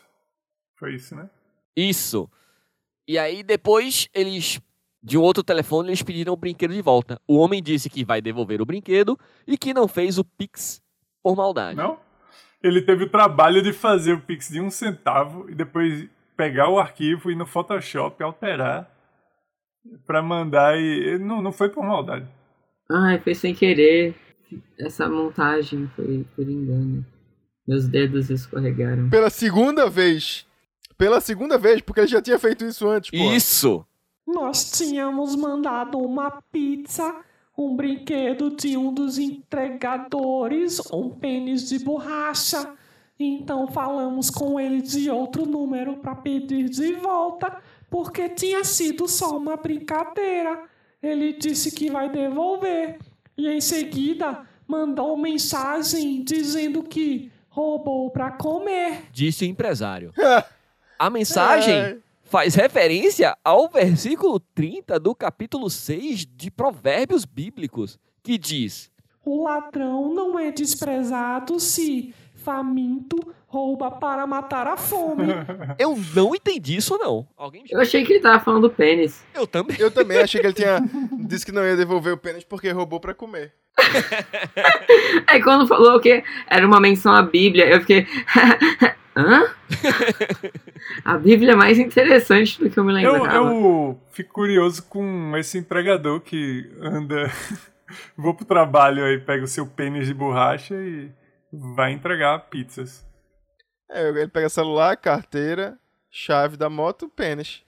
Foi 0.78 0.94
isso, 0.94 1.14
né? 1.14 1.28
Isso. 1.76 2.28
E 3.06 3.18
aí 3.18 3.42
depois 3.42 4.08
eles 4.14 4.60
de 5.02 5.18
um 5.18 5.20
outro 5.20 5.42
telefone 5.42 5.90
eles 5.90 6.02
pediram 6.02 6.32
o 6.32 6.36
brinquedo 6.36 6.72
de 6.72 6.80
volta. 6.80 7.20
O 7.28 7.36
homem 7.36 7.62
disse 7.62 7.90
que 7.90 8.04
vai 8.04 8.22
devolver 8.22 8.62
o 8.62 8.66
brinquedo 8.66 9.18
e 9.46 9.58
que 9.58 9.74
não 9.74 9.86
fez 9.86 10.18
o 10.18 10.24
Pix 10.24 10.82
por 11.22 11.36
maldade. 11.36 11.76
Não? 11.76 11.98
Ele 12.62 12.80
teve 12.80 13.04
o 13.04 13.10
trabalho 13.10 13.62
de 13.62 13.74
fazer 13.74 14.14
o 14.14 14.20
Pix 14.20 14.48
de 14.48 14.60
um 14.60 14.70
centavo 14.70 15.50
e 15.50 15.54
depois 15.54 16.08
pegar 16.34 16.70
o 16.70 16.78
arquivo 16.78 17.30
e 17.30 17.34
no 17.34 17.46
Photoshop 17.46 18.22
alterar 18.22 18.90
pra 20.06 20.22
mandar 20.22 20.78
e. 20.78 21.18
Não, 21.18 21.42
não 21.42 21.52
foi 21.52 21.68
por 21.68 21.84
maldade. 21.84 22.26
Ai, 22.90 23.18
foi 23.20 23.34
sem 23.34 23.54
querer. 23.54 24.14
Essa 24.78 25.08
montagem 25.08 25.90
foi 25.94 26.24
por 26.34 26.48
engano. 26.48 27.04
Meus 27.66 27.86
dedos 27.88 28.30
escorregaram. 28.30 29.08
Pela 29.10 29.30
segunda 29.30 29.88
vez. 29.88 30.46
Pela 30.96 31.20
segunda 31.20 31.58
vez, 31.58 31.80
porque 31.80 32.00
ele 32.00 32.08
já 32.08 32.22
tinha 32.22 32.38
feito 32.38 32.64
isso 32.64 32.88
antes, 32.88 33.10
pô. 33.10 33.32
Isso. 33.32 33.84
Nós 34.26 34.70
tínhamos 34.70 35.36
mandado 35.36 35.98
uma 35.98 36.42
pizza, 36.50 37.14
um 37.56 37.76
brinquedo 37.76 38.50
de 38.50 38.76
um 38.76 38.92
dos 38.92 39.18
entregadores, 39.18 40.80
um 40.92 41.10
pênis 41.10 41.68
de 41.68 41.78
borracha. 41.78 42.72
Então 43.18 43.66
falamos 43.68 44.30
com 44.30 44.58
ele 44.58 44.80
de 44.80 45.10
outro 45.10 45.44
número 45.46 45.96
para 45.98 46.14
pedir 46.14 46.68
de 46.68 46.94
volta, 46.94 47.58
porque 47.90 48.28
tinha 48.28 48.64
sido 48.64 49.06
só 49.06 49.36
uma 49.36 49.56
brincadeira. 49.56 50.64
Ele 51.02 51.34
disse 51.34 51.70
que 51.70 51.90
vai 51.90 52.08
devolver 52.08 52.98
e 53.36 53.48
em 53.48 53.60
seguida 53.60 54.42
mandou 54.66 55.16
mensagem 55.16 56.24
dizendo 56.24 56.82
que 56.82 57.30
roubou 57.48 58.10
para 58.10 58.32
comer. 58.32 59.04
Disse 59.12 59.44
o 59.44 59.48
empresário. 59.48 60.12
A 60.98 61.10
mensagem 61.10 61.74
Ai. 61.74 61.98
faz 62.22 62.54
referência 62.54 63.36
ao 63.44 63.68
versículo 63.68 64.38
30 64.38 64.98
do 64.98 65.14
capítulo 65.14 65.68
6 65.68 66.26
de 66.26 66.50
Provérbios 66.50 67.24
Bíblicos, 67.24 67.98
que 68.22 68.38
diz: 68.38 68.90
O 69.24 69.42
ladrão 69.44 70.12
não 70.14 70.38
é 70.38 70.52
desprezado 70.52 71.58
se, 71.58 72.14
faminto, 72.44 73.16
rouba 73.46 73.90
para 73.90 74.26
matar 74.26 74.66
a 74.66 74.76
fome. 74.76 75.26
Eu 75.78 75.98
não 76.14 76.34
entendi 76.34 76.76
isso, 76.76 76.98
não. 76.98 77.26
Alguém 77.36 77.64
Eu 77.70 77.80
achei 77.80 78.04
que 78.04 78.12
ele 78.12 78.20
tava 78.20 78.38
falando 78.44 78.68
do 78.68 78.70
pênis. 78.70 79.24
Eu 79.34 79.46
também. 79.46 79.76
Eu 79.78 79.90
também 79.90 80.18
achei 80.18 80.40
que 80.40 80.46
ele 80.46 80.54
tinha. 80.54 80.78
Disse 81.26 81.46
que 81.46 81.52
não 81.52 81.64
ia 81.64 81.76
devolver 81.76 82.12
o 82.12 82.18
pênis 82.18 82.44
porque 82.44 82.70
roubou 82.70 83.00
pra 83.00 83.14
comer. 83.14 83.52
Aí 85.26 85.42
quando 85.42 85.66
falou 85.66 85.98
que 86.00 86.22
era 86.48 86.66
uma 86.66 86.80
menção 86.80 87.12
à 87.12 87.22
Bíblia, 87.22 87.66
eu 87.68 87.80
fiquei. 87.80 88.06
Hã? 89.16 89.44
A 91.04 91.16
Bíblia 91.16 91.52
é 91.52 91.56
mais 91.56 91.78
interessante 91.78 92.58
do 92.60 92.68
que 92.68 92.78
eu 92.78 92.84
me 92.84 93.02
Eu, 93.02 93.12
lembrava. 93.14 93.46
eu 93.48 94.00
fico 94.10 94.32
curioso 94.32 94.82
com 94.84 95.36
esse 95.36 95.56
entregador 95.58 96.20
que 96.20 96.70
anda. 96.80 97.30
Vou 98.16 98.34
pro 98.34 98.44
trabalho 98.44 99.04
aí, 99.04 99.18
pega 99.18 99.44
o 99.44 99.48
seu 99.48 99.66
pênis 99.66 100.06
de 100.06 100.14
borracha 100.14 100.74
e 100.74 101.10
vai 101.74 101.92
entregar 101.92 102.38
pizzas. 102.50 103.06
É, 103.90 104.08
ele 104.08 104.28
pega 104.28 104.48
celular, 104.48 104.96
carteira, 104.96 105.78
chave 106.10 106.56
da 106.56 106.68
moto, 106.70 107.08
pênis. 107.08 107.62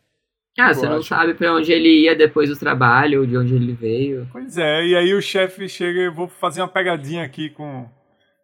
Ah, 0.58 0.72
você 0.72 0.88
não 0.88 1.02
sabe 1.02 1.34
pra 1.34 1.52
onde 1.52 1.70
ele 1.70 2.04
ia 2.04 2.16
depois 2.16 2.48
do 2.48 2.56
trabalho, 2.56 3.20
ou 3.20 3.26
de 3.26 3.36
onde 3.36 3.54
ele 3.54 3.74
veio. 3.74 4.26
Pois 4.32 4.56
é, 4.56 4.86
e 4.86 4.96
aí 4.96 5.12
o 5.12 5.20
chefe 5.20 5.68
chega 5.68 6.00
e 6.00 6.10
vou 6.10 6.28
fazer 6.28 6.62
uma 6.62 6.68
pegadinha 6.68 7.24
aqui 7.24 7.50
com, 7.50 7.86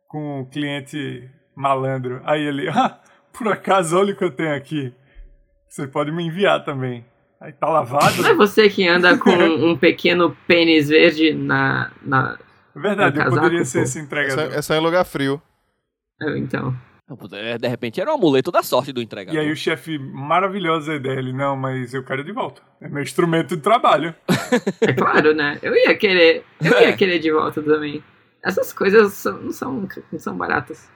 com 0.08 0.42
o 0.42 0.46
cliente 0.46 1.30
malandro. 1.56 2.20
Aí 2.24 2.42
ele, 2.42 2.68
ah, 2.68 3.00
por 3.32 3.48
acaso, 3.48 3.96
olha 3.96 4.12
o 4.12 4.16
que 4.16 4.24
eu 4.24 4.30
tenho 4.30 4.54
aqui. 4.54 4.92
Você 5.68 5.86
pode 5.86 6.12
me 6.12 6.22
enviar 6.22 6.62
também. 6.64 7.02
Aí 7.40 7.52
tá 7.52 7.66
lavado. 7.66 8.22
Não 8.22 8.30
é 8.30 8.34
você 8.34 8.68
que 8.68 8.86
anda 8.86 9.16
com 9.16 9.30
um 9.70 9.76
pequeno 9.76 10.36
pênis 10.46 10.90
verde 10.90 11.32
na. 11.32 11.90
na... 12.02 12.38
Verdade, 12.74 13.18
É 13.18 13.20
eu 13.20 13.24
casaco, 13.24 13.42
poderia 13.42 13.64
ser 13.64 13.78
pô. 13.78 13.84
esse 13.84 13.98
É 13.98 14.00
só, 14.00 14.06
entregador. 14.06 14.52
é 14.54 14.62
só 14.62 14.74
em 14.74 14.80
lugar 14.80 15.04
frio. 15.04 15.40
eu, 16.20 16.36
Então. 16.36 16.74
Não, 17.08 17.16
pô, 17.16 17.28
é, 17.34 17.58
De 17.58 17.68
repente 17.68 18.00
era 18.00 18.10
o 18.10 18.14
amuleto 18.14 18.50
da 18.50 18.62
sorte 18.62 18.92
do 18.92 19.02
entregador. 19.02 19.34
E 19.40 19.44
aí 19.44 19.50
o 19.52 19.56
chefe, 19.56 19.98
maravilhosa 19.98 20.94
ideia, 20.94 21.18
ele, 21.18 21.32
não, 21.32 21.56
mas 21.56 21.92
eu 21.92 22.02
quero 22.04 22.22
de 22.24 22.32
volta. 22.32 22.62
É 22.80 22.88
meu 22.88 23.02
instrumento 23.02 23.56
de 23.56 23.62
trabalho. 23.62 24.14
É 24.80 24.92
claro, 24.92 25.34
né? 25.34 25.58
Eu 25.62 25.74
ia 25.74 25.96
querer. 25.96 26.44
Eu 26.60 26.80
ia 26.80 26.94
querer 26.96 27.18
de 27.18 27.32
volta 27.32 27.62
também. 27.62 28.02
Essas 28.42 28.72
coisas 28.72 29.12
são- 29.14 29.38
não, 29.40 29.50
são, 29.52 29.88
não 30.12 30.18
são 30.18 30.36
baratas. 30.36 30.88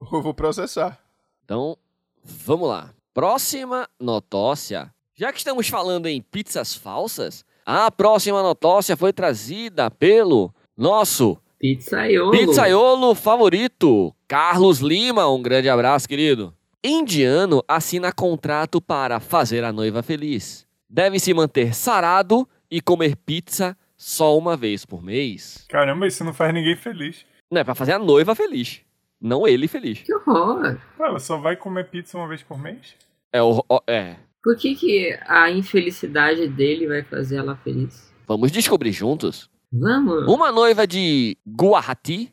Eu 0.00 0.22
vou 0.22 0.32
processar. 0.32 0.98
Então, 1.44 1.76
vamos 2.24 2.68
lá. 2.68 2.90
Próxima 3.12 3.86
notócia. 4.00 4.90
Já 5.14 5.30
que 5.32 5.38
estamos 5.38 5.68
falando 5.68 6.06
em 6.06 6.22
pizzas 6.22 6.74
falsas, 6.74 7.44
a 7.66 7.90
próxima 7.90 8.42
notócia 8.42 8.96
foi 8.96 9.12
trazida 9.12 9.90
pelo 9.90 10.52
nosso 10.76 11.38
Pizzaiolo. 11.58 12.30
pizzaiolo 12.30 13.14
favorito, 13.14 14.14
Carlos 14.26 14.80
Lima. 14.80 15.28
Um 15.28 15.42
grande 15.42 15.68
abraço, 15.68 16.08
querido. 16.08 16.54
Indiano 16.82 17.62
assina 17.68 18.12
contrato 18.12 18.80
para 18.80 19.20
fazer 19.20 19.62
a 19.62 19.72
noiva 19.72 20.02
feliz. 20.02 20.66
Deve 20.88 21.20
se 21.20 21.32
manter 21.32 21.74
sarado 21.74 22.48
e 22.70 22.80
comer 22.80 23.16
pizza 23.16 23.76
só 23.96 24.36
uma 24.36 24.56
vez 24.56 24.84
por 24.84 25.02
mês. 25.02 25.64
Caramba, 25.68 26.06
isso 26.08 26.24
não 26.24 26.34
faz 26.34 26.52
ninguém 26.52 26.74
feliz. 26.76 27.24
Não, 27.50 27.60
é 27.60 27.64
pra 27.64 27.74
fazer 27.74 27.92
a 27.92 27.98
noiva 27.98 28.34
feliz. 28.34 28.80
Não 29.20 29.46
ele 29.46 29.68
feliz. 29.68 30.02
Que 30.02 30.12
horror! 30.12 30.76
Pô, 30.96 31.04
ela 31.04 31.20
só 31.20 31.36
vai 31.36 31.54
comer 31.54 31.88
pizza 31.88 32.18
uma 32.18 32.26
vez 32.26 32.42
por 32.42 32.60
mês? 32.60 32.96
É 33.32 33.40
o. 33.40 33.64
É. 33.86 34.16
Por 34.42 34.56
que, 34.56 34.74
que 34.74 35.16
a 35.28 35.48
infelicidade 35.48 36.48
dele 36.48 36.88
vai 36.88 37.04
fazer 37.04 37.36
ela 37.36 37.54
feliz? 37.54 38.12
Vamos 38.26 38.50
descobrir 38.50 38.90
juntos. 38.90 39.48
Vamos! 39.72 40.26
Uma 40.28 40.52
noiva 40.52 40.86
de 40.86 41.38
Guwahati, 41.46 42.30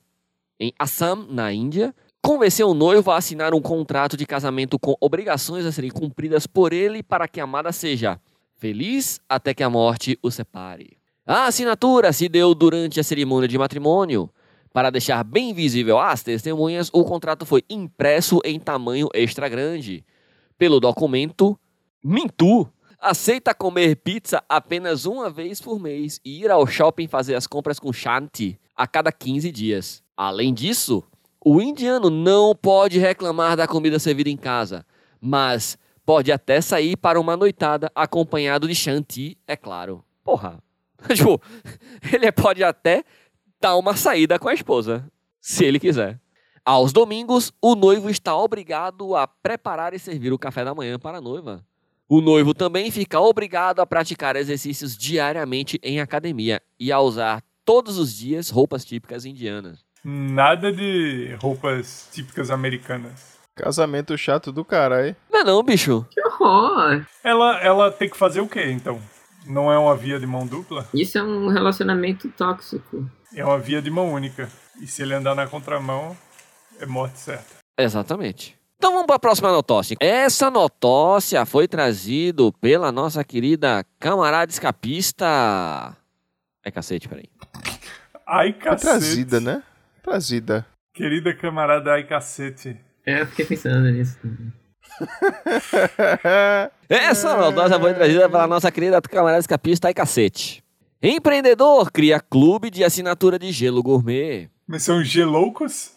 em 0.59 0.73
Assam, 0.77 1.25
na 1.29 1.53
Índia, 1.53 1.95
convenceu 2.21 2.69
o 2.69 2.73
noivo 2.73 3.11
a 3.11 3.15
assinar 3.15 3.53
um 3.53 3.61
contrato 3.61 4.17
de 4.17 4.25
casamento 4.25 4.77
com 4.77 4.93
obrigações 4.99 5.65
a 5.65 5.71
serem 5.71 5.89
cumpridas 5.89 6.45
por 6.45 6.73
ele 6.73 7.01
para 7.01 7.29
que 7.29 7.39
a 7.39 7.45
amada 7.45 7.71
seja 7.71 8.19
feliz 8.57 9.21
até 9.29 9.53
que 9.53 9.63
a 9.63 9.69
morte 9.69 10.19
o 10.21 10.29
separe. 10.29 10.97
A 11.25 11.45
assinatura 11.45 12.11
se 12.11 12.27
deu 12.27 12.53
durante 12.53 12.99
a 12.99 13.03
cerimônia 13.03 13.47
de 13.47 13.57
matrimônio. 13.57 14.29
Para 14.73 14.89
deixar 14.89 15.23
bem 15.23 15.53
visível 15.53 15.97
às 15.97 16.21
testemunhas, 16.21 16.89
o 16.91 17.05
contrato 17.05 17.45
foi 17.45 17.63
impresso 17.69 18.41
em 18.43 18.59
tamanho 18.59 19.07
extra 19.13 19.47
grande. 19.47 20.03
Pelo 20.57 20.79
documento, 20.79 21.57
Mintu 22.03 22.69
aceita 22.99 23.53
comer 23.53 23.95
pizza 23.95 24.43
apenas 24.47 25.05
uma 25.05 25.29
vez 25.29 25.61
por 25.61 25.79
mês 25.79 26.19
e 26.23 26.43
ir 26.43 26.51
ao 26.51 26.67
shopping 26.67 27.07
fazer 27.07 27.35
as 27.35 27.47
compras 27.47 27.79
com 27.79 27.93
Shanti 27.93 28.59
a 28.75 28.85
cada 28.85 29.11
15 29.11 29.51
dias. 29.51 30.03
Além 30.15 30.53
disso, 30.53 31.03
o 31.43 31.61
indiano 31.61 32.09
não 32.09 32.53
pode 32.53 32.99
reclamar 32.99 33.55
da 33.55 33.67
comida 33.67 33.97
servida 33.99 34.29
em 34.29 34.37
casa, 34.37 34.85
mas 35.21 35.77
pode 36.05 36.31
até 36.31 36.59
sair 36.59 36.97
para 36.97 37.19
uma 37.19 37.37
noitada 37.37 37.91
acompanhado 37.95 38.67
de 38.67 38.75
Shanti, 38.75 39.37
é 39.47 39.55
claro. 39.55 40.03
Porra. 40.23 40.61
tipo, 41.15 41.41
ele 42.11 42.31
pode 42.31 42.63
até 42.63 43.03
dar 43.59 43.77
uma 43.77 43.95
saída 43.95 44.37
com 44.37 44.49
a 44.49 44.53
esposa, 44.53 45.09
se 45.39 45.63
ele 45.63 45.79
quiser. 45.79 46.19
Aos 46.65 46.91
domingos, 46.91 47.53
o 47.61 47.73
noivo 47.73 48.09
está 48.09 48.35
obrigado 48.35 49.15
a 49.15 49.25
preparar 49.25 49.93
e 49.93 49.99
servir 49.99 50.33
o 50.33 50.37
café 50.37 50.65
da 50.65 50.75
manhã 50.75 50.99
para 50.99 51.17
a 51.17 51.21
noiva. 51.21 51.65
O 52.11 52.21
noivo 52.21 52.55
também 52.55 52.89
fica 52.89 53.19
obrigado 53.19 53.81
a 53.81 53.85
praticar 53.85 54.35
exercícios 54.35 54.97
diariamente 54.97 55.79
em 55.83 56.01
academia 56.01 56.59
e 56.79 56.91
a 56.91 56.99
usar 56.99 57.43
todos 57.63 57.99
os 57.99 58.11
dias 58.17 58.49
roupas 58.49 58.83
típicas 58.83 59.25
indianas. 59.25 59.85
Nada 60.03 60.71
de 60.73 61.35
roupas 61.39 62.09
típicas 62.11 62.49
americanas. 62.49 63.37
Casamento 63.55 64.17
chato 64.17 64.51
do 64.51 64.65
caralho. 64.65 65.15
Não 65.29 65.41
é 65.41 65.43
não, 65.43 65.61
bicho? 65.61 66.03
Que 66.09 66.19
horror! 66.19 67.05
Ela, 67.23 67.59
ela 67.59 67.91
tem 67.91 68.09
que 68.09 68.17
fazer 68.17 68.41
o 68.41 68.47
quê, 68.47 68.71
então? 68.71 68.99
Não 69.45 69.71
é 69.71 69.77
uma 69.77 69.95
via 69.95 70.19
de 70.19 70.25
mão 70.25 70.47
dupla? 70.47 70.87
Isso 70.91 71.15
é 71.19 71.21
um 71.21 71.47
relacionamento 71.49 72.27
tóxico. 72.29 73.07
É 73.35 73.45
uma 73.45 73.59
via 73.59 73.83
de 73.83 73.91
mão 73.91 74.11
única. 74.11 74.49
E 74.81 74.87
se 74.87 75.03
ele 75.03 75.13
andar 75.13 75.35
na 75.35 75.45
contramão, 75.45 76.17
é 76.79 76.87
morte 76.87 77.19
certa. 77.19 77.59
Exatamente. 77.77 78.58
Então 78.79 78.93
vamos 78.93 79.07
para 79.07 79.17
a 79.17 79.19
próxima 79.19 79.51
notócia. 79.51 79.97
Essa 79.99 80.49
notócia 80.49 81.45
foi 81.45 81.67
trazido 81.67 82.53
pela 82.61 82.93
nossa 82.93 83.25
querida 83.25 83.85
camarada 83.99 84.49
escapista. 84.49 85.97
É 86.63 86.71
cacete, 86.71 87.09
peraí. 87.09 87.25
Ai, 88.25 88.53
Foi 88.53 88.61
cacete. 88.61 88.81
trazida, 88.89 89.41
né? 89.41 89.61
Trazida. 90.01 90.65
Querida 90.93 91.35
camarada, 91.35 91.91
ai, 91.91 92.05
cacete. 92.07 92.77
É, 93.05 93.21
eu 93.21 93.27
fiquei 93.27 93.45
pensando 93.47 93.81
nisso 93.91 94.17
também. 94.21 94.53
Essa 96.87 97.35
notócia 97.35 97.77
foi 97.77 97.93
trazida 97.93 98.29
pela 98.29 98.47
nossa 98.47 98.71
querida 98.71 99.01
camarada 99.01 99.39
escapista 99.39 99.89
Ai 99.89 99.93
Cacete. 99.93 100.63
Empreendedor 101.01 101.89
cria 101.93 102.19
clube 102.19 102.69
de 102.69 102.83
assinatura 102.83 103.39
de 103.39 103.53
gelo 103.53 103.81
gourmet. 103.81 104.49
Mas 104.67 104.83
são 104.83 105.01
geloucos? 105.01 105.93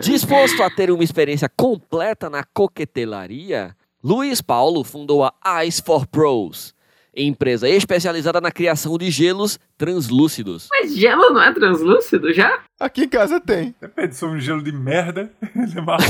Disposto 0.00 0.62
a 0.62 0.70
ter 0.70 0.88
uma 0.92 1.02
experiência 1.02 1.48
completa 1.48 2.30
na 2.30 2.44
coquetelaria, 2.44 3.74
Luiz 4.02 4.40
Paulo 4.40 4.84
fundou 4.84 5.24
a 5.24 5.64
Ice 5.64 5.82
for 5.82 6.06
Pros, 6.06 6.72
empresa 7.12 7.68
especializada 7.68 8.40
na 8.40 8.52
criação 8.52 8.96
de 8.96 9.10
gelos 9.10 9.58
translúcidos. 9.76 10.68
Mas 10.70 10.94
gelo 10.94 11.30
não 11.30 11.42
é 11.42 11.52
translúcido 11.52 12.32
já? 12.32 12.60
Aqui 12.78 13.02
em 13.02 13.08
casa 13.08 13.40
tem. 13.40 13.74
Depende, 13.80 14.14
se 14.14 14.20
for 14.20 14.30
um 14.30 14.38
gelo 14.38 14.62
de 14.62 14.70
merda, 14.70 15.28
ele 15.56 15.76
é 15.76 15.80
marrom. 15.80 16.04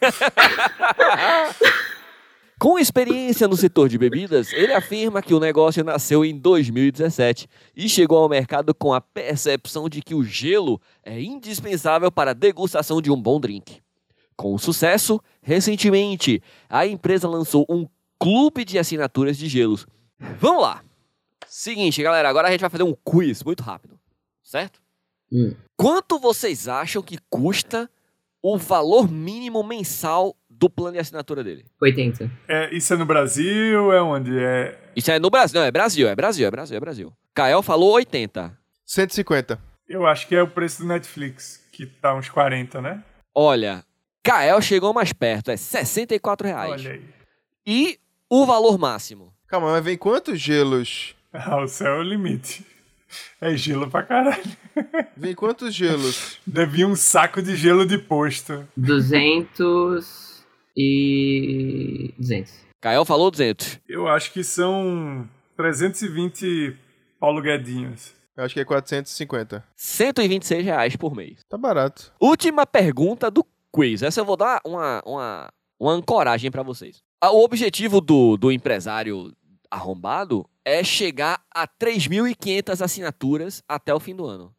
Com 2.58 2.78
experiência 2.78 3.48
no 3.48 3.56
setor 3.56 3.88
de 3.88 3.98
bebidas, 3.98 4.52
ele 4.52 4.72
afirma 4.72 5.20
que 5.20 5.34
o 5.34 5.40
negócio 5.40 5.82
nasceu 5.82 6.24
em 6.24 6.38
2017 6.38 7.48
e 7.74 7.88
chegou 7.88 8.18
ao 8.18 8.28
mercado 8.28 8.72
com 8.74 8.92
a 8.94 9.00
percepção 9.00 9.88
de 9.88 10.00
que 10.00 10.14
o 10.14 10.22
gelo 10.22 10.80
é 11.02 11.20
indispensável 11.20 12.12
para 12.12 12.30
a 12.30 12.34
degustação 12.34 13.02
de 13.02 13.10
um 13.10 13.20
bom 13.20 13.40
drink. 13.40 13.82
Com 14.36 14.56
sucesso, 14.56 15.20
recentemente, 15.42 16.42
a 16.68 16.86
empresa 16.86 17.28
lançou 17.28 17.66
um 17.68 17.86
clube 18.18 18.64
de 18.64 18.78
assinaturas 18.78 19.36
de 19.36 19.48
gelos. 19.48 19.86
Vamos 20.40 20.62
lá! 20.62 20.82
Seguinte, 21.46 22.02
galera, 22.02 22.28
agora 22.28 22.48
a 22.48 22.50
gente 22.50 22.60
vai 22.60 22.70
fazer 22.70 22.82
um 22.84 22.96
quiz 23.04 23.42
muito 23.42 23.62
rápido, 23.62 23.98
certo? 24.42 24.80
Hum. 25.30 25.54
Quanto 25.76 26.18
vocês 26.18 26.68
acham 26.68 27.02
que 27.02 27.18
custa 27.28 27.90
o 28.42 28.58
valor 28.58 29.10
mínimo 29.10 29.62
mensal 29.62 30.36
do 30.58 30.70
plano 30.70 30.92
de 30.92 30.98
assinatura 30.98 31.42
dele? 31.42 31.64
80. 31.80 32.30
É, 32.48 32.74
isso 32.74 32.92
é 32.92 32.96
no 32.96 33.04
Brasil? 33.04 33.92
É 33.92 34.02
onde? 34.02 34.38
É. 34.38 34.78
Isso 34.96 35.10
é 35.10 35.18
no 35.18 35.30
Brasil. 35.30 35.60
Não, 35.60 35.66
é 35.66 35.70
Brasil, 35.70 36.08
é 36.08 36.14
Brasil, 36.14 36.46
é 36.46 36.50
Brasil, 36.50 36.76
é 36.76 36.80
Brasil. 36.80 37.12
Kael 37.34 37.62
falou 37.62 37.92
80. 37.92 38.56
150. 38.86 39.58
Eu 39.88 40.06
acho 40.06 40.26
que 40.26 40.34
é 40.34 40.42
o 40.42 40.48
preço 40.48 40.82
do 40.82 40.88
Netflix, 40.88 41.62
que 41.72 41.86
tá 41.86 42.14
uns 42.14 42.28
40, 42.28 42.80
né? 42.80 43.02
Olha, 43.34 43.84
Kael 44.22 44.60
chegou 44.62 44.94
mais 44.94 45.12
perto, 45.12 45.50
é 45.50 45.56
64 45.56 46.46
reais. 46.46 46.80
Olha 46.80 46.92
aí. 46.92 47.04
E 47.66 47.98
o 48.30 48.46
valor 48.46 48.78
máximo? 48.78 49.32
Calma, 49.46 49.72
mas 49.72 49.84
vem 49.84 49.96
quantos 49.96 50.40
gelos? 50.40 51.14
Ah, 51.36 51.60
o 51.60 51.66
céu 51.66 51.96
é 51.96 51.98
o 51.98 52.02
limite. 52.02 52.64
É 53.40 53.56
gelo 53.56 53.90
pra 53.90 54.04
caralho. 54.04 54.40
Vem 55.16 55.34
quantos 55.34 55.74
gelos? 55.74 56.38
Deve 56.46 56.76
vir 56.76 56.86
um 56.86 56.94
saco 56.94 57.42
de 57.42 57.56
gelo 57.56 57.84
de 57.84 57.98
posto. 57.98 58.64
200 58.76 60.23
e... 60.76 62.14
200. 62.18 62.52
Kael 62.80 63.04
falou 63.04 63.30
200. 63.30 63.80
Eu 63.88 64.06
acho 64.08 64.32
que 64.32 64.44
são 64.44 65.28
320 65.56 66.76
Paulo 67.18 67.40
Guedinhos. 67.40 68.12
Eu 68.36 68.44
acho 68.44 68.54
que 68.54 68.60
é 68.60 68.64
450. 68.64 69.64
126 69.76 70.64
reais 70.64 70.96
por 70.96 71.14
mês. 71.14 71.38
Tá 71.48 71.56
barato. 71.56 72.12
Última 72.20 72.66
pergunta 72.66 73.30
do 73.30 73.46
quiz. 73.72 74.02
Essa 74.02 74.20
eu 74.20 74.24
vou 74.24 74.36
dar 74.36 74.60
uma, 74.66 75.00
uma, 75.06 75.52
uma 75.78 75.92
ancoragem 75.92 76.50
pra 76.50 76.62
vocês. 76.62 77.02
Ah, 77.20 77.30
O 77.30 77.44
objetivo 77.44 78.00
do, 78.00 78.36
do 78.36 78.50
empresário 78.50 79.32
arrombado 79.70 80.44
é 80.64 80.82
chegar 80.82 81.40
a 81.54 81.66
3.500 81.66 82.82
assinaturas 82.84 83.62
até 83.68 83.94
o 83.94 84.00
fim 84.00 84.14
do 84.14 84.26
ano. 84.26 84.54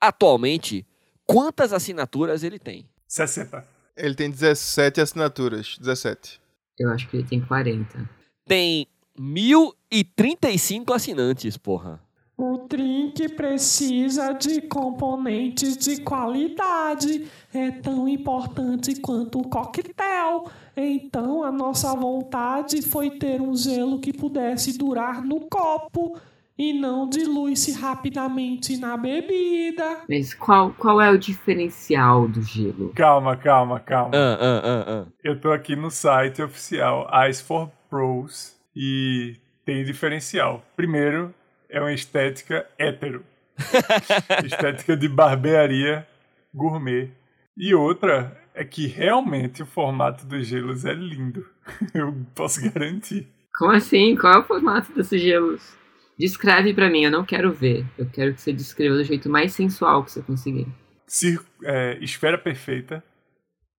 Atualmente, 0.00 0.86
quantas 1.26 1.72
assinaturas 1.72 2.42
ele 2.42 2.58
tem? 2.58 2.88
60. 3.06 3.66
Ele 3.98 4.14
tem 4.14 4.30
17 4.30 5.00
assinaturas. 5.00 5.76
17. 5.78 6.40
Eu 6.78 6.90
acho 6.90 7.08
que 7.08 7.16
ele 7.16 7.26
tem 7.26 7.40
40. 7.40 8.08
Tem 8.46 8.86
1.035 9.18 10.94
assinantes, 10.94 11.56
porra. 11.56 12.00
O 12.36 12.68
drink 12.68 13.30
precisa 13.30 14.32
de 14.32 14.60
componentes 14.62 15.76
de 15.76 16.00
qualidade. 16.02 17.26
É 17.52 17.72
tão 17.72 18.08
importante 18.08 18.94
quanto 19.00 19.40
o 19.40 19.48
coquetel. 19.48 20.48
Então, 20.76 21.42
a 21.42 21.50
nossa 21.50 21.92
vontade 21.96 22.80
foi 22.80 23.10
ter 23.10 23.40
um 23.40 23.56
gelo 23.56 23.98
que 23.98 24.12
pudesse 24.12 24.78
durar 24.78 25.20
no 25.24 25.40
copo 25.48 26.16
e 26.58 26.72
não 26.72 27.08
dilui-se 27.08 27.72
rapidamente 27.72 28.76
na 28.76 28.96
bebida. 28.96 30.02
Mas 30.08 30.34
qual, 30.34 30.72
qual 30.72 31.00
é 31.00 31.10
o 31.10 31.16
diferencial 31.16 32.26
do 32.26 32.42
gelo? 32.42 32.92
Calma, 32.94 33.36
calma, 33.36 33.78
calma. 33.78 34.10
Ah, 34.14 34.38
ah, 34.40 34.62
ah, 34.64 34.84
ah. 34.88 35.06
Eu 35.22 35.40
tô 35.40 35.52
aqui 35.52 35.76
no 35.76 35.90
site 35.90 36.42
oficial 36.42 37.08
Ice 37.30 37.42
for 37.42 37.70
Pros 37.88 38.56
e 38.74 39.36
tem 39.64 39.84
diferencial. 39.84 40.64
Primeiro, 40.74 41.32
é 41.68 41.80
uma 41.80 41.92
estética 41.92 42.66
hétero. 42.76 43.24
estética 44.44 44.96
de 44.96 45.08
barbearia 45.08 46.06
gourmet. 46.52 47.10
E 47.56 47.74
outra 47.74 48.36
é 48.54 48.64
que 48.64 48.86
realmente 48.86 49.62
o 49.62 49.66
formato 49.66 50.26
dos 50.26 50.46
gelos 50.46 50.84
é 50.84 50.92
lindo. 50.92 51.46
Eu 51.94 52.14
posso 52.34 52.60
garantir. 52.72 53.28
Como 53.56 53.72
assim? 53.72 54.16
Qual 54.16 54.32
é 54.34 54.38
o 54.38 54.44
formato 54.44 54.92
desses 54.92 55.20
gelos? 55.20 55.76
Descreve 56.18 56.74
pra 56.74 56.90
mim, 56.90 57.04
eu 57.04 57.10
não 57.10 57.24
quero 57.24 57.52
ver. 57.52 57.86
Eu 57.96 58.06
quero 58.10 58.34
que 58.34 58.40
você 58.40 58.52
descreva 58.52 58.96
do 58.96 59.04
jeito 59.04 59.28
mais 59.28 59.52
sensual 59.52 60.02
que 60.04 60.10
você 60.10 60.22
conseguir. 60.22 60.66
Cir 61.06 61.40
é, 61.64 61.96
esfera 62.00 62.36
perfeita. 62.36 63.02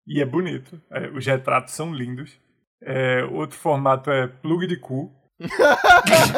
E 0.08 0.22
é 0.22 0.26
bonito. 0.26 0.82
É, 0.90 1.10
os 1.10 1.26
retratos 1.26 1.74
são 1.74 1.94
lindos. 1.94 2.40
É, 2.82 3.24
outro 3.26 3.58
formato 3.58 4.10
é 4.10 4.28
plug 4.28 4.66
de 4.66 4.78
cu. 4.78 5.12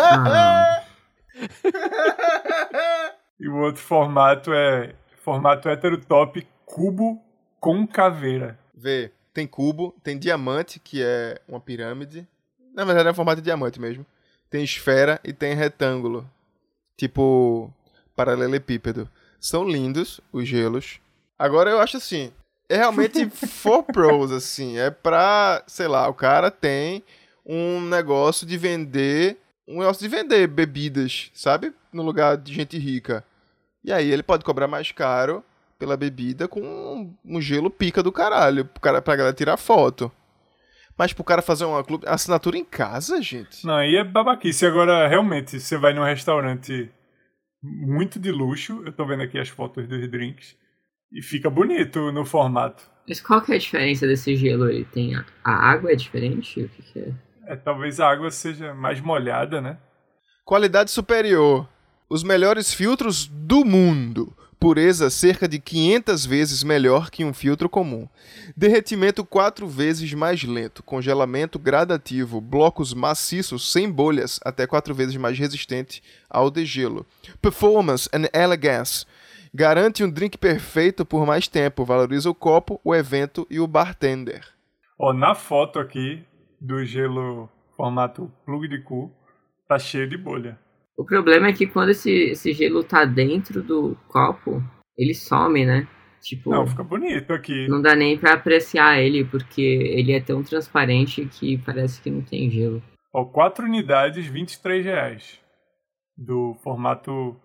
Ah, 0.03 0.83
E 3.39 3.47
o 3.47 3.55
outro 3.57 3.81
formato 3.81 4.53
é 4.53 4.93
formato 5.23 5.67
heterotop, 5.67 6.45
cubo 6.63 7.19
com 7.59 7.87
caveira. 7.87 8.59
Vê, 8.75 9.11
tem 9.33 9.47
cubo, 9.47 9.95
tem 10.03 10.17
diamante, 10.17 10.79
que 10.79 11.01
é 11.01 11.41
uma 11.47 11.59
pirâmide. 11.59 12.27
Na 12.73 12.85
verdade 12.85 13.07
é 13.07 13.11
um 13.11 13.15
formato 13.15 13.41
de 13.41 13.45
diamante 13.45 13.81
mesmo. 13.81 14.05
Tem 14.51 14.63
esfera 14.63 15.19
e 15.23 15.33
tem 15.33 15.55
retângulo. 15.55 16.29
Tipo 16.95 17.73
paralelepípedo. 18.15 19.09
São 19.39 19.67
lindos 19.67 20.21
os 20.31 20.47
gelos. 20.47 20.99
Agora 21.39 21.71
eu 21.71 21.79
acho 21.79 21.97
assim, 21.97 22.31
é 22.69 22.77
realmente 22.77 23.27
for 23.31 23.81
pros, 23.83 24.31
assim. 24.31 24.77
É 24.77 24.91
pra, 24.91 25.63
sei 25.65 25.87
lá, 25.87 26.07
o 26.07 26.13
cara 26.13 26.51
tem 26.51 27.03
um 27.45 27.81
negócio 27.81 28.45
de 28.45 28.57
vender. 28.57 29.37
Um 29.67 29.79
negócio 29.79 30.01
de 30.01 30.15
vender 30.15 30.47
bebidas, 30.47 31.31
sabe? 31.33 31.73
No 31.91 32.03
lugar 32.03 32.37
de 32.37 32.53
gente 32.53 32.77
rica. 32.77 33.23
E 33.83 33.91
aí 33.91 34.11
ele 34.11 34.21
pode 34.21 34.43
cobrar 34.43 34.67
mais 34.67 34.91
caro 34.91 35.43
pela 35.79 35.97
bebida 35.97 36.47
com 36.47 37.09
um, 37.25 37.41
gelo 37.41 37.71
pica 37.71 38.03
do 38.03 38.11
caralho. 38.11 38.65
Pro 38.65 38.81
cara, 38.81 39.01
pra 39.01 39.15
galera 39.15 39.35
tirar 39.35 39.57
foto. 39.57 40.11
Mas 41.01 41.13
pro 41.13 41.23
cara 41.23 41.41
fazer 41.41 41.65
uma 41.65 41.83
clube, 41.83 42.05
assinatura 42.07 42.55
em 42.59 42.63
casa, 42.63 43.19
gente. 43.23 43.65
Não, 43.65 43.73
aí 43.73 43.95
é 43.95 44.03
babaquice. 44.03 44.67
Agora, 44.67 45.07
realmente, 45.07 45.59
você 45.59 45.75
vai 45.75 45.95
num 45.95 46.03
restaurante 46.03 46.91
muito 47.63 48.19
de 48.19 48.31
luxo. 48.31 48.83
Eu 48.85 48.93
tô 48.93 49.03
vendo 49.07 49.23
aqui 49.23 49.39
as 49.39 49.49
fotos 49.49 49.87
dos 49.87 50.07
drinks. 50.11 50.55
E 51.11 51.23
fica 51.23 51.49
bonito 51.49 52.11
no 52.11 52.23
formato. 52.23 52.83
Mas 53.09 53.19
qual 53.19 53.41
que 53.41 53.51
é 53.51 53.55
a 53.55 53.57
diferença 53.57 54.05
desse 54.05 54.35
gelo? 54.35 54.69
Ele 54.69 54.85
tem 54.85 55.15
a, 55.15 55.25
a 55.43 55.71
água 55.71 55.91
é 55.91 55.95
diferente? 55.95 56.61
O 56.61 56.69
que, 56.69 56.83
que 56.83 56.99
é? 56.99 57.13
É, 57.47 57.55
talvez 57.55 57.99
a 57.99 58.07
água 58.07 58.29
seja 58.29 58.71
mais 58.75 59.01
molhada, 59.01 59.59
né? 59.59 59.79
Qualidade 60.45 60.91
superior. 60.91 61.67
Os 62.07 62.21
melhores 62.21 62.71
filtros 62.71 63.25
do 63.25 63.65
mundo. 63.65 64.37
Pureza 64.61 65.09
cerca 65.09 65.47
de 65.47 65.57
500 65.57 66.23
vezes 66.23 66.63
melhor 66.63 67.09
que 67.09 67.25
um 67.25 67.33
filtro 67.33 67.67
comum. 67.67 68.07
Derretimento 68.55 69.25
4 69.25 69.67
vezes 69.67 70.13
mais 70.13 70.43
lento. 70.43 70.83
Congelamento 70.83 71.57
gradativo. 71.57 72.39
Blocos 72.39 72.93
maciços 72.93 73.71
sem 73.71 73.89
bolhas 73.89 74.39
até 74.45 74.67
4 74.67 74.93
vezes 74.93 75.17
mais 75.17 75.35
resistente 75.39 76.03
ao 76.29 76.51
degelo. 76.51 77.07
Performance 77.41 78.07
and 78.13 78.27
elegance. 78.39 79.07
Garante 79.51 80.03
um 80.03 80.11
drink 80.11 80.37
perfeito 80.37 81.03
por 81.03 81.25
mais 81.25 81.47
tempo. 81.47 81.83
Valoriza 81.83 82.29
o 82.29 82.35
copo, 82.35 82.79
o 82.83 82.93
evento 82.93 83.47
e 83.49 83.59
o 83.59 83.65
bartender. 83.65 84.45
Na 85.15 85.33
foto 85.33 85.79
aqui 85.79 86.23
do 86.61 86.85
gelo 86.85 87.49
formato 87.75 88.31
plug 88.45 88.67
de 88.67 88.79
cu, 88.83 89.11
tá 89.67 89.79
cheio 89.79 90.07
de 90.07 90.19
bolha. 90.19 90.59
O 90.97 91.05
problema 91.05 91.47
é 91.47 91.53
que 91.53 91.65
quando 91.65 91.89
esse, 91.89 92.11
esse 92.11 92.53
gelo 92.53 92.83
tá 92.83 93.05
dentro 93.05 93.61
do 93.63 93.97
copo, 94.07 94.63
ele 94.97 95.13
some, 95.13 95.65
né? 95.65 95.87
Tipo, 96.21 96.51
Não, 96.51 96.67
fica 96.67 96.83
bonito 96.83 97.33
aqui. 97.33 97.67
não 97.67 97.81
dá 97.81 97.95
nem 97.95 98.17
pra 98.17 98.33
apreciar 98.33 98.99
ele, 98.99 99.25
porque 99.25 99.61
ele 99.61 100.11
é 100.11 100.19
tão 100.19 100.43
transparente 100.43 101.25
que 101.25 101.57
parece 101.57 101.99
que 102.01 102.11
não 102.11 102.21
tem 102.21 102.49
gelo. 102.51 102.81
Ó, 103.11 103.25
4 103.25 103.65
unidades, 103.65 104.27
23 104.27 104.85
reais. 104.85 105.39
Do 106.15 106.55
formato 106.63 107.35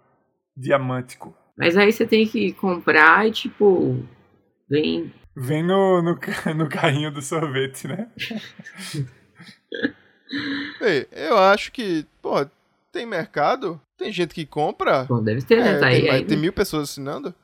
diamântico. 0.54 1.34
Mas 1.56 1.76
aí 1.76 1.90
você 1.90 2.06
tem 2.06 2.26
que 2.26 2.52
comprar 2.52 3.26
e, 3.26 3.32
tipo, 3.32 4.04
vem. 4.68 5.10
Vem 5.34 5.62
no, 5.62 6.02
no, 6.02 6.18
no 6.54 6.68
carrinho 6.68 7.10
do 7.10 7.22
sorvete, 7.22 7.88
né? 7.88 8.10
Ei, 10.80 11.06
eu 11.12 11.38
acho 11.38 11.72
que, 11.72 12.06
pô, 12.20 12.46
tem 12.96 13.04
mercado, 13.04 13.78
tem 13.98 14.10
gente 14.10 14.34
que 14.34 14.46
compra. 14.46 15.04
Bom, 15.04 15.22
deve 15.22 15.42
ter, 15.42 15.62
né? 15.62 15.72
É, 15.72 15.78
Tá 15.78 15.88
tem, 15.90 15.96
aí 16.02 16.08
mais- 16.08 16.26
tem 16.26 16.38
mil 16.38 16.52
pessoas 16.52 16.84
assinando. 16.84 17.34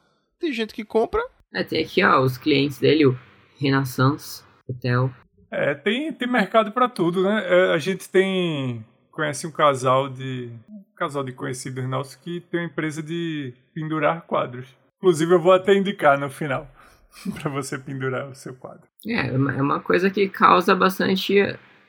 Tem 0.41 0.51
gente 0.51 0.73
que 0.73 0.83
compra. 0.83 1.23
É, 1.53 1.63
tem 1.63 1.85
aqui, 1.85 2.03
ó, 2.03 2.19
os 2.21 2.39
clientes 2.39 2.79
dele, 2.79 3.05
o 3.05 3.19
Renaissance 3.61 4.43
Hotel. 4.67 5.11
É, 5.51 5.75
tem, 5.75 6.11
tem 6.11 6.27
mercado 6.27 6.73
pra 6.73 6.89
tudo, 6.89 7.23
né? 7.23 7.43
É, 7.47 7.75
a 7.75 7.79
gente 7.79 8.09
tem. 8.09 8.83
Conhece 9.11 9.47
um 9.47 9.51
casal 9.51 10.09
de. 10.09 10.51
Um 10.71 10.83
casal 10.97 11.23
de 11.23 11.33
conhecidos 11.33 11.87
nossos 11.87 12.15
que 12.15 12.41
tem 12.41 12.61
uma 12.61 12.67
empresa 12.67 13.03
de 13.03 13.53
pendurar 13.75 14.23
quadros. 14.23 14.67
Inclusive, 14.97 15.35
eu 15.35 15.41
vou 15.41 15.53
até 15.53 15.75
indicar 15.75 16.19
no 16.19 16.31
final. 16.31 16.67
pra 17.43 17.51
você 17.51 17.79
pendurar 17.79 18.27
o 18.31 18.35
seu 18.35 18.55
quadro. 18.55 18.89
É, 19.07 19.27
é 19.27 19.27
é 19.27 19.63
uma 19.63 19.81
coisa 19.81 20.09
que 20.09 20.27
causa 20.31 20.75
bastante 20.75 21.35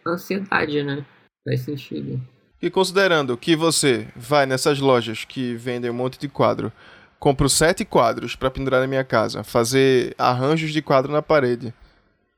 ansiedade, 0.06 0.84
né? 0.84 1.06
Faz 1.46 1.62
sentido. 1.62 2.20
E 2.64 2.70
considerando 2.72 3.36
que 3.36 3.58
você 3.58 4.08
vai 4.16 4.46
nessas 4.46 4.80
lojas 4.80 5.26
que 5.26 5.54
vendem 5.56 5.92
um 5.92 5.94
monte 5.94 6.18
de 6.18 6.30
quadro, 6.30 6.72
compro 7.20 7.50
sete 7.50 7.84
quadros 7.84 8.38
pra 8.38 8.50
pendurar 8.50 8.80
na 8.80 8.88
minha 8.88 9.04
casa, 9.04 9.44
fazer 9.44 10.16
arranjos 10.18 10.72
de 10.72 10.82
quadro 10.82 11.12
na 11.12 11.22
parede. 11.22 11.74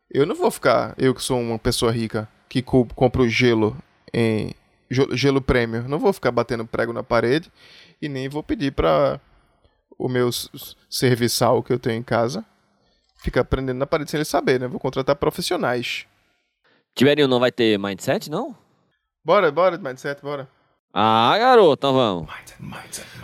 Eu 0.10 0.26
não 0.26 0.34
vou 0.34 0.50
ficar, 0.50 0.96
eu 0.98 1.14
que 1.14 1.22
sou 1.22 1.40
uma 1.40 1.60
pessoa 1.60 1.92
rica, 1.92 2.28
que 2.50 2.64
co- 2.64 2.88
compro 2.96 3.30
gelo 3.30 3.78
em 4.12 4.52
gelo 5.12 5.40
prêmio, 5.44 5.88
não 5.88 6.00
vou 6.00 6.12
ficar 6.12 6.32
batendo 6.32 6.66
prego 6.66 6.92
na 6.92 7.04
parede 7.04 7.52
e 8.02 8.10
nem 8.10 8.28
vou 8.28 8.42
pedir 8.42 8.72
pra 8.72 9.22
o 9.96 10.10
meu 10.10 10.32
serviçal 10.90 11.62
que 11.62 11.72
eu 11.72 11.78
tenho 11.78 12.00
em 12.00 12.04
casa 12.04 12.44
ficar 13.18 13.44
prendendo 13.44 13.78
na 13.78 13.86
parede 13.86 14.10
sem 14.10 14.18
ele 14.18 14.26
saber, 14.26 14.60
né? 14.60 14.68
Vou 14.68 14.80
contratar 14.80 15.16
profissionais. 15.16 16.08
Tiberinho 16.96 17.28
não 17.28 17.40
vai 17.40 17.52
ter 17.52 17.78
mindset, 17.78 18.28
não? 18.30 18.65
Bora, 19.26 19.52
bora, 19.52 19.76
mindset, 19.76 20.22
bora. 20.22 20.48
Ah, 20.94 21.36
garoto, 21.40 21.74
então 21.74 21.94
vamos. 21.96 22.28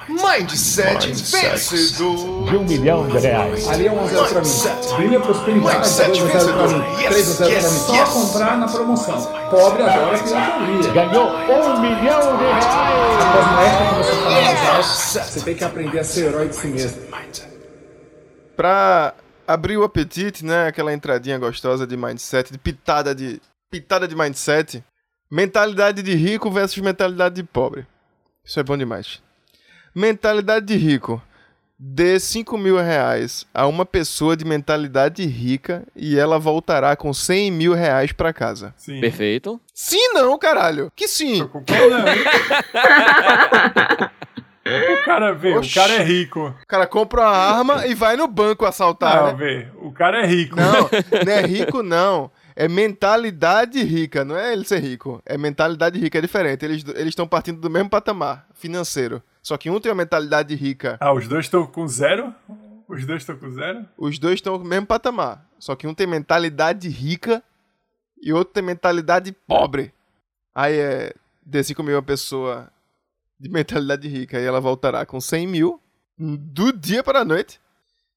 Mindset 0.10 1.08
vencedor. 1.08 2.50
de 2.50 2.58
um 2.58 2.64
milhão 2.66 3.08
de 3.08 3.20
reais. 3.20 3.68
Ali 3.70 3.86
é 3.86 3.92
um 3.92 4.08
zero 4.08 4.26
pra 4.28 4.42
mim. 4.42 4.96
Brilha 4.98 5.20
prosperidade, 5.20 5.76
Mindset 5.78 6.20
2 6.20 6.36
a 6.36 6.40
0 6.40 6.54
pra 6.54 6.62
vencedor. 6.64 6.90
mim. 6.90 7.04
Yes, 7.04 7.10
3 7.10 7.30
a 7.30 7.34
0 7.34 7.52
pra 7.52 7.70
mim. 7.70 7.78
Só 7.78 7.94
yes. 7.94 8.10
comprar 8.10 8.58
na 8.58 8.68
promoção. 8.68 9.50
Pobre 9.52 9.84
adora 9.84 10.18
filantropia. 10.18 10.92
Ganhou 10.92 11.30
um 11.30 11.80
milhão 11.82 12.38
de 12.38 12.44
reais. 12.44 12.66
Mas 13.36 13.46
não 13.46 13.62
é 13.62 14.04
você 14.04 14.12
fala 14.12 14.42
mais 14.42 14.70
alto. 14.70 14.84
Você 14.84 15.42
tem 15.42 15.56
que 15.56 15.64
aprender 15.64 16.00
a 16.00 16.04
ser 16.04 16.26
herói 16.26 16.48
de 16.48 16.56
si 16.56 16.68
mesmo. 16.68 17.02
Pra 18.58 19.14
abrir 19.48 19.78
o 19.78 19.84
apetite, 19.84 20.44
né? 20.44 20.68
Aquela 20.68 20.92
entradinha 20.92 21.38
gostosa 21.38 21.86
de 21.86 21.96
mindset, 21.96 22.52
de 22.52 22.58
pitada 22.58 23.14
de 23.14 23.40
pitada 23.70 24.08
de 24.08 24.16
mindset. 24.16 24.84
Mentalidade 25.32 26.04
de 26.04 26.14
rico 26.14 26.52
versus 26.52 26.78
mentalidade 26.80 27.36
de 27.36 27.44
pobre. 27.44 27.88
Isso 28.44 28.60
é 28.60 28.64
bom 28.64 28.78
demais. 28.78 29.22
Mentalidade 29.96 30.66
de 30.66 30.76
rico. 30.76 31.24
Dê 31.80 32.20
5 32.20 32.58
mil 32.58 32.78
reais 32.78 33.48
a 33.54 33.66
uma 33.66 33.86
pessoa 33.86 34.36
de 34.36 34.44
mentalidade 34.44 35.26
rica 35.26 35.84
e 35.96 36.20
ela 36.20 36.38
voltará 36.38 36.98
com 36.98 37.14
100 37.14 37.50
mil 37.50 37.74
reais 37.74 38.12
pra 38.12 38.34
casa. 38.34 38.74
Sim. 38.76 39.00
Perfeito. 39.00 39.60
Sim, 39.74 40.14
não, 40.14 40.38
caralho. 40.38 40.92
Que 40.94 41.08
sim. 41.08 41.40
Tô 41.40 41.60
o 44.64 45.04
cara, 45.06 45.34
vê, 45.34 45.56
Oxi. 45.58 45.72
o 45.72 45.82
cara 45.82 45.94
é 45.94 46.04
rico. 46.04 46.56
O 46.62 46.68
cara 46.68 46.86
compra 46.86 47.22
uma 47.22 47.32
arma 47.32 47.88
e 47.88 47.96
vai 47.96 48.16
no 48.16 48.28
banco 48.28 48.66
assaltar, 48.66 49.24
né? 49.24 49.32
Não, 49.32 49.38
vê, 49.38 49.68
o 49.78 49.92
cara 49.92 50.24
é 50.24 50.28
rico. 50.28 50.56
Não, 50.58 50.90
não 51.26 51.34
é 51.34 51.42
rico, 51.42 51.82
não. 51.82 52.30
É 52.56 52.68
mentalidade 52.68 53.82
rica, 53.84 54.24
não 54.26 54.36
é 54.36 54.54
ele 54.54 54.64
ser 54.66 54.80
rico. 54.80 55.22
É 55.26 55.38
mentalidade 55.38 56.00
rica, 56.00 56.18
é 56.18 56.22
diferente. 56.22 56.66
Eles 56.66 56.84
estão 57.08 57.28
partindo 57.28 57.60
do 57.60 57.70
mesmo 57.70 57.90
patamar 57.90 58.48
financeiro. 58.54 59.22
Só 59.42 59.58
que 59.58 59.70
um 59.70 59.80
tem 59.80 59.92
uma 59.92 59.98
mentalidade 59.98 60.54
rica, 60.56 60.98
Ah, 61.00 61.14
os 61.14 61.28
dois 61.28 61.46
estão 61.46 61.66
com 61.66 61.88
zero? 61.88 62.34
Os 62.88 63.06
dois 63.06 63.22
estão 63.22 63.38
com 63.38 63.50
zero? 63.52 63.86
os 63.98 64.20
dois 64.20 64.36
estão 64.36 64.58
no 64.58 64.66
mesmo 64.66 64.86
patamar. 64.86 65.46
Só 65.58 65.76
que 65.76 65.88
um 65.88 65.94
tem 65.94 66.06
mentalidade 66.06 66.90
rica 66.90 67.42
e 68.22 68.32
outro 68.34 68.54
tem 68.54 68.64
mentalidade 68.64 69.32
pobre. 69.48 69.94
Aí 70.54 70.76
é 70.78 71.14
dê 71.44 71.64
5 71.64 71.82
mil 71.82 71.96
a 71.96 71.98
uma 72.00 72.04
pessoa 72.04 72.70
de 73.40 73.50
mentalidade 73.50 74.08
rica 74.08 74.40
e 74.40 74.46
ela 74.46 74.60
voltará 74.60 75.06
com 75.06 75.20
100 75.20 75.48
mil 75.48 75.82
do 76.18 76.72
dia 76.72 77.04
para 77.04 77.22
a 77.22 77.26
noite. 77.26 77.60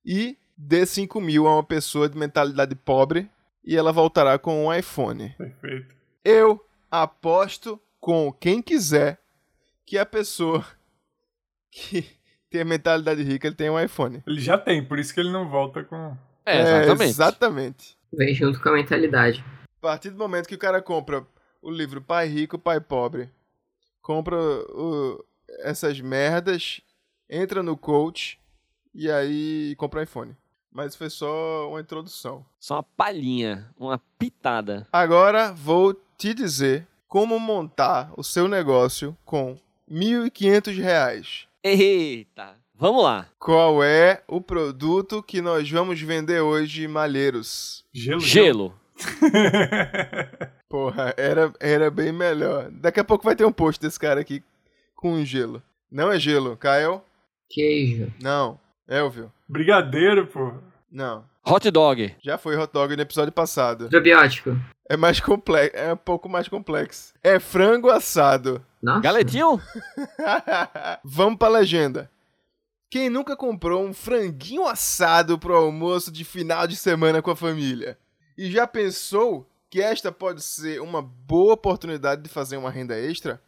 E 0.04 0.36
dê 0.58 0.84
5 0.84 1.20
mil 1.20 1.46
a 1.46 1.54
uma 1.54 1.64
pessoa 1.64 2.08
de 2.08 2.18
mentalidade 2.18 2.74
pobre 2.74 3.30
e 3.64 3.76
ela 3.76 3.92
voltará 3.92 4.38
com 4.38 4.66
um 4.66 4.72
iPhone. 4.74 5.30
Perfeito. 5.38 5.94
Eu 6.24 6.64
aposto 6.90 7.80
com 8.00 8.32
quem 8.32 8.60
quiser 8.62 9.20
que 9.86 9.96
a 9.98 10.06
pessoa 10.06 10.64
que 11.70 12.04
tem 12.50 12.60
a 12.60 12.64
mentalidade 12.64 13.22
rica 13.22 13.46
ele 13.46 13.56
tem 13.56 13.70
um 13.70 13.80
iPhone. 13.80 14.22
Ele 14.26 14.40
já 14.40 14.56
tem, 14.58 14.84
por 14.84 14.98
isso 14.98 15.12
que 15.12 15.20
ele 15.20 15.32
não 15.32 15.48
volta 15.48 15.82
com. 15.84 16.16
É, 16.46 16.60
exatamente. 16.60 17.10
exatamente. 17.10 17.98
Vem 18.12 18.34
junto 18.34 18.60
com 18.62 18.68
a 18.68 18.72
mentalidade. 18.74 19.44
A 19.78 19.80
partir 19.80 20.10
do 20.10 20.18
momento 20.18 20.46
que 20.46 20.54
o 20.54 20.58
cara 20.58 20.80
compra 20.80 21.26
o 21.60 21.70
livro 21.70 22.00
Pai 22.00 22.26
Rico, 22.28 22.58
Pai 22.58 22.80
Pobre, 22.80 23.28
compra 24.00 24.36
o- 24.36 25.24
essas 25.60 26.00
merdas, 26.00 26.80
entra 27.28 27.62
no 27.62 27.76
coach 27.76 28.38
e 28.94 29.10
aí 29.10 29.74
compra 29.76 30.00
o 30.00 30.02
iPhone. 30.02 30.36
Mas 30.74 30.96
foi 30.96 31.08
só 31.08 31.70
uma 31.70 31.80
introdução. 31.80 32.44
Só 32.58 32.74
uma 32.74 32.82
palhinha, 32.82 33.70
uma 33.78 33.96
pitada. 34.18 34.88
Agora 34.92 35.52
vou 35.52 35.94
te 36.18 36.34
dizer 36.34 36.84
como 37.06 37.38
montar 37.38 38.12
o 38.16 38.24
seu 38.24 38.48
negócio 38.48 39.16
com 39.24 39.56
1.500 39.88 40.82
reais. 40.82 41.46
Eita! 41.62 42.56
Vamos 42.74 43.04
lá. 43.04 43.28
Qual 43.38 43.84
é 43.84 44.24
o 44.26 44.40
produto 44.40 45.22
que 45.22 45.40
nós 45.40 45.70
vamos 45.70 46.00
vender 46.00 46.40
hoje, 46.40 46.88
malheiros? 46.88 47.84
Gelo. 47.92 48.20
Gelo. 48.20 48.74
Porra, 50.68 51.14
era, 51.16 51.52
era 51.60 51.88
bem 51.88 52.10
melhor. 52.10 52.68
Daqui 52.72 52.98
a 52.98 53.04
pouco 53.04 53.24
vai 53.24 53.36
ter 53.36 53.44
um 53.44 53.52
post 53.52 53.80
desse 53.80 53.98
cara 53.98 54.20
aqui 54.20 54.42
com 54.96 55.24
gelo. 55.24 55.62
Não 55.88 56.10
é 56.10 56.18
gelo, 56.18 56.56
Kael? 56.56 57.04
Queijo. 57.48 58.12
Não. 58.20 58.58
Elvio? 58.86 59.32
Brigadeiro, 59.48 60.26
pô. 60.26 60.54
Não. 60.90 61.24
Hot 61.46 61.70
dog. 61.70 62.14
Já 62.22 62.38
foi 62.38 62.56
hot 62.56 62.72
dog 62.72 62.94
no 62.96 63.02
episódio 63.02 63.32
passado. 63.32 63.88
Probiótico. 63.88 64.56
É 64.88 64.96
mais 64.96 65.18
complexo, 65.20 65.76
é 65.76 65.92
um 65.92 65.96
pouco 65.96 66.28
mais 66.28 66.48
complexo. 66.48 67.14
É 67.22 67.38
frango 67.40 67.90
assado. 67.90 68.64
Nossa. 68.82 69.00
Galetinho? 69.00 69.60
Vamos 71.02 71.38
pra 71.38 71.48
legenda. 71.48 72.10
Quem 72.90 73.10
nunca 73.10 73.36
comprou 73.36 73.84
um 73.84 73.92
franguinho 73.92 74.66
assado 74.66 75.38
pro 75.38 75.56
almoço 75.56 76.12
de 76.12 76.24
final 76.24 76.66
de 76.66 76.76
semana 76.76 77.20
com 77.20 77.30
a 77.30 77.36
família? 77.36 77.98
E 78.36 78.50
já 78.50 78.66
pensou 78.66 79.48
que 79.68 79.82
esta 79.82 80.12
pode 80.12 80.42
ser 80.42 80.80
uma 80.80 81.02
boa 81.02 81.54
oportunidade 81.54 82.22
de 82.22 82.28
fazer 82.28 82.56
uma 82.56 82.70
renda 82.70 82.96
extra? 82.96 83.42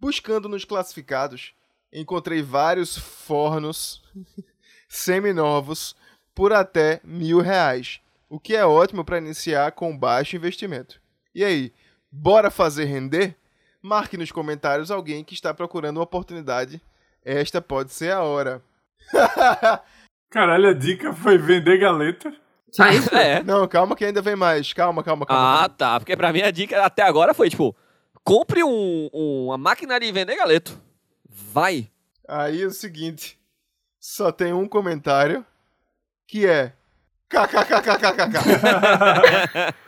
Buscando 0.00 0.48
nos 0.48 0.64
classificados, 0.64 1.54
encontrei 1.92 2.42
vários 2.42 2.98
fornos 2.98 4.02
seminovos 4.96 5.96
por 6.34 6.52
até 6.52 7.00
mil 7.02 7.40
reais, 7.40 8.00
o 8.28 8.38
que 8.38 8.54
é 8.54 8.64
ótimo 8.64 9.04
para 9.04 9.18
iniciar 9.18 9.72
com 9.72 9.96
baixo 9.96 10.36
investimento. 10.36 11.00
E 11.34 11.42
aí, 11.44 11.72
bora 12.10 12.50
fazer 12.50 12.84
render? 12.84 13.36
Marque 13.82 14.16
nos 14.16 14.30
comentários 14.30 14.90
alguém 14.90 15.24
que 15.24 15.34
está 15.34 15.52
procurando 15.52 15.96
uma 15.96 16.04
oportunidade. 16.04 16.80
Esta 17.24 17.60
pode 17.60 17.92
ser 17.92 18.12
a 18.12 18.22
hora. 18.22 18.62
Caralho, 20.30 20.68
a 20.68 20.72
dica 20.72 21.12
foi 21.12 21.36
vender 21.38 21.78
galeta. 21.78 22.32
Só 22.70 22.86
isso? 22.88 23.08
É. 23.16 23.42
Não, 23.42 23.66
calma 23.68 23.96
que 23.96 24.04
ainda 24.04 24.22
vem 24.22 24.36
mais. 24.36 24.72
Calma, 24.72 25.02
calma, 25.02 25.26
calma. 25.26 25.64
Ah, 25.64 25.68
tá. 25.68 25.98
Porque 25.98 26.16
pra 26.16 26.32
mim 26.32 26.42
a 26.42 26.50
dica 26.50 26.82
até 26.84 27.02
agora 27.02 27.34
foi, 27.34 27.50
tipo, 27.50 27.74
compre 28.24 28.62
um, 28.62 29.10
um- 29.12 29.46
uma 29.46 29.58
máquina 29.58 29.98
de 29.98 30.10
vender 30.12 30.36
galeto. 30.36 30.78
Vai. 31.28 31.90
Aí 32.28 32.62
é 32.62 32.66
o 32.66 32.70
seguinte, 32.70 33.38
só 34.02 34.32
tem 34.32 34.52
um 34.52 34.66
comentário 34.66 35.46
que 36.26 36.44
é 36.44 36.72
kkkkkkk. 37.28 38.32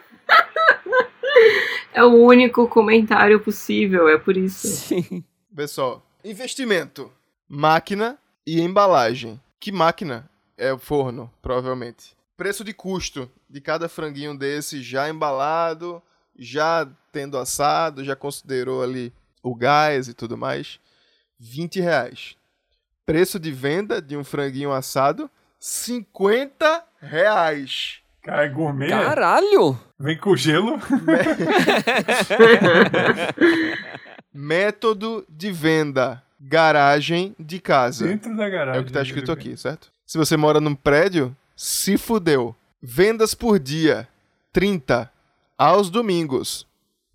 É 1.93 2.03
o 2.03 2.12
único 2.12 2.69
comentário 2.69 3.39
possível, 3.41 4.09
é 4.09 4.19
por 4.19 4.37
isso. 4.37 4.67
Sim. 4.67 5.23
Pessoal, 5.55 6.05
investimento, 6.25 7.11
máquina 7.49 8.19
e 8.45 8.61
embalagem. 8.61 9.41
Que 9.61 9.71
máquina? 9.71 10.29
É 10.57 10.73
o 10.73 10.79
forno, 10.79 11.31
provavelmente. 11.41 12.17
Preço 12.37 12.65
de 12.65 12.73
custo 12.73 13.31
de 13.49 13.61
cada 13.61 13.89
franguinho 13.89 14.37
desse 14.37 14.83
já 14.83 15.09
embalado, 15.09 16.03
já 16.37 16.89
tendo 17.12 17.39
assado, 17.39 18.05
já 18.05 18.17
considerou 18.17 18.83
ali 18.83 19.12
o 19.41 19.55
gás 19.55 20.09
e 20.09 20.15
tudo 20.15 20.37
mais. 20.37 20.81
20 21.39 21.81
reais. 21.81 22.37
Preço 23.07 23.38
de 23.38 23.52
venda 23.52 24.00
de 24.00 24.16
um 24.16 24.24
franguinho 24.24 24.72
assado, 24.72 25.30
50 25.61 26.82
reais. 27.00 27.98
Cara, 28.22 28.46
é 28.46 28.48
gourmet. 28.48 28.88
Caralho! 28.88 29.78
Vem 29.98 30.16
com 30.16 30.34
gelo. 30.34 30.80
Método 34.32 35.24
de 35.28 35.52
venda, 35.52 36.22
garagem 36.40 37.36
de 37.38 37.61
casa. 37.61 38.07
Dentro 38.07 38.34
da 38.34 38.48
garagem. 38.48 38.80
É 38.80 38.82
o 38.82 38.86
que 38.86 38.92
tá 38.92 39.02
escrito 39.02 39.30
aqui, 39.30 39.55
certo? 39.57 39.92
Se 40.07 40.16
você 40.16 40.36
mora 40.36 40.59
num 40.59 40.74
prédio, 40.74 41.36
se 41.55 41.98
fudeu. 41.98 42.57
Vendas 42.82 43.34
por 43.34 43.59
dia, 43.59 44.09
30. 44.52 45.11
Aos 45.57 45.90
domingos. 45.90 46.66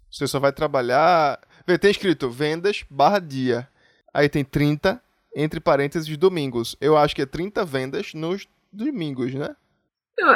Você 0.09 0.27
só 0.27 0.39
vai 0.39 0.51
trabalhar... 0.51 1.39
Tem 1.79 1.91
escrito 1.91 2.31
vendas 2.31 2.83
barra 2.89 3.19
dia. 3.19 3.67
Aí 4.13 4.27
tem 4.27 4.43
30, 4.43 4.99
entre 5.35 5.59
parênteses, 5.59 6.15
domingos. 6.17 6.75
Eu 6.81 6.97
acho 6.97 7.15
que 7.15 7.21
é 7.21 7.25
30 7.25 7.63
vendas 7.65 8.13
nos 8.13 8.47
domingos, 8.71 9.33
né? 9.33 9.55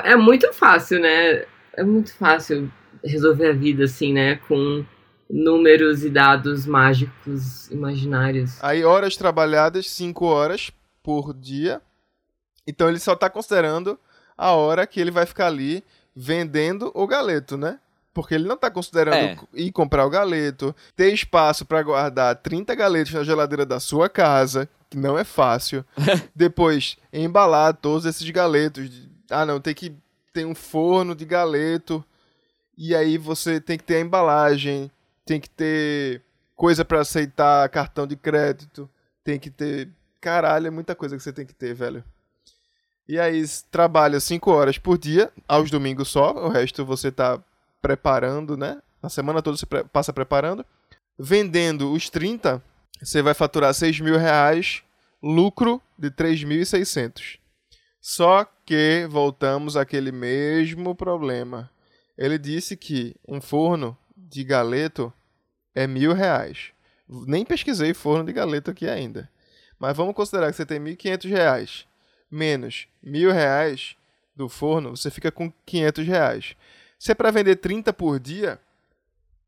É 0.03 0.15
muito 0.15 0.51
fácil, 0.53 0.99
né? 0.99 1.45
É 1.73 1.83
muito 1.83 2.13
fácil 2.15 2.71
resolver 3.03 3.49
a 3.49 3.53
vida 3.53 3.83
assim, 3.85 4.13
né? 4.13 4.35
Com 4.47 4.85
números 5.29 6.03
e 6.03 6.09
dados 6.09 6.65
mágicos 6.65 7.69
imaginários. 7.71 8.63
Aí 8.63 8.83
horas 8.83 9.17
trabalhadas, 9.17 9.89
5 9.89 10.25
horas 10.25 10.71
por 11.01 11.33
dia. 11.33 11.81
Então 12.67 12.87
ele 12.87 12.99
só 12.99 13.15
tá 13.15 13.29
considerando 13.29 13.99
a 14.37 14.51
hora 14.51 14.87
que 14.87 15.01
ele 15.01 15.11
vai 15.11 15.25
ficar 15.25 15.47
ali 15.47 15.83
vendendo 16.15 16.91
o 16.93 17.05
galeto, 17.07 17.57
né? 17.57 17.79
Porque 18.13 18.35
ele 18.35 18.47
não 18.47 18.55
tá 18.55 18.69
considerando 18.69 19.15
É. 19.15 19.37
ir 19.55 19.71
comprar 19.71 20.05
o 20.05 20.09
galeto, 20.09 20.73
ter 20.95 21.11
espaço 21.11 21.65
para 21.65 21.81
guardar 21.81 22.35
30 22.35 22.75
galetos 22.75 23.11
na 23.13 23.23
geladeira 23.23 23.65
da 23.65 23.79
sua 23.79 24.07
casa, 24.07 24.69
que 24.93 24.97
não 24.97 25.17
é 25.17 25.23
fácil. 25.23 25.83
Depois 26.35 26.97
embalar 27.11 27.73
todos 27.73 28.05
esses 28.05 28.29
galetos. 28.29 28.89
Ah, 29.29 29.45
não, 29.45 29.59
tem 29.59 29.73
que 29.73 29.91
ter 30.31 30.45
um 30.45 30.53
forno 30.53 31.15
de 31.15 31.25
galeto. 31.25 32.05
E 32.77 32.95
aí 32.95 33.17
você 33.17 33.59
tem 33.59 33.77
que 33.77 33.83
ter 33.83 33.95
a 33.95 34.01
embalagem, 34.01 34.89
tem 35.25 35.39
que 35.39 35.49
ter 35.49 36.21
coisa 36.55 36.85
pra 36.85 37.01
aceitar 37.01 37.67
cartão 37.69 38.05
de 38.05 38.15
crédito, 38.15 38.89
tem 39.23 39.39
que 39.39 39.49
ter. 39.49 39.89
Caralho, 40.21 40.67
é 40.67 40.71
muita 40.71 40.95
coisa 40.95 41.17
que 41.17 41.23
você 41.23 41.33
tem 41.33 41.45
que 41.45 41.53
ter, 41.53 41.73
velho. 41.73 42.03
E 43.07 43.19
aí 43.19 43.43
trabalha 43.69 44.19
5 44.19 44.49
horas 44.49 44.77
por 44.77 44.97
dia, 44.97 45.31
aos 45.47 45.69
domingos 45.69 46.07
só, 46.07 46.33
o 46.33 46.49
resto 46.49 46.85
você 46.85 47.11
tá 47.11 47.39
preparando, 47.81 48.55
né? 48.55 48.81
Na 49.01 49.09
semana 49.09 49.41
toda 49.41 49.57
você 49.57 49.65
passa 49.91 50.13
preparando. 50.13 50.65
Vendendo 51.19 51.91
os 51.91 52.09
30, 52.09 52.63
você 53.01 53.21
vai 53.21 53.33
faturar 53.33 53.73
6 53.73 53.99
mil 53.99 54.17
reais, 54.17 54.83
lucro 55.21 55.81
de 55.97 56.09
3.600. 56.11 57.39
Só 58.01 58.45
que 58.65 59.07
voltamos 59.09 59.77
àquele 59.77 60.11
mesmo 60.11 60.93
problema. 60.93 61.71
Ele 62.17 62.37
disse 62.37 62.75
que 62.75 63.15
um 63.27 63.39
forno 63.39 63.97
de 64.15 64.43
galeto 64.43 65.11
é 65.73 65.87
mil 65.87 66.13
reais. 66.13 66.71
Nem 67.07 67.45
pesquisei 67.45 67.93
forno 67.93 68.25
de 68.25 68.33
galeto 68.33 68.71
aqui 68.71 68.87
ainda. 68.87 69.29
Mas 69.79 69.95
vamos 69.95 70.15
considerar 70.15 70.49
que 70.51 70.57
você 70.57 70.65
tem 70.65 70.79
1.500 70.79 71.29
reais. 71.29 71.85
Menos 72.29 72.87
mil 73.01 73.31
reais 73.31 73.95
do 74.35 74.49
forno, 74.49 74.95
você 74.95 75.11
fica 75.11 75.31
com 75.31 75.51
500 75.65 76.07
reais. 76.07 76.55
Se 76.97 77.11
é 77.11 77.15
para 77.15 77.31
vender 77.31 77.57
30 77.57 77.93
por 77.93 78.19
dia, 78.19 78.59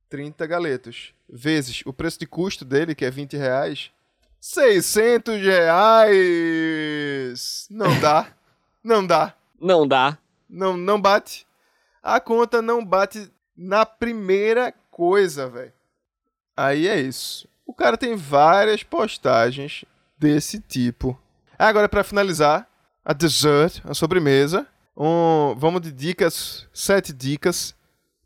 30 0.10 0.46
galetos. 0.48 1.14
Vezes 1.30 1.82
o 1.86 1.94
preço 1.94 2.20
de 2.20 2.28
custo 2.28 2.64
dele, 2.64 2.96
que 2.96 3.06
é 3.06 3.12
20 3.12 3.36
reais, 3.38 3.92
600 4.40 5.42
reais! 5.42 6.86
Não 7.70 8.00
dá. 8.00 8.28
Não 8.84 9.06
dá. 9.06 9.34
Não 9.60 9.88
dá. 9.88 10.18
Não, 10.48 10.78
não 10.78 11.02
bate. 11.02 11.48
A 12.04 12.20
conta 12.20 12.62
não 12.62 12.86
bate 12.86 13.32
na 13.58 13.84
primeira 13.84 14.72
coisa, 14.92 15.50
velho. 15.50 15.74
Aí 16.56 16.88
é 16.88 17.00
isso. 17.00 17.48
O 17.66 17.74
cara 17.74 17.98
tem 17.98 18.16
várias 18.16 18.84
postagens 18.84 19.84
desse 20.16 20.60
tipo. 20.60 21.20
Agora, 21.58 21.90
pra 21.90 22.04
finalizar, 22.04 22.70
a 23.04 23.12
dessert, 23.12 23.82
a 23.84 23.96
sobremesa. 23.96 24.68
Um, 24.96 25.56
vamos 25.58 25.82
de 25.82 25.92
dicas, 25.92 26.68
sete 26.72 27.12
dicas 27.12 27.76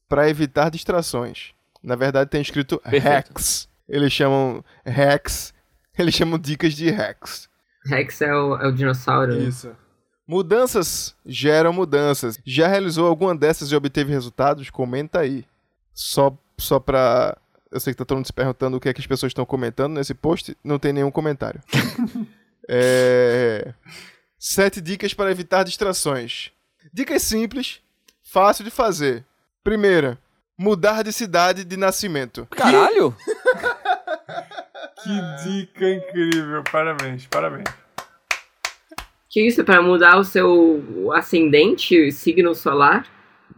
para 0.09 0.29
evitar 0.29 0.69
distrações. 0.69 1.53
Na 1.81 1.95
verdade, 1.95 2.29
tem 2.29 2.41
escrito 2.41 2.77
Perfeito. 2.79 3.03
hacks. 3.03 3.67
Eles 3.87 4.11
chamam 4.13 4.63
hacks. 4.85 5.53
Eles 5.97 6.13
chamam 6.13 6.37
dicas 6.39 6.73
de 6.73 6.89
hacks. 6.89 7.49
Rex 7.85 8.21
é 8.21 8.33
o, 8.33 8.55
é 8.57 8.67
o 8.67 8.71
dinossauro. 8.71 9.33
né? 9.35 9.43
Isso. 9.43 9.75
Mudanças 10.27 11.15
geram 11.25 11.73
mudanças. 11.73 12.39
Já 12.45 12.67
realizou 12.67 13.07
alguma 13.07 13.35
dessas 13.35 13.71
e 13.71 13.75
obteve 13.75 14.11
resultados? 14.11 14.69
Comenta 14.69 15.19
aí. 15.19 15.43
Só, 15.93 16.37
só 16.57 16.79
pra. 16.79 17.35
Eu 17.71 17.79
sei 17.79 17.93
que 17.93 17.97
tá 17.97 18.05
todo 18.05 18.17
mundo 18.17 18.25
se 18.27 18.33
perguntando 18.33 18.77
o 18.77 18.79
que 18.79 18.89
é 18.89 18.93
que 18.93 19.01
as 19.01 19.07
pessoas 19.07 19.31
estão 19.31 19.45
comentando 19.45 19.93
nesse 19.93 20.13
post. 20.13 20.55
Não 20.63 20.77
tem 20.79 20.93
nenhum 20.93 21.11
comentário. 21.11 21.61
É, 22.71 23.73
Sete 24.37 24.79
dicas 24.79 25.11
para 25.13 25.31
evitar 25.31 25.63
distrações. 25.63 26.51
Dicas 26.93 27.23
simples, 27.23 27.81
fácil 28.21 28.63
de 28.63 28.69
fazer. 28.69 29.25
Primeira, 29.63 30.19
mudar 30.59 31.03
de 31.03 31.13
cidade 31.13 31.63
de 31.63 31.77
nascimento. 31.77 32.45
Caralho! 32.51 33.15
Que 35.01 35.43
dica 35.45 35.89
incrível. 35.89 36.61
Parabéns, 36.69 37.25
parabéns. 37.27 37.63
Que 39.29 39.47
isso? 39.47 39.63
Pra 39.63 39.81
mudar 39.81 40.17
o 40.17 40.25
seu 40.25 40.83
ascendente, 41.13 42.11
signo 42.11 42.53
solar? 42.53 43.07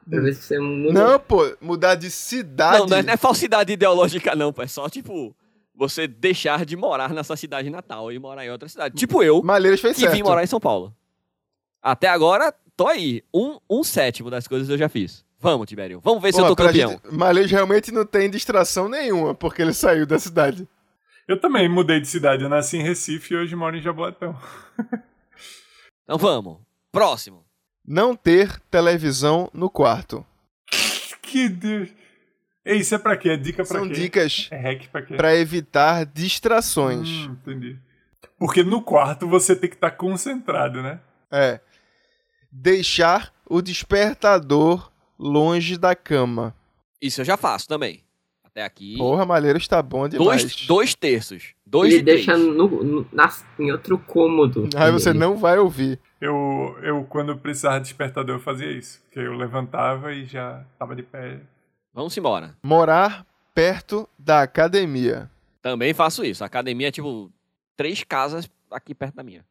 Pra 0.08 0.20
ver 0.20 0.36
se 0.36 0.44
você 0.44 0.60
muda. 0.60 0.94
Não, 0.94 1.20
pô, 1.20 1.58
mudar 1.60 1.96
de 1.96 2.12
cidade. 2.12 2.80
Não, 2.80 2.86
não 2.86 2.98
é, 2.98 3.04
não 3.04 3.14
é 3.14 3.18
falsidade 3.18 3.74
ideológica, 3.74 4.36
não, 4.36 4.54
pô. 4.54 4.62
É 4.62 4.68
só, 4.68 4.88
tipo, 4.88 5.36
você 5.74 6.08
deixar 6.08 6.66
de 6.66 6.76
morar 6.76 7.12
na 7.12 7.24
sua 7.24 7.36
cidade 7.36 7.70
natal 7.70 8.12
e 8.12 8.20
morar 8.20 8.46
em 8.46 8.52
outra 8.52 8.70
cidade. 8.70 8.96
Tipo 8.96 9.24
eu, 9.24 9.42
Malheiros 9.42 9.82
fez 9.82 9.96
que 9.96 10.02
certo. 10.02 10.14
vim 10.14 10.22
morar 10.22 10.44
em 10.44 10.48
São 10.48 10.60
Paulo. 10.60 10.94
Até 11.82 12.08
agora, 12.08 12.54
tô 12.78 12.86
aí. 12.88 13.24
Um, 13.34 13.58
um 13.68 13.84
sétimo 13.84 14.30
das 14.30 14.48
coisas 14.48 14.70
eu 14.70 14.78
já 14.78 14.88
fiz. 14.88 15.26
Vamos, 15.42 15.68
Tibério. 15.68 16.00
Vamos 16.04 16.22
ver 16.22 16.34
se 16.34 16.40
eu 16.40 16.48
tô 16.48 16.56
campeão. 16.56 16.92
gente- 16.92 17.08
Malheiros 17.12 17.52
realmente 17.52 17.92
não 17.92 18.06
tem 18.06 18.30
distração 18.30 18.88
nenhuma, 18.88 19.34
porque 19.34 19.62
ele 19.62 19.74
saiu 19.74 20.06
da 20.06 20.20
cidade. 20.20 20.68
Eu 21.28 21.40
também 21.40 21.68
mudei 21.68 22.00
de 22.00 22.08
cidade. 22.08 22.44
Eu 22.44 22.50
nasci 22.50 22.78
em 22.78 22.84
Recife 22.84 23.34
e 23.34 23.38
hoje 23.38 23.56
moro 23.56 23.76
em 23.78 23.82
Jaboatão. 23.82 24.38
Então 26.04 26.18
vamos. 26.18 26.58
Próximo. 26.92 27.46
Não 27.86 28.16
ter 28.16 28.60
televisão 28.70 29.50
no 29.54 29.70
quarto. 29.70 30.26
Que 31.22 31.48
Deus. 31.48 31.88
Ei, 32.66 32.78
isso 32.80 32.94
é 32.94 32.98
pra 32.98 33.16
quê? 33.16 33.30
É 33.30 33.38
dica 33.38 33.64
pra 33.64 33.80
São 33.80 33.88
quê? 33.88 33.94
dicas 33.94 34.50
É 34.52 34.58
hack 34.58 34.90
pra 34.90 35.02
quê? 35.02 35.16
pra 35.16 35.34
evitar 35.36 36.06
distrações. 36.06 37.08
Hum, 37.08 37.38
entendi. 37.42 37.80
Porque 38.38 38.62
no 38.64 38.82
quarto 38.82 39.28
você 39.30 39.56
tem 39.56 39.70
que 39.70 39.78
estar 39.78 39.92
concentrado, 39.92 40.84
né? 40.84 41.00
É. 41.32 41.62
Deixar 42.52 43.34
o 43.50 43.62
despertador 43.62 44.91
longe 45.22 45.78
da 45.78 45.96
cama. 45.96 46.56
Isso 47.02 47.22
eu 47.22 47.26
já 47.26 47.38
faço 47.38 47.68
também. 47.68 48.04
Até 48.44 48.64
aqui. 48.66 48.98
Porra, 48.98 49.26
Malheiros 49.26 49.68
tá 49.68 49.82
bom 49.82 50.10
demais. 50.10 50.42
dois, 50.44 50.66
dois 50.68 50.96
terços. 50.96 51.54
Dois 51.66 51.94
Ele 51.94 52.00
de 52.02 52.06
três. 52.06 52.26
deixa 52.26 52.38
no, 52.38 52.68
no- 52.84 53.08
nas- 53.14 53.46
em 53.58 53.72
outro 53.72 53.98
cômodo. 53.98 54.68
Aí 54.76 54.92
você 54.92 55.14
não 55.14 55.38
vai 55.38 55.58
ouvir. 55.58 55.98
Eu, 56.20 56.76
eu, 56.84 57.04
quando 57.06 57.38
precisava 57.38 57.78
de 57.80 57.84
despertador, 57.86 58.36
eu 58.36 58.40
fazia 58.42 58.70
isso. 58.72 59.00
Porque 59.04 59.20
eu 59.20 59.34
levantava 59.36 60.12
e 60.14 60.26
já 60.26 60.66
tava 60.78 60.96
de 60.96 61.02
pé. 61.04 61.40
Vamos 61.94 62.16
embora. 62.18 62.56
Morar 62.62 63.26
perto 63.56 64.08
da 64.20 64.42
academia. 64.42 65.30
Também 65.62 65.94
faço 65.94 66.26
isso. 66.26 66.44
A 66.44 66.48
academia 66.48 66.90
é 66.90 66.92
tipo 66.92 67.32
três 67.78 68.04
casas 68.04 68.50
aqui 68.70 68.94
perto 68.94 69.16
da 69.16 69.24
minha. 69.24 69.46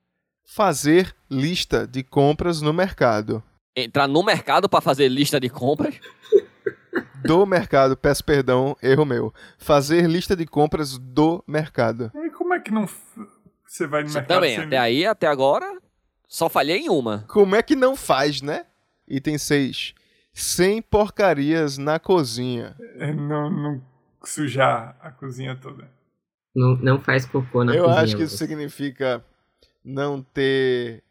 Fazer 0.44 1.14
lista 1.30 1.86
de 1.86 2.02
compras 2.02 2.60
no 2.60 2.72
mercado. 2.72 3.42
Entrar 3.74 4.08
no 4.08 4.22
mercado 4.22 4.68
pra 4.68 4.80
fazer 4.80 5.08
lista 5.08 5.38
de 5.40 5.48
compras. 5.48 5.94
Do 7.24 7.44
mercado, 7.46 7.96
peço 7.96 8.24
perdão, 8.24 8.76
erro 8.82 9.04
meu. 9.04 9.32
Fazer 9.58 10.08
lista 10.08 10.34
de 10.34 10.46
compras 10.46 10.96
do 10.98 11.44
mercado. 11.46 12.10
E 12.14 12.30
como 12.30 12.54
é 12.54 12.60
que 12.60 12.70
não. 12.70 12.88
Você 13.66 13.86
vai 13.86 14.02
no 14.02 14.08
mercado 14.08 14.26
também. 14.26 14.56
sem 14.56 14.64
Até 14.64 14.78
aí, 14.78 15.04
até 15.06 15.26
agora, 15.26 15.78
só 16.26 16.48
falhei 16.48 16.78
em 16.78 16.88
uma. 16.88 17.24
Como 17.28 17.54
é 17.54 17.62
que 17.62 17.76
não 17.76 17.94
faz, 17.94 18.40
né? 18.40 18.64
Item 19.06 19.36
6. 19.36 19.94
Sem 20.32 20.80
porcarias 20.80 21.76
na 21.76 21.98
cozinha. 21.98 22.74
É, 22.96 23.12
não, 23.12 23.50
não 23.50 23.82
sujar 24.24 24.96
a 25.00 25.10
cozinha 25.10 25.54
toda. 25.56 25.90
Não, 26.54 26.74
não 26.76 27.00
faz 27.00 27.26
cocô 27.26 27.62
na 27.64 27.74
Eu 27.74 27.84
cozinha. 27.84 28.02
acho 28.02 28.16
que 28.16 28.22
isso 28.22 28.36
significa 28.38 29.24
não 29.84 30.22
ter 30.22 31.04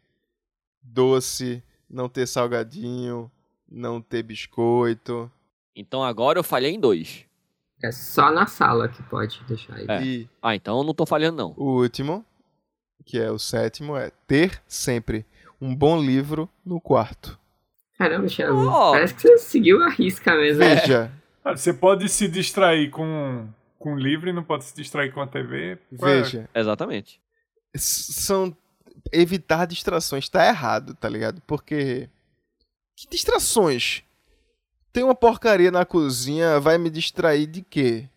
doce, 0.82 1.62
não 1.90 2.08
ter 2.08 2.26
salgadinho, 2.26 3.30
não 3.68 4.00
ter 4.00 4.22
biscoito. 4.22 5.30
Então 5.74 6.02
agora 6.04 6.38
eu 6.38 6.44
falhei 6.44 6.72
em 6.72 6.80
dois. 6.80 7.24
É 7.82 7.90
só 7.90 8.30
na 8.30 8.46
sala 8.46 8.88
que 8.88 9.02
pode 9.04 9.42
deixar 9.48 9.74
aí. 9.74 9.86
É. 9.88 10.02
E 10.02 10.28
Ah, 10.42 10.54
então 10.54 10.78
eu 10.78 10.84
não 10.84 10.94
tô 10.94 11.06
falhando, 11.06 11.36
não. 11.38 11.54
o 11.56 11.80
último, 11.80 12.24
que 13.06 13.18
é 13.18 13.30
o 13.30 13.38
sétimo, 13.38 13.96
é 13.96 14.10
ter 14.26 14.62
sempre 14.68 15.24
um 15.60 15.74
bom 15.74 15.98
livro 16.00 16.48
no 16.64 16.80
quarto. 16.80 17.38
Caramba, 17.98 18.28
Thiago. 18.28 18.66
Oh. 18.66 18.92
Parece 18.92 19.14
que 19.14 19.20
você 19.22 19.38
seguiu 19.38 19.82
a 19.82 19.88
risca 19.88 20.34
mesmo. 20.34 20.60
Veja, 20.62 21.10
Ah, 21.44 21.56
Você 21.56 21.72
pode 21.72 22.08
se 22.08 22.28
distrair 22.28 22.90
com, 22.90 23.46
com 23.78 23.96
livro 23.96 24.28
e 24.28 24.32
não 24.32 24.42
pode 24.44 24.64
se 24.64 24.74
distrair 24.76 25.12
com 25.12 25.20
a 25.22 25.26
TV. 25.26 25.72
É? 25.72 25.78
veja. 25.92 26.48
Exatamente. 26.54 27.20
S- 27.74 28.12
São 28.12 28.54
evitar 29.12 29.66
distrações. 29.66 30.28
Tá 30.28 30.46
errado, 30.46 30.94
tá 30.94 31.08
ligado? 31.08 31.42
Porque. 31.46 32.08
Que 32.96 33.08
distrações? 33.08 34.02
Tem 34.92 35.04
uma 35.04 35.14
porcaria 35.14 35.70
na 35.70 35.84
cozinha, 35.84 36.58
vai 36.58 36.76
me 36.76 36.90
distrair 36.90 37.46
de 37.46 37.62
quê? 37.62 38.08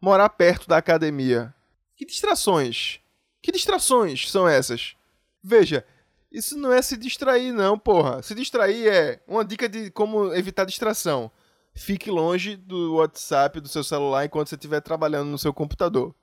Morar 0.00 0.28
perto 0.30 0.68
da 0.68 0.76
academia. 0.76 1.54
Que 1.96 2.04
distrações? 2.04 3.00
Que 3.40 3.52
distrações 3.52 4.30
são 4.30 4.48
essas? 4.48 4.96
Veja, 5.42 5.84
isso 6.30 6.58
não 6.58 6.72
é 6.72 6.82
se 6.82 6.96
distrair, 6.96 7.52
não, 7.52 7.78
porra. 7.78 8.22
Se 8.22 8.34
distrair 8.34 8.86
é 8.88 9.20
uma 9.26 9.44
dica 9.44 9.68
de 9.68 9.90
como 9.90 10.34
evitar 10.34 10.64
distração. 10.64 11.30
Fique 11.74 12.10
longe 12.10 12.56
do 12.56 12.96
WhatsApp 12.96 13.60
do 13.60 13.68
seu 13.68 13.84
celular 13.84 14.24
enquanto 14.24 14.48
você 14.48 14.56
estiver 14.56 14.80
trabalhando 14.80 15.28
no 15.28 15.38
seu 15.38 15.54
computador. 15.54 16.14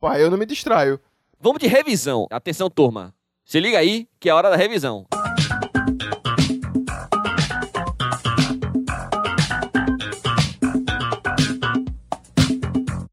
Porra, 0.00 0.18
eu 0.18 0.30
não 0.30 0.38
me 0.38 0.46
distraio. 0.46 0.98
Vamos 1.38 1.60
de 1.60 1.66
revisão. 1.66 2.26
Atenção, 2.30 2.70
turma. 2.70 3.14
Se 3.44 3.60
liga 3.60 3.78
aí 3.78 4.06
que 4.20 4.28
é 4.28 4.34
hora 4.34 4.48
da 4.50 4.56
revisão. 4.56 5.06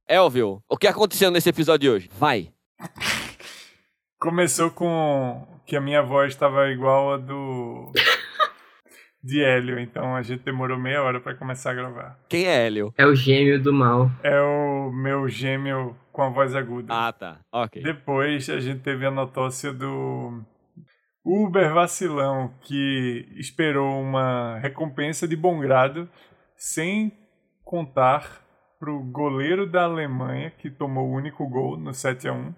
Elvio, 0.08 0.64
o 0.68 0.78
que 0.78 0.88
aconteceu 0.88 1.30
nesse 1.30 1.50
episódio 1.50 1.80
de 1.82 1.90
hoje? 1.90 2.10
Vai. 2.18 2.52
Começou 4.20 4.72
com 4.72 5.48
que 5.66 5.76
a 5.76 5.82
minha 5.82 6.02
voz 6.02 6.34
estava 6.34 6.70
igual 6.70 7.14
a 7.14 7.18
do. 7.18 7.92
De 9.24 9.44
Hélio, 9.44 9.80
então 9.80 10.16
a 10.16 10.22
gente 10.22 10.44
demorou 10.44 10.78
meia 10.78 11.04
hora 11.04 11.20
pra 11.20 11.36
começar 11.36 11.72
a 11.72 11.74
gravar. 11.74 12.20
Quem 12.30 12.46
é 12.46 12.66
Hélio? 12.66 12.94
É 12.98 13.06
o 13.06 13.14
gêmeo 13.14 13.62
do 13.62 13.74
mal. 13.74 14.10
É 14.24 14.40
o 14.40 14.92
meu 14.92 15.28
gêmeo 15.28 15.96
com 16.12 16.24
a 16.24 16.30
voz 16.30 16.56
aguda. 16.56 16.94
Ah, 16.94 17.12
tá. 17.12 17.40
Ok. 17.52 17.82
Depois 17.84 18.50
a 18.50 18.60
gente 18.60 18.82
teve 18.82 19.06
a 19.06 19.12
notócia 19.12 19.74
do 19.74 20.42
Uber 21.26 21.74
vacilão 21.74 22.54
que 22.62 23.28
esperou 23.36 24.02
uma 24.02 24.58
recompensa 24.60 25.28
de 25.28 25.36
bom 25.36 25.60
grado 25.60 26.10
sem 26.56 27.12
contar 27.64 28.42
pro 28.80 29.00
goleiro 29.04 29.70
da 29.70 29.84
Alemanha 29.84 30.50
que 30.50 30.70
tomou 30.70 31.10
o 31.10 31.14
único 31.14 31.48
gol 31.48 31.78
no 31.78 31.94
7 31.94 32.28
a 32.30 32.34
1. 32.34 32.54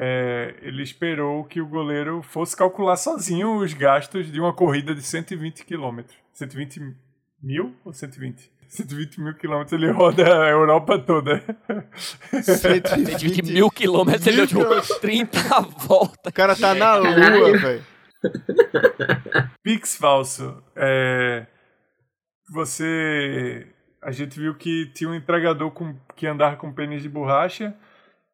É, 0.00 0.54
ele 0.62 0.82
esperou 0.82 1.42
que 1.44 1.60
o 1.60 1.66
goleiro 1.66 2.22
fosse 2.22 2.56
calcular 2.56 2.96
sozinho 2.96 3.56
os 3.56 3.74
gastos 3.74 4.30
de 4.30 4.40
uma 4.40 4.52
corrida 4.52 4.94
de 4.94 5.02
120 5.02 5.64
km. 5.64 6.02
120 6.32 6.94
mil 7.42 7.74
ou 7.84 7.92
120? 7.92 8.48
120 8.68 9.20
mil 9.20 9.34
quilômetros, 9.34 9.72
ele 9.72 9.90
roda 9.90 10.44
a 10.44 10.48
Europa 10.50 10.98
toda. 10.98 11.42
120 12.42 13.42
mil 13.42 13.70
quilômetros, 13.70 14.26
ele 14.26 14.36
deu 14.36 14.46
tipo 14.46 14.60
quilômetros. 14.60 14.98
30 14.98 15.60
voltas. 15.78 16.30
O 16.30 16.32
cara 16.32 16.54
tá 16.54 16.74
na 16.74 16.94
lua, 16.94 17.58
velho. 17.58 17.84
Pix 19.64 19.96
falso. 19.96 20.62
É, 20.76 21.46
você. 22.52 23.66
A 24.02 24.12
gente 24.12 24.38
viu 24.38 24.54
que 24.54 24.86
tinha 24.94 25.10
um 25.10 25.14
entregador 25.14 25.70
com, 25.72 25.96
que 26.14 26.26
andava 26.26 26.56
com 26.56 26.72
pênis 26.72 27.02
de 27.02 27.08
borracha. 27.08 27.74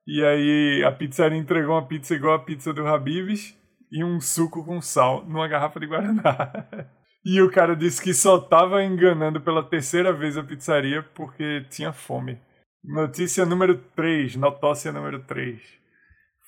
E 0.06 0.22
aí 0.24 0.84
a 0.84 0.92
pizzaria 0.92 1.38
entregou 1.38 1.74
uma 1.74 1.86
pizza 1.86 2.14
igual 2.14 2.34
a 2.34 2.38
pizza 2.38 2.72
do 2.72 2.86
Habib's 2.86 3.56
e 3.90 4.04
um 4.04 4.20
suco 4.20 4.64
com 4.64 4.80
sal 4.80 5.24
numa 5.24 5.48
garrafa 5.48 5.80
de 5.80 5.86
Guaraná. 5.86 6.66
E 7.26 7.40
o 7.40 7.50
cara 7.50 7.74
disse 7.74 8.02
que 8.02 8.12
só 8.12 8.38
tava 8.38 8.84
enganando 8.84 9.40
pela 9.40 9.62
terceira 9.62 10.12
vez 10.12 10.36
a 10.36 10.44
pizzaria 10.44 11.02
porque 11.14 11.64
tinha 11.70 11.90
fome. 11.90 12.38
Notícia 12.84 13.46
número 13.46 13.78
3, 13.96 14.36
notócia 14.36 14.92
número 14.92 15.24
3. 15.24 15.58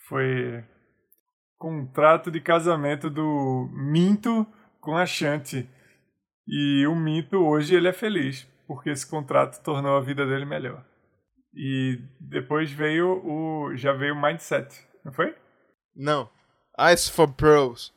Foi 0.07 0.63
contrato 1.57 2.31
de 2.31 2.43
casamento 2.43 3.09
do 3.09 3.71
Minto 3.73 4.47
com 4.79 4.95
a 4.95 5.07
Shanti. 5.07 5.67
E 6.47 6.87
o 6.87 6.95
Minto 6.95 7.39
hoje 7.39 7.75
ele 7.75 7.89
é 7.89 7.93
feliz, 7.95 8.47
porque 8.67 8.91
esse 8.91 9.09
contrato 9.09 9.63
tornou 9.65 9.97
a 9.97 10.03
vida 10.03 10.27
dele 10.27 10.45
melhor. 10.45 10.85
E 11.57 11.99
depois 12.21 12.71
veio 12.71 13.23
o 13.25 13.75
já 13.75 13.95
veio 13.95 14.15
o 14.15 14.21
Mindset, 14.21 14.79
não 15.03 15.11
foi? 15.11 15.35
Não. 15.97 16.29
Ice 16.93 17.11
for 17.11 17.33
Pros. 17.33 17.95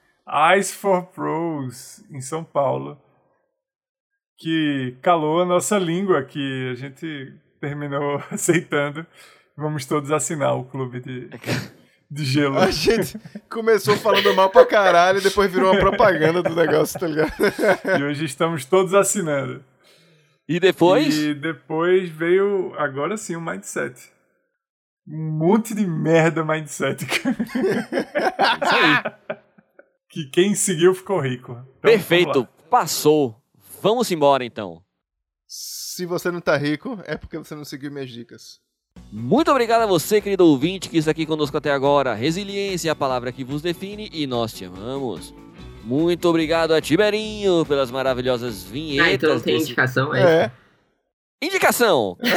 Ice 0.57 0.73
for 0.73 1.07
Pros 1.07 2.01
em 2.09 2.21
São 2.21 2.41
Paulo, 2.41 2.97
que 4.37 4.97
calou 5.01 5.41
a 5.41 5.45
nossa 5.45 5.77
língua, 5.77 6.23
que 6.23 6.69
a 6.71 6.75
gente 6.75 7.33
terminou 7.59 8.23
aceitando. 8.31 9.05
Vamos 9.57 9.85
todos 9.85 10.09
assinar 10.09 10.55
o 10.55 10.63
clube 10.63 11.01
de, 11.01 11.29
de 12.09 12.23
gelo. 12.23 12.57
A 12.57 12.71
gente 12.71 13.19
começou 13.49 13.97
falando 13.97 14.33
mal 14.33 14.49
pra 14.49 14.65
caralho 14.65 15.19
e 15.19 15.23
depois 15.23 15.51
virou 15.51 15.73
uma 15.73 15.81
propaganda 15.81 16.41
do 16.41 16.55
negócio, 16.55 16.97
tá 16.97 17.07
ligado? 17.07 17.33
E 17.99 18.03
hoje 18.03 18.23
estamos 18.23 18.63
todos 18.63 18.93
assinando. 18.93 19.65
E 20.49 20.59
depois? 20.59 21.15
E 21.15 21.35
depois 21.35 22.09
veio, 22.09 22.73
agora 22.75 23.15
sim, 23.17 23.35
o 23.35 23.41
Mindset. 23.41 24.11
Um 25.07 25.31
monte 25.31 25.75
de 25.75 25.85
merda 25.85 26.43
Mindset. 26.43 27.05
Isso 27.05 27.25
aí. 28.75 29.37
que 30.09 30.25
quem 30.25 30.55
seguiu 30.55 30.95
ficou 30.95 31.19
rico. 31.19 31.51
Então, 31.51 31.65
Perfeito. 31.81 32.47
Passou. 32.67 33.39
Vamos 33.79 34.09
embora 34.11 34.43
então. 34.43 34.83
Se 35.47 36.03
você 36.07 36.31
não 36.31 36.41
tá 36.41 36.57
rico, 36.57 36.99
é 37.05 37.15
porque 37.15 37.37
você 37.37 37.53
não 37.53 37.63
seguiu 37.63 37.91
minhas 37.91 38.09
dicas. 38.09 38.59
Muito 39.11 39.51
obrigado 39.51 39.83
a 39.83 39.85
você, 39.85 40.19
querido 40.19 40.47
ouvinte, 40.47 40.89
que 40.89 40.97
está 40.97 41.11
aqui 41.11 41.27
conosco 41.27 41.55
até 41.57 41.71
agora. 41.71 42.15
Resiliência 42.15 42.89
é 42.89 42.91
a 42.91 42.95
palavra 42.95 43.31
que 43.31 43.43
vos 43.43 43.61
define 43.61 44.09
e 44.11 44.25
nós 44.25 44.51
te 44.51 44.65
amamos. 44.65 45.31
Muito 45.89 46.29
obrigado 46.29 46.71
a 46.75 46.79
Tiberinho 46.79 47.65
pelas 47.65 47.89
maravilhosas 47.89 48.63
vinhetas. 48.63 49.07
Ah, 49.07 49.11
então 49.11 49.29
não 49.33 49.39
tem 49.41 49.53
desse- 49.55 49.65
indicação, 49.65 50.13
é? 50.13 50.43
É. 50.43 50.51
Indicação! 51.41 52.15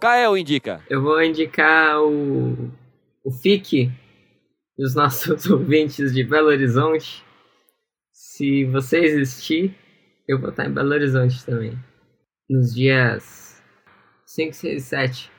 Kael 0.00 0.36
indica. 0.36 0.80
Eu 0.88 1.02
vou 1.02 1.22
indicar 1.22 2.00
o, 2.02 2.70
o 3.24 3.30
FIC 3.30 3.90
dos 4.78 4.94
nossos 4.94 5.44
ouvintes 5.50 6.12
de 6.14 6.24
Belo 6.24 6.48
Horizonte. 6.48 7.22
Se 8.12 8.64
você 8.64 8.98
existir, 8.98 9.74
eu 10.26 10.40
vou 10.40 10.50
estar 10.50 10.64
em 10.66 10.72
Belo 10.72 10.90
Horizonte 10.92 11.44
também. 11.44 11.78
Nos 12.50 12.74
dias 12.74 13.62
5, 14.26 14.52
6 14.52 14.82
e 14.82 14.84
7 14.84 15.30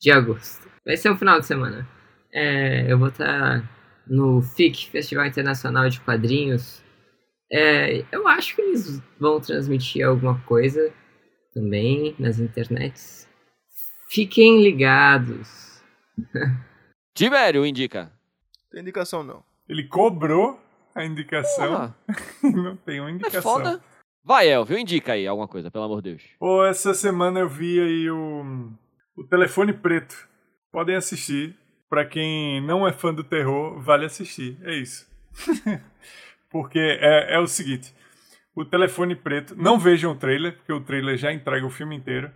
de 0.00 0.10
agosto. 0.10 0.68
Vai 0.84 0.96
ser 0.96 1.10
o 1.10 1.16
final 1.16 1.38
de 1.38 1.46
semana. 1.46 1.88
É, 2.32 2.90
eu 2.90 2.98
vou 2.98 3.06
estar 3.06 3.62
no 4.04 4.42
FIC, 4.42 4.90
Festival 4.90 5.26
Internacional 5.26 5.88
de 5.88 6.00
Quadrinhos. 6.00 6.82
É, 7.52 8.04
eu 8.10 8.26
acho 8.26 8.56
que 8.56 8.62
eles 8.62 9.00
vão 9.16 9.40
transmitir 9.40 10.04
alguma 10.04 10.40
coisa 10.40 10.92
também 11.54 12.16
nas 12.18 12.40
internets. 12.40 13.28
Fiquem 14.10 14.60
ligados. 14.60 15.80
Tibério 17.14 17.64
indica. 17.64 18.10
Tem 18.72 18.80
indicação 18.80 19.22
não. 19.22 19.44
Ele 19.68 19.86
cobrou 19.86 20.60
a 20.96 21.04
indicação 21.04 21.68
Porra, 21.68 21.96
não 22.42 22.76
tem 22.76 23.00
uma 23.00 23.10
é 23.10 23.12
indicação. 23.12 23.42
foda. 23.42 23.80
Vai, 24.26 24.48
Elvio, 24.48 24.76
indica 24.76 25.12
aí 25.12 25.24
alguma 25.24 25.46
coisa, 25.46 25.70
pelo 25.70 25.84
amor 25.84 26.02
de 26.02 26.10
Deus. 26.10 26.24
Pô, 26.36 26.64
essa 26.64 26.92
semana 26.92 27.38
eu 27.38 27.48
vi 27.48 27.78
aí 27.78 28.10
o, 28.10 28.72
o 29.16 29.22
Telefone 29.22 29.72
Preto. 29.72 30.28
Podem 30.72 30.96
assistir. 30.96 31.56
Pra 31.88 32.04
quem 32.04 32.60
não 32.60 32.84
é 32.84 32.92
fã 32.92 33.14
do 33.14 33.22
terror, 33.22 33.80
vale 33.80 34.04
assistir. 34.04 34.58
É 34.64 34.74
isso. 34.74 35.08
porque 36.50 36.98
é, 37.00 37.36
é 37.36 37.38
o 37.38 37.46
seguinte: 37.46 37.94
o 38.52 38.64
Telefone 38.64 39.14
Preto. 39.14 39.54
Não 39.54 39.78
vejam 39.78 40.10
o 40.10 40.18
trailer, 40.18 40.56
porque 40.56 40.72
o 40.72 40.82
trailer 40.82 41.16
já 41.16 41.32
entrega 41.32 41.64
o 41.64 41.70
filme 41.70 41.94
inteiro. 41.94 42.28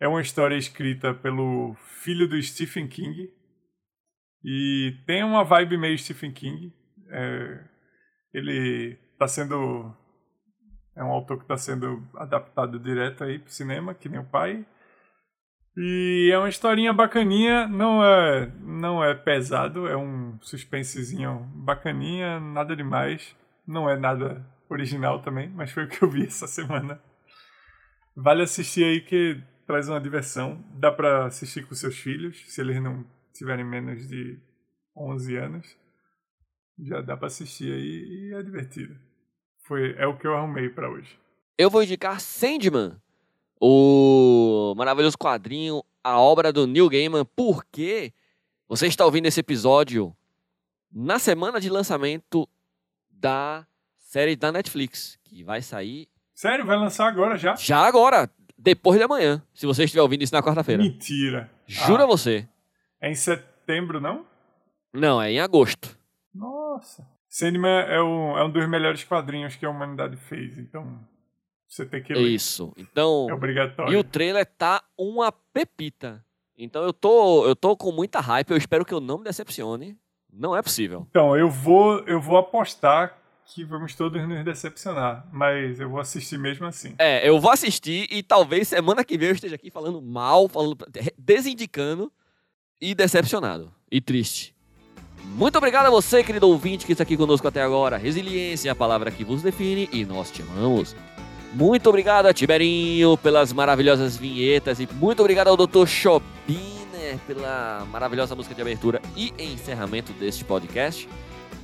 É 0.00 0.08
uma 0.08 0.20
história 0.20 0.56
escrita 0.56 1.14
pelo 1.14 1.76
filho 2.02 2.26
do 2.26 2.42
Stephen 2.42 2.88
King. 2.88 3.30
E 4.44 4.92
tem 5.06 5.22
uma 5.22 5.44
vibe 5.44 5.78
meio 5.78 5.96
Stephen 5.96 6.32
King. 6.32 6.72
É, 7.12 7.64
ele 8.34 8.98
tá 9.16 9.28
sendo 9.28 9.94
é 10.98 11.04
um 11.04 11.12
autor 11.12 11.36
que 11.36 11.44
está 11.44 11.56
sendo 11.56 12.02
adaptado 12.16 12.78
direto 12.78 13.22
aí 13.22 13.38
pro 13.38 13.52
cinema, 13.52 13.94
que 13.94 14.08
nem 14.08 14.18
o 14.18 14.24
pai. 14.24 14.66
E 15.76 16.28
é 16.32 16.36
uma 16.36 16.48
historinha 16.48 16.92
bacaninha, 16.92 17.68
não 17.68 18.04
é, 18.04 18.52
não 18.60 19.04
é 19.04 19.14
pesado, 19.14 19.86
é 19.86 19.96
um 19.96 20.36
suspensezinho 20.42 21.48
bacaninha, 21.54 22.40
nada 22.40 22.74
demais. 22.74 23.36
Não 23.64 23.88
é 23.88 23.96
nada 23.96 24.44
original 24.68 25.22
também, 25.22 25.48
mas 25.50 25.70
foi 25.70 25.84
o 25.84 25.88
que 25.88 26.02
eu 26.02 26.10
vi 26.10 26.26
essa 26.26 26.48
semana. 26.48 27.00
Vale 28.16 28.42
assistir 28.42 28.82
aí 28.82 29.00
que 29.00 29.40
traz 29.68 29.88
uma 29.88 30.00
diversão. 30.00 30.64
Dá 30.74 30.90
pra 30.90 31.26
assistir 31.26 31.64
com 31.64 31.76
seus 31.76 31.96
filhos, 31.96 32.42
se 32.52 32.60
eles 32.60 32.82
não 32.82 33.06
tiverem 33.32 33.64
menos 33.64 34.08
de 34.08 34.36
11 34.96 35.36
anos. 35.36 35.76
Já 36.76 37.00
dá 37.00 37.16
pra 37.16 37.28
assistir 37.28 37.72
aí 37.72 38.30
e 38.30 38.34
é 38.34 38.42
divertido. 38.42 39.07
Foi, 39.68 39.94
é 39.98 40.06
o 40.06 40.16
que 40.16 40.26
eu 40.26 40.34
arrumei 40.34 40.70
pra 40.70 40.88
hoje. 40.88 41.18
Eu 41.58 41.68
vou 41.68 41.82
indicar 41.82 42.18
Sandman, 42.22 42.96
o 43.60 44.72
maravilhoso 44.74 45.18
quadrinho, 45.18 45.84
a 46.02 46.18
obra 46.18 46.50
do 46.50 46.66
Neil 46.66 46.88
Gaiman, 46.88 47.26
porque 47.36 48.14
você 48.66 48.86
está 48.86 49.04
ouvindo 49.04 49.26
esse 49.26 49.40
episódio 49.40 50.16
na 50.90 51.18
semana 51.18 51.60
de 51.60 51.68
lançamento 51.68 52.48
da 53.10 53.66
série 53.98 54.34
da 54.36 54.50
Netflix, 54.50 55.18
que 55.22 55.44
vai 55.44 55.60
sair 55.60 56.08
Sério, 56.34 56.64
vai 56.64 56.78
lançar 56.78 57.06
agora 57.06 57.36
já? 57.36 57.54
já 57.56 57.80
agora, 57.86 58.30
depois 58.56 58.96
de 58.96 59.04
amanhã, 59.04 59.42
se 59.52 59.66
você 59.66 59.84
estiver 59.84 60.00
ouvindo 60.00 60.22
isso 60.22 60.32
na 60.34 60.42
quarta-feira. 60.42 60.82
Mentira. 60.82 61.50
Jura 61.66 62.04
Ah, 62.04 62.06
você? 62.06 62.48
É 63.02 63.10
em 63.10 63.14
setembro, 63.14 64.00
não? 64.00 64.24
Não, 64.94 65.20
é 65.20 65.30
em 65.30 65.40
agosto. 65.40 65.94
Nossa. 66.34 67.06
Sandman 67.28 67.84
é 67.88 68.02
um, 68.02 68.38
é 68.38 68.44
um 68.44 68.50
dos 68.50 68.68
melhores 68.68 69.04
quadrinhos 69.04 69.54
que 69.56 69.66
a 69.66 69.70
humanidade 69.70 70.16
fez, 70.16 70.58
então 70.58 70.98
você 71.68 71.84
tem 71.84 72.02
que 72.02 72.12
É 72.12 72.16
ler. 72.16 72.28
isso. 72.28 72.72
Então, 72.76 73.26
É 73.28 73.34
obrigatório. 73.34 73.92
E 73.92 73.96
o 73.96 74.02
trailer 74.04 74.46
tá 74.46 74.82
uma 74.96 75.30
pepita. 75.30 76.24
Então 76.56 76.82
eu 76.82 76.92
tô, 76.92 77.46
eu 77.46 77.54
tô 77.54 77.76
com 77.76 77.92
muita 77.92 78.20
hype, 78.20 78.50
eu 78.50 78.56
espero 78.56 78.84
que 78.84 78.92
eu 78.94 79.00
não 79.00 79.18
me 79.18 79.24
decepcione. 79.24 79.96
Não 80.32 80.56
é 80.56 80.60
possível. 80.62 81.06
Então, 81.10 81.36
eu 81.36 81.48
vou, 81.48 82.00
eu 82.00 82.20
vou 82.20 82.36
apostar 82.36 83.16
que 83.46 83.64
vamos 83.64 83.94
todos 83.94 84.26
nos 84.28 84.44
decepcionar, 84.44 85.26
mas 85.32 85.80
eu 85.80 85.88
vou 85.88 85.98
assistir 86.00 86.38
mesmo 86.38 86.66
assim. 86.66 86.94
É, 86.98 87.26
eu 87.26 87.40
vou 87.40 87.50
assistir 87.50 88.06
e 88.10 88.22
talvez 88.22 88.68
semana 88.68 89.02
que 89.04 89.16
vem 89.16 89.28
eu 89.28 89.34
esteja 89.34 89.54
aqui 89.54 89.70
falando 89.70 90.02
mal, 90.02 90.46
falando, 90.48 90.76
desindicando 91.16 92.12
e 92.80 92.94
decepcionado. 92.94 93.72
E 93.90 94.00
triste. 94.02 94.54
Muito 95.34 95.56
obrigado 95.56 95.86
a 95.86 95.90
você, 95.90 96.24
querido 96.24 96.48
ouvinte, 96.48 96.84
que 96.84 96.92
está 96.92 97.04
aqui 97.04 97.16
conosco 97.16 97.46
até 97.46 97.62
agora. 97.62 97.96
Resiliência 97.96 98.68
é 98.68 98.72
a 98.72 98.74
palavra 98.74 99.10
que 99.10 99.24
vos 99.24 99.42
define 99.42 99.88
e 99.92 100.04
nós 100.04 100.30
te 100.30 100.42
amamos. 100.42 100.96
Muito 101.54 101.88
obrigado 101.88 102.26
a 102.26 102.34
Tiberinho 102.34 103.16
pelas 103.16 103.52
maravilhosas 103.52 104.16
vinhetas 104.16 104.80
e 104.80 104.88
muito 104.94 105.20
obrigado 105.20 105.48
ao 105.48 105.56
Dr. 105.56 105.86
Schobiner 105.86 107.18
pela 107.26 107.86
maravilhosa 107.90 108.34
música 108.34 108.54
de 108.54 108.60
abertura 108.60 109.00
e 109.16 109.32
encerramento 109.38 110.12
deste 110.12 110.44
podcast. 110.44 111.08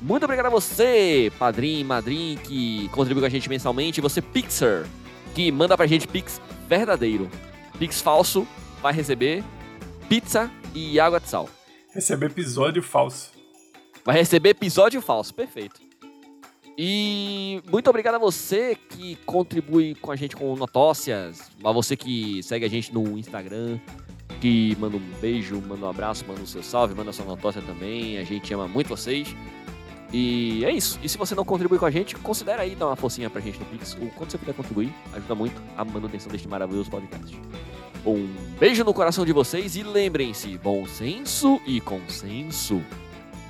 Muito 0.00 0.24
obrigado 0.24 0.46
a 0.46 0.50
você, 0.50 1.32
padrinho, 1.38 1.86
madrinho, 1.86 2.38
que 2.38 2.88
contribui 2.90 3.22
com 3.22 3.26
a 3.26 3.30
gente 3.30 3.48
mensalmente. 3.48 4.00
Você, 4.00 4.22
Pixar, 4.22 4.86
que 5.34 5.50
manda 5.50 5.76
pra 5.76 5.86
gente 5.86 6.06
Pix 6.06 6.40
verdadeiro. 6.68 7.28
Pix 7.78 8.00
falso 8.00 8.46
vai 8.80 8.92
receber 8.92 9.42
pizza 10.08 10.50
e 10.74 11.00
água 11.00 11.18
de 11.18 11.28
sal. 11.28 11.48
Receber 11.92 12.26
episódio 12.26 12.82
falso. 12.82 13.34
Vai 14.05 14.16
receber 14.16 14.50
episódio 14.50 15.00
falso, 15.00 15.32
perfeito. 15.32 15.80
E 16.76 17.62
muito 17.70 17.88
obrigado 17.88 18.16
a 18.16 18.18
você 18.18 18.76
que 18.90 19.16
contribui 19.24 19.94
com 19.94 20.11
a 20.11 20.16
gente 20.16 20.36
com 20.36 20.55
notócias, 20.57 21.50
a 21.62 21.72
você 21.72 21.96
que 21.96 22.42
segue 22.42 22.66
a 22.66 22.68
gente 22.68 22.92
no 22.92 23.16
Instagram, 23.16 23.78
que 24.40 24.76
manda 24.78 24.96
um 24.96 25.11
beijo, 25.20 25.62
manda 25.62 25.86
um 25.86 25.88
abraço, 25.88 26.24
manda 26.26 26.42
o 26.42 26.46
seu 26.46 26.62
salve, 26.62 26.94
manda 26.94 27.12
sua 27.12 27.24
notócia 27.24 27.62
também. 27.62 28.18
A 28.18 28.24
gente 28.24 28.52
ama 28.52 28.68
muito 28.68 28.88
vocês. 28.88 29.34
E 30.12 30.64
é 30.64 30.70
isso. 30.70 30.98
E 31.02 31.09
se 31.09 31.16
você 31.16 31.34
não 31.34 31.44
contribui 31.44 31.78
com 31.78 31.86
a 31.86 31.90
gente, 31.90 32.14
considere 32.16 32.61
aí 32.61 32.74
dar 32.74 32.88
uma 32.88 32.96
forcinha 32.96 33.30
pra 33.30 33.40
gente 33.40 33.59
no 33.59 33.64
Pix. 33.66 33.94
O 33.94 34.11
quanto 34.11 34.32
você 34.32 34.38
puder 34.38 34.55
contribuir, 34.55 34.92
ajuda 35.12 35.34
muito 35.34 35.62
a 35.76 35.84
manutenção 35.84 36.30
deste 36.30 36.46
maravilhoso 36.46 36.90
podcast. 36.90 37.40
Um 38.05 38.28
beijo 38.59 38.84
no 38.84 38.92
coração 38.92 39.24
de 39.24 39.32
vocês 39.32 39.76
e 39.76 39.82
lembrem-se, 39.82 40.59
bom 40.59 40.86
senso 40.86 41.61
e 41.66 41.80
consenso. 41.80 42.82